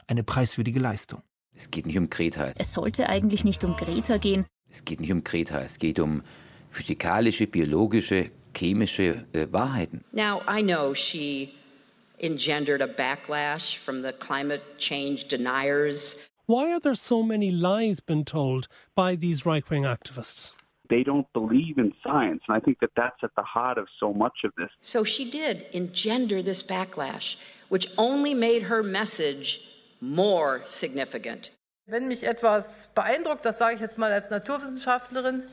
eine 0.07 0.23
preiswürdige 0.23 0.79
Leistung. 0.79 1.21
Es 1.53 1.71
geht 1.71 1.85
nicht 1.85 1.97
um 1.97 2.09
Greta. 2.09 2.51
Es 2.57 2.73
sollte 2.73 3.09
eigentlich 3.09 3.43
nicht 3.43 3.63
um 3.63 3.75
Greta 3.75 4.17
gehen. 4.17 4.45
Es 4.69 4.83
geht 4.83 4.99
nicht 4.99 5.11
um 5.11 5.23
Greta. 5.23 5.59
Es 5.61 5.79
geht 5.79 5.99
um 5.99 6.21
physikalische, 6.67 7.47
biologische, 7.47 8.31
chemische 8.53 9.25
äh, 9.33 9.47
Wahrheiten. 9.51 10.03
Now, 10.11 10.41
I 10.49 10.61
know 10.61 10.93
she 10.93 11.53
engendered 12.19 12.81
a 12.81 12.87
backlash 12.87 13.77
from 13.77 14.01
the 14.01 14.11
climate 14.11 14.61
change 14.77 15.27
deniers. 15.27 16.27
Why 16.47 16.71
are 16.71 16.79
there 16.79 16.93
so 16.93 17.23
many 17.23 17.49
lies 17.49 17.99
been 17.99 18.23
told 18.23 18.67
by 18.93 19.15
these 19.15 19.47
right 19.47 19.67
wing 19.67 19.81
activists? 19.83 20.51
They 20.89 21.01
don't 21.01 21.25
believe 21.33 21.79
in 21.79 21.91
science. 22.03 22.43
And 22.47 22.55
I 22.55 22.59
think 22.59 22.79
that 22.81 22.91
that's 22.95 23.23
at 23.23 23.31
the 23.35 23.41
heart 23.41 23.79
of 23.79 23.87
so 23.99 24.13
much 24.13 24.43
of 24.43 24.51
this. 24.55 24.69
So 24.79 25.03
she 25.03 25.29
did 25.29 25.65
engender 25.73 26.43
this 26.43 26.61
backlash, 26.61 27.37
which 27.69 27.87
only 27.97 28.35
made 28.35 28.63
her 28.63 28.83
message 28.83 29.61
more 30.01 30.61
significant. 30.67 31.49
Wenn 31.87 32.07
mich 32.07 32.23
etwas 32.23 32.89
beeindruckt, 32.93 33.43
das 33.43 33.57
sage 33.57 33.75
ich 33.75 33.81
jetzt 33.81 33.97
mal 33.97 34.11
als 34.11 34.29
Naturwissenschaftlerin, 34.29 35.45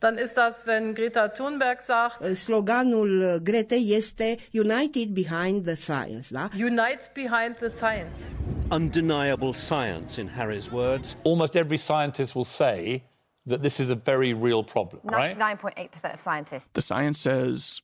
dann 0.00 0.16
ist 0.16 0.36
das, 0.36 0.66
wenn 0.66 0.94
Greta 0.94 1.28
Thunberg 1.28 1.82
sagt, 1.82 2.24
Sloganul 2.36 3.22
uh, 3.22 3.44
Gretei 3.44 3.94
este 3.94 4.38
United 4.52 5.14
Behind 5.14 5.66
the 5.66 5.76
Science. 5.76 6.30
Da? 6.30 6.50
Unite 6.54 7.10
behind 7.14 7.56
the 7.60 7.70
science. 7.70 8.26
Undeniable 8.70 9.52
science, 9.52 10.18
in 10.18 10.28
Harry's 10.28 10.70
words. 10.70 11.16
Almost 11.24 11.54
every 11.56 11.76
scientist 11.76 12.34
will 12.34 12.44
say 12.44 13.04
that 13.46 13.62
this 13.62 13.80
is 13.80 13.90
a 13.90 13.96
very 13.96 14.32
real 14.32 14.62
problem, 14.62 15.02
right? 15.04 15.36
99.8% 15.36 16.14
of 16.14 16.20
scientists. 16.20 16.70
The 16.72 16.82
science 16.82 17.18
says 17.18 17.82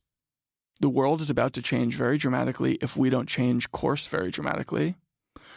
the 0.80 0.88
world 0.88 1.20
is 1.20 1.30
about 1.30 1.52
to 1.54 1.62
change 1.62 1.96
very 1.96 2.18
dramatically 2.18 2.78
if 2.80 2.96
we 2.96 3.10
don't 3.10 3.28
change 3.28 3.70
course 3.72 4.06
very 4.06 4.30
dramatically. 4.30 4.94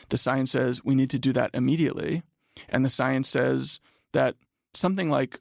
The 0.09 0.17
science 0.17 0.51
says 0.51 0.83
we 0.83 0.95
need 0.95 1.09
to 1.11 1.19
do 1.19 1.31
that 1.33 1.51
immediately. 1.53 2.23
And 2.67 2.83
the 2.83 2.89
science 2.89 3.29
says 3.29 3.79
that 4.11 4.35
something 4.73 5.09
like 5.09 5.39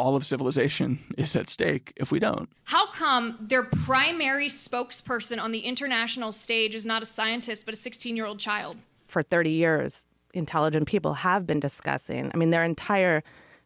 all 0.00 0.16
of 0.16 0.24
civilization 0.24 0.98
is 1.18 1.36
at 1.36 1.50
stake 1.50 1.92
if 1.96 2.10
we 2.10 2.18
don't. 2.18 2.48
How 2.64 2.86
come 2.90 3.36
their 3.40 3.62
primary 3.62 4.48
spokesperson 4.48 5.40
on 5.40 5.52
the 5.52 5.60
international 5.60 6.32
stage 6.32 6.74
is 6.74 6.86
not 6.86 7.02
a 7.02 7.06
scientist 7.06 7.66
but 7.66 7.74
a 7.74 7.76
16 7.76 8.16
year 8.16 8.26
old 8.26 8.38
child? 8.38 8.76
For 9.06 9.22
30 9.22 9.50
years, 9.50 10.06
intelligent 10.32 10.86
people 10.86 11.14
have 11.14 11.46
been 11.46 11.60
discussing, 11.60 12.30
I 12.32 12.36
mean, 12.36 12.50
their 12.50 12.64
entire 12.64 13.22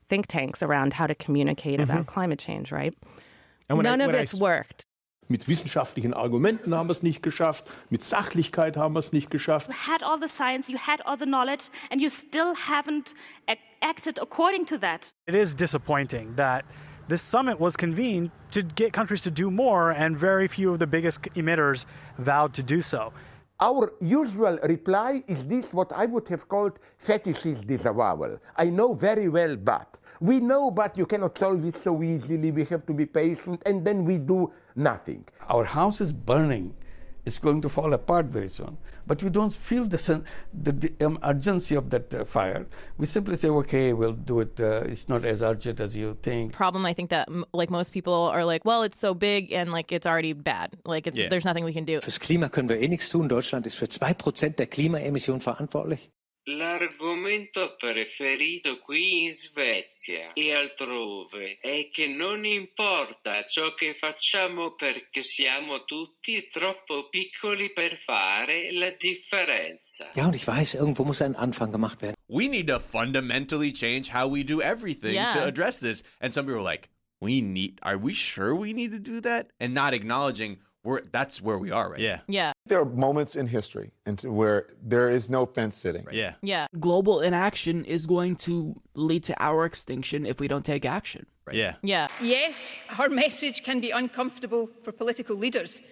think 0.09 0.27
tanks 0.27 0.63
around 0.63 0.95
how 0.95 1.07
to 1.07 1.15
communicate 1.15 1.81
about 1.81 2.01
mm-hmm. 2.01 2.15
climate 2.15 2.39
change, 2.39 2.73
right? 2.73 2.95
And 3.69 3.79
when 3.79 3.87
I- 3.87 3.91
None 3.91 4.01
of 4.03 4.07
when 4.09 4.17
I 4.17 4.21
it's 4.21 4.35
worked. 4.35 4.85
Mit 5.27 5.49
wissenschaftlichen 5.49 6.13
Argumenten 6.13 6.75
haben 6.75 6.89
wir 6.89 6.93
es 6.93 7.03
nicht 7.03 7.23
geschafft, 7.23 7.65
mit 7.89 8.05
Sachlichkeit 8.05 8.77
haben 8.77 8.95
wir 8.95 8.99
es 8.99 9.13
nicht 9.13 9.31
geschafft. 9.31 9.69
You 9.69 9.75
had 9.75 10.03
all 10.03 10.19
the 10.21 10.29
science, 10.29 10.69
you 10.69 10.77
had 10.77 11.01
all 11.07 11.17
the 11.17 11.25
knowledge, 11.25 11.71
and 11.91 11.99
you 11.99 12.11
still 12.11 12.55
haven't 12.55 13.15
ac- 13.49 13.59
acted 13.85 14.19
according 14.21 14.65
to 14.65 14.79
that. 14.79 15.13
It 15.27 15.35
is 15.35 15.55
disappointing 15.55 16.35
that 16.37 16.65
this 17.07 17.23
summit 17.23 17.61
was 17.61 17.77
convened 17.77 18.31
to 18.51 18.63
get 18.63 18.95
countries 18.95 19.21
to 19.21 19.31
do 19.31 19.51
more, 19.51 19.91
and 19.91 20.17
very 20.17 20.49
few 20.49 20.73
of 20.73 20.79
the 20.79 20.87
biggest 20.87 21.21
emitters 21.37 21.85
vowed 22.19 22.55
to 22.55 22.63
do 22.63 22.81
so. 22.81 23.13
Our 23.61 23.93
usual 24.01 24.59
reply 24.63 25.23
is 25.29 25.47
this 25.47 25.75
what 25.75 25.93
I 25.93 26.07
would 26.07 26.27
have 26.29 26.49
called 26.49 26.81
fetishist 26.99 27.67
disavowal. 27.67 28.41
I 28.57 28.67
know 28.71 28.95
very 28.95 29.29
well, 29.29 29.55
but. 29.57 29.99
We 30.21 30.41
know, 30.41 30.71
but 30.71 30.97
you 30.97 31.07
cannot 31.07 31.37
solve 31.37 31.65
it 31.67 31.77
so 31.77 32.03
easily. 32.03 32.51
We 32.51 32.65
have 32.65 32.87
to 32.87 32.95
be 32.95 33.05
patient, 33.05 33.63
and 33.67 33.85
then 33.85 34.05
we 34.05 34.17
do 34.19 34.51
nothing. 34.75 35.27
Our 35.49 35.65
house 35.65 36.01
is 36.01 36.13
burning. 36.13 36.75
It's 37.27 37.39
going 37.39 37.63
to 37.63 37.69
fall 37.71 37.93
apart 37.95 38.27
very 38.27 38.49
soon. 38.49 38.77
But 39.07 39.23
we 39.23 39.31
don't 39.31 39.53
feel 39.55 39.87
the, 39.87 39.97
sen- 39.97 40.25
the, 40.53 40.73
the 40.73 41.07
um, 41.07 41.19
urgency 41.23 41.75
of 41.75 41.89
that 41.91 42.15
uh, 42.15 42.25
fire. 42.27 42.67
We 42.99 43.07
simply 43.07 43.37
say, 43.37 43.49
okay, 43.49 43.95
we'll 43.95 44.13
do 44.13 44.41
it. 44.41 44.61
Uh, 44.61 44.83
it's 44.85 45.09
not 45.09 45.25
as 45.25 45.43
urgent 45.43 45.81
as 45.81 45.97
you 45.97 46.19
think. 46.23 46.53
Problem, 46.53 46.85
I 46.85 46.93
think 46.93 47.09
that 47.11 47.29
m- 47.29 47.45
like 47.55 47.71
most 47.71 47.93
people 47.93 48.13
are 48.31 48.45
like, 48.45 48.65
well, 48.67 48.83
it's 48.83 48.99
so 49.01 49.15
big 49.15 49.53
and 49.53 49.73
like 49.73 49.91
it's 49.91 50.07
already 50.07 50.35
bad. 50.35 50.73
Like 50.85 51.07
it's, 51.07 51.17
Yeah. 51.17 51.29
there's 51.31 51.47
nothing 51.47 51.65
we 51.65 51.73
can 51.73 51.85
do. 51.87 52.01
Fürs 52.01 52.21
Klima 52.21 52.49
können 52.51 52.69
wir 52.69 52.79
eh 52.81 52.89
nichts 52.89 53.09
tun. 53.09 53.29
Deutschland 53.29 53.67
ist 53.67 53.77
für 53.77 53.87
2% 53.87 54.57
der 54.57 54.67
Klimaemissionen 54.67 55.41
verantwortlich. 55.41 56.11
L'argomento 56.47 57.75
preferito 57.79 58.79
qui 58.79 59.25
in 59.25 59.33
Svezia 59.33 60.33
e 60.35 60.53
altrove 60.55 61.57
è 61.59 61.89
che 61.91 62.07
non 62.07 62.45
importa 62.45 63.47
ciò 63.47 63.73
che 63.73 63.95
facciamo 63.95 64.75
perché 64.75 65.23
siamo 65.23 65.85
tutti 65.85 66.47
troppo 66.51 67.09
piccoli 67.09 67.73
per 67.73 67.97
fare 67.97 68.71
la 68.73 68.91
differenza. 68.91 70.11
Ja, 70.15 70.27
und 70.27 70.35
ich 70.35 70.47
weiß, 70.47 70.75
irgendwo 70.75 71.05
muss 71.05 71.23
ein 71.23 71.35
Anfang 71.35 71.73
gemacht 71.73 72.03
werden. 72.03 72.15
we 72.29 72.49
need 72.49 72.67
to 72.67 72.79
fundamentally 72.79 73.73
change 73.73 74.11
how 74.11 74.27
we 74.27 74.43
do 74.45 74.61
everything 74.61 75.15
Yeah. 75.15 75.33
to 75.33 75.45
address 75.45 75.81
this. 75.81 76.03
And 76.21 76.33
some 76.35 76.45
people 76.47 76.61
are 76.61 76.63
like, 76.63 76.91
we 77.21 77.41
need, 77.41 77.79
are 77.83 77.97
we 77.97 78.13
sure 78.13 78.55
we 78.55 78.73
need 78.73 78.91
to 78.93 78.99
do 78.99 79.21
that? 79.23 79.51
And 79.59 79.73
not 79.73 79.95
acknowledging 79.95 80.59
we're, 80.83 81.01
that's 81.11 81.41
where 81.41 81.57
we 81.59 81.71
are 81.71 81.89
right 81.91 82.01
yeah. 82.01 82.21
Yeah. 82.29 82.53
There 82.67 82.81
are 82.81 82.87
moments 82.87 83.37
in 83.37 83.47
history 83.47 83.91
into 84.07 84.33
where 84.33 84.67
there 84.83 85.11
is 85.11 85.29
no 85.29 85.45
fence 85.45 85.77
sitting. 85.77 86.07
Yeah. 86.11 86.33
Yeah. 86.41 86.67
Global 86.81 87.21
inaction 87.21 87.85
is 87.85 88.07
going 88.07 88.37
to 88.37 88.81
lead 88.95 89.23
to 89.25 89.35
our 89.39 89.67
extinction 89.67 90.25
if 90.25 90.41
we 90.41 90.49
don't 90.49 90.65
take 90.65 90.87
action. 90.87 91.27
Yeah. 91.53 91.75
Yeah. 91.83 92.09
Yes, 92.23 92.75
her 92.89 93.11
message 93.11 93.65
can 93.65 93.81
be 93.81 93.91
uncomfortable 93.91 94.71
for 94.83 94.93
political 94.93 95.37
leaders. 95.37 95.83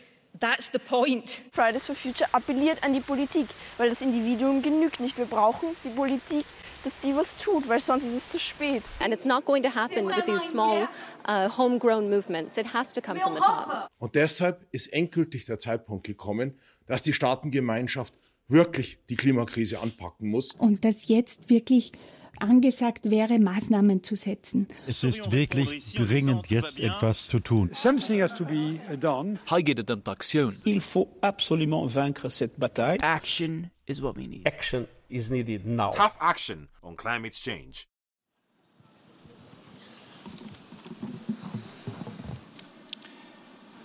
That's 0.41 0.69
the 0.69 0.79
point. 0.79 1.43
Fridays 1.53 1.85
for 1.85 1.95
Future 1.95 2.25
appelliert 2.33 2.79
an 2.83 2.95
die 2.95 3.01
Politik, 3.01 3.49
weil 3.77 3.91
das 3.91 4.01
Individuum 4.01 4.63
genügt 4.63 4.99
nicht. 4.99 5.19
Wir 5.19 5.27
brauchen 5.27 5.77
die 5.85 5.91
Politik, 5.91 6.47
dass 6.85 6.99
die 6.99 7.15
was 7.15 7.37
tut, 7.37 7.69
weil 7.69 7.81
sonst 7.81 8.05
ist 8.05 8.15
es 8.15 8.29
zu 8.31 8.39
spät. 8.39 8.83
And 9.01 9.13
it's 9.13 9.27
not 9.27 9.45
going 9.45 9.63
to 9.63 9.75
happen 9.75 10.07
with 10.07 10.25
these 10.27 10.49
small, 10.49 10.89
uh, 11.29 11.49
homegrown 11.57 12.09
movements. 12.11 12.59
It 12.59 12.73
has 12.75 12.93
to 12.93 13.01
come 13.01 13.21
from 13.21 13.35
the 13.35 13.41
top. 13.41 13.89
Und 13.99 14.15
deshalb 14.15 14.67
ist 14.73 14.93
endgültig 14.93 15.45
der 15.45 15.59
Zeitpunkt 15.59 16.07
gekommen, 16.07 16.59
dass 16.87 17.03
die 17.03 17.13
Staatengemeinschaft 17.13 18.15
wirklich 18.49 18.99
die 19.09 19.17
Klimakrise 19.17 19.81
anpacken 19.81 20.29
muss. 20.29 20.53
Und 20.53 20.85
dass 20.85 21.09
jetzt 21.09 21.49
wirklich 21.49 21.93
angesagt 22.39 23.11
wäre, 23.11 23.39
Maßnahmen 23.39 24.03
zu 24.03 24.17
setzen. 24.17 24.67
Es 24.87 25.05
ist 25.05 25.31
wirklich 25.31 25.95
dringend, 25.95 26.49
jetzt 26.49 26.81
etwas 26.81 27.29
zu 27.29 27.39
tun. 27.39 27.71
Something 27.73 28.21
has 28.21 28.35
to 28.35 28.45
be 28.45 28.81
done. 28.99 29.39
Hier 29.49 29.63
geht 29.63 29.79
es 29.79 29.95
um 29.95 30.03
Aktion. 30.05 30.55
Il 30.65 30.81
faut 30.81 31.09
absolument 31.21 31.95
vaincre 31.95 32.31
cette 32.31 32.59
bataille. 32.59 32.99
Action 33.01 33.71
is 33.87 34.03
what 34.03 34.17
we 34.17 34.27
need. 34.27 34.47
Action 34.47 34.87
is 35.13 35.31
needed 35.31 35.67
now. 35.67 35.91
Tough 35.91 36.17
action 36.21 36.69
on 36.83 36.97
climate 36.97 37.35
change. 37.35 37.87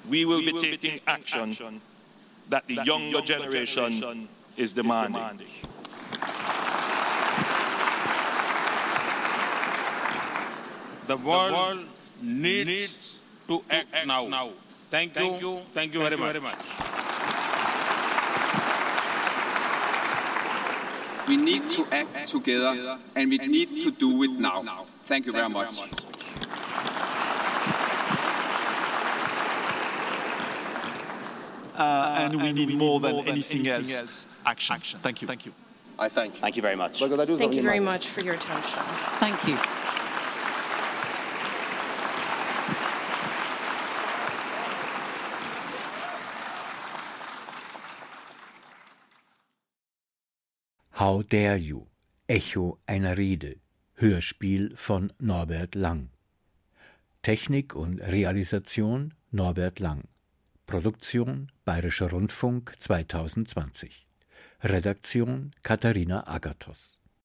We 0.09 0.23
will 0.23 0.39
be 0.39 0.53
taking 0.53 1.01
action 1.05 1.81
that 2.49 2.65
the 2.67 2.75
younger 2.85 3.21
generation 3.21 4.29
is 4.55 4.73
demanding. 4.73 5.47
The 11.07 11.17
world 11.17 11.79
needs 12.21 13.19
to 13.47 13.63
act 13.69 14.07
now. 14.07 14.51
Thank 14.89 15.15
you. 15.19 15.59
Thank 15.73 15.93
you 15.93 15.99
very 15.99 16.39
much. 16.39 16.86
We 21.27 21.37
need 21.37 21.69
to 21.71 21.85
act 21.91 22.29
together 22.29 22.97
and 23.15 23.29
we 23.29 23.37
need 23.37 23.81
to 23.83 23.91
do 23.91 24.23
it 24.23 24.31
now. 24.31 24.85
Thank 25.05 25.25
you 25.25 25.31
very 25.31 25.49
much. 25.49 25.79
Uh, 31.77 32.15
and 32.17 32.41
we 32.41 32.51
need 32.53 32.75
more 32.75 32.99
than 32.99 33.27
anything 33.27 33.67
else 33.67 34.27
action. 34.45 34.99
Thank 35.03 35.21
you. 35.21 35.27
Thank 35.27 35.45
you. 35.45 35.53
I 35.99 36.09
thank 36.09 36.35
you. 36.35 36.41
Thank 36.41 36.55
you 36.55 36.61
very 36.61 36.75
much. 36.75 36.99
Thank 36.99 37.55
you 37.55 37.61
very 37.61 37.79
much 37.79 38.07
for 38.07 38.21
your 38.21 38.35
attention. 38.35 38.81
Thank 39.19 39.47
you. 39.47 39.76
How 50.99 51.21
Dare 51.21 51.57
You? 51.57 51.85
Echo 52.25 52.79
einer 52.87 53.19
Rede. 53.19 53.57
Hörspiel 53.97 54.75
von 54.75 55.13
Norbert 55.19 55.75
Lang. 55.75 56.09
Technik 57.21 57.75
und 57.75 57.99
Realisation 57.99 59.13
Norbert 59.29 59.79
Lang. 59.79 60.05
Produktion 60.65 61.51
Bayerischer 61.65 62.09
Rundfunk 62.09 62.73
2020. 62.79 64.07
Redaktion 64.63 65.51
Katharina 65.61 66.25
Agathos. 66.25 66.96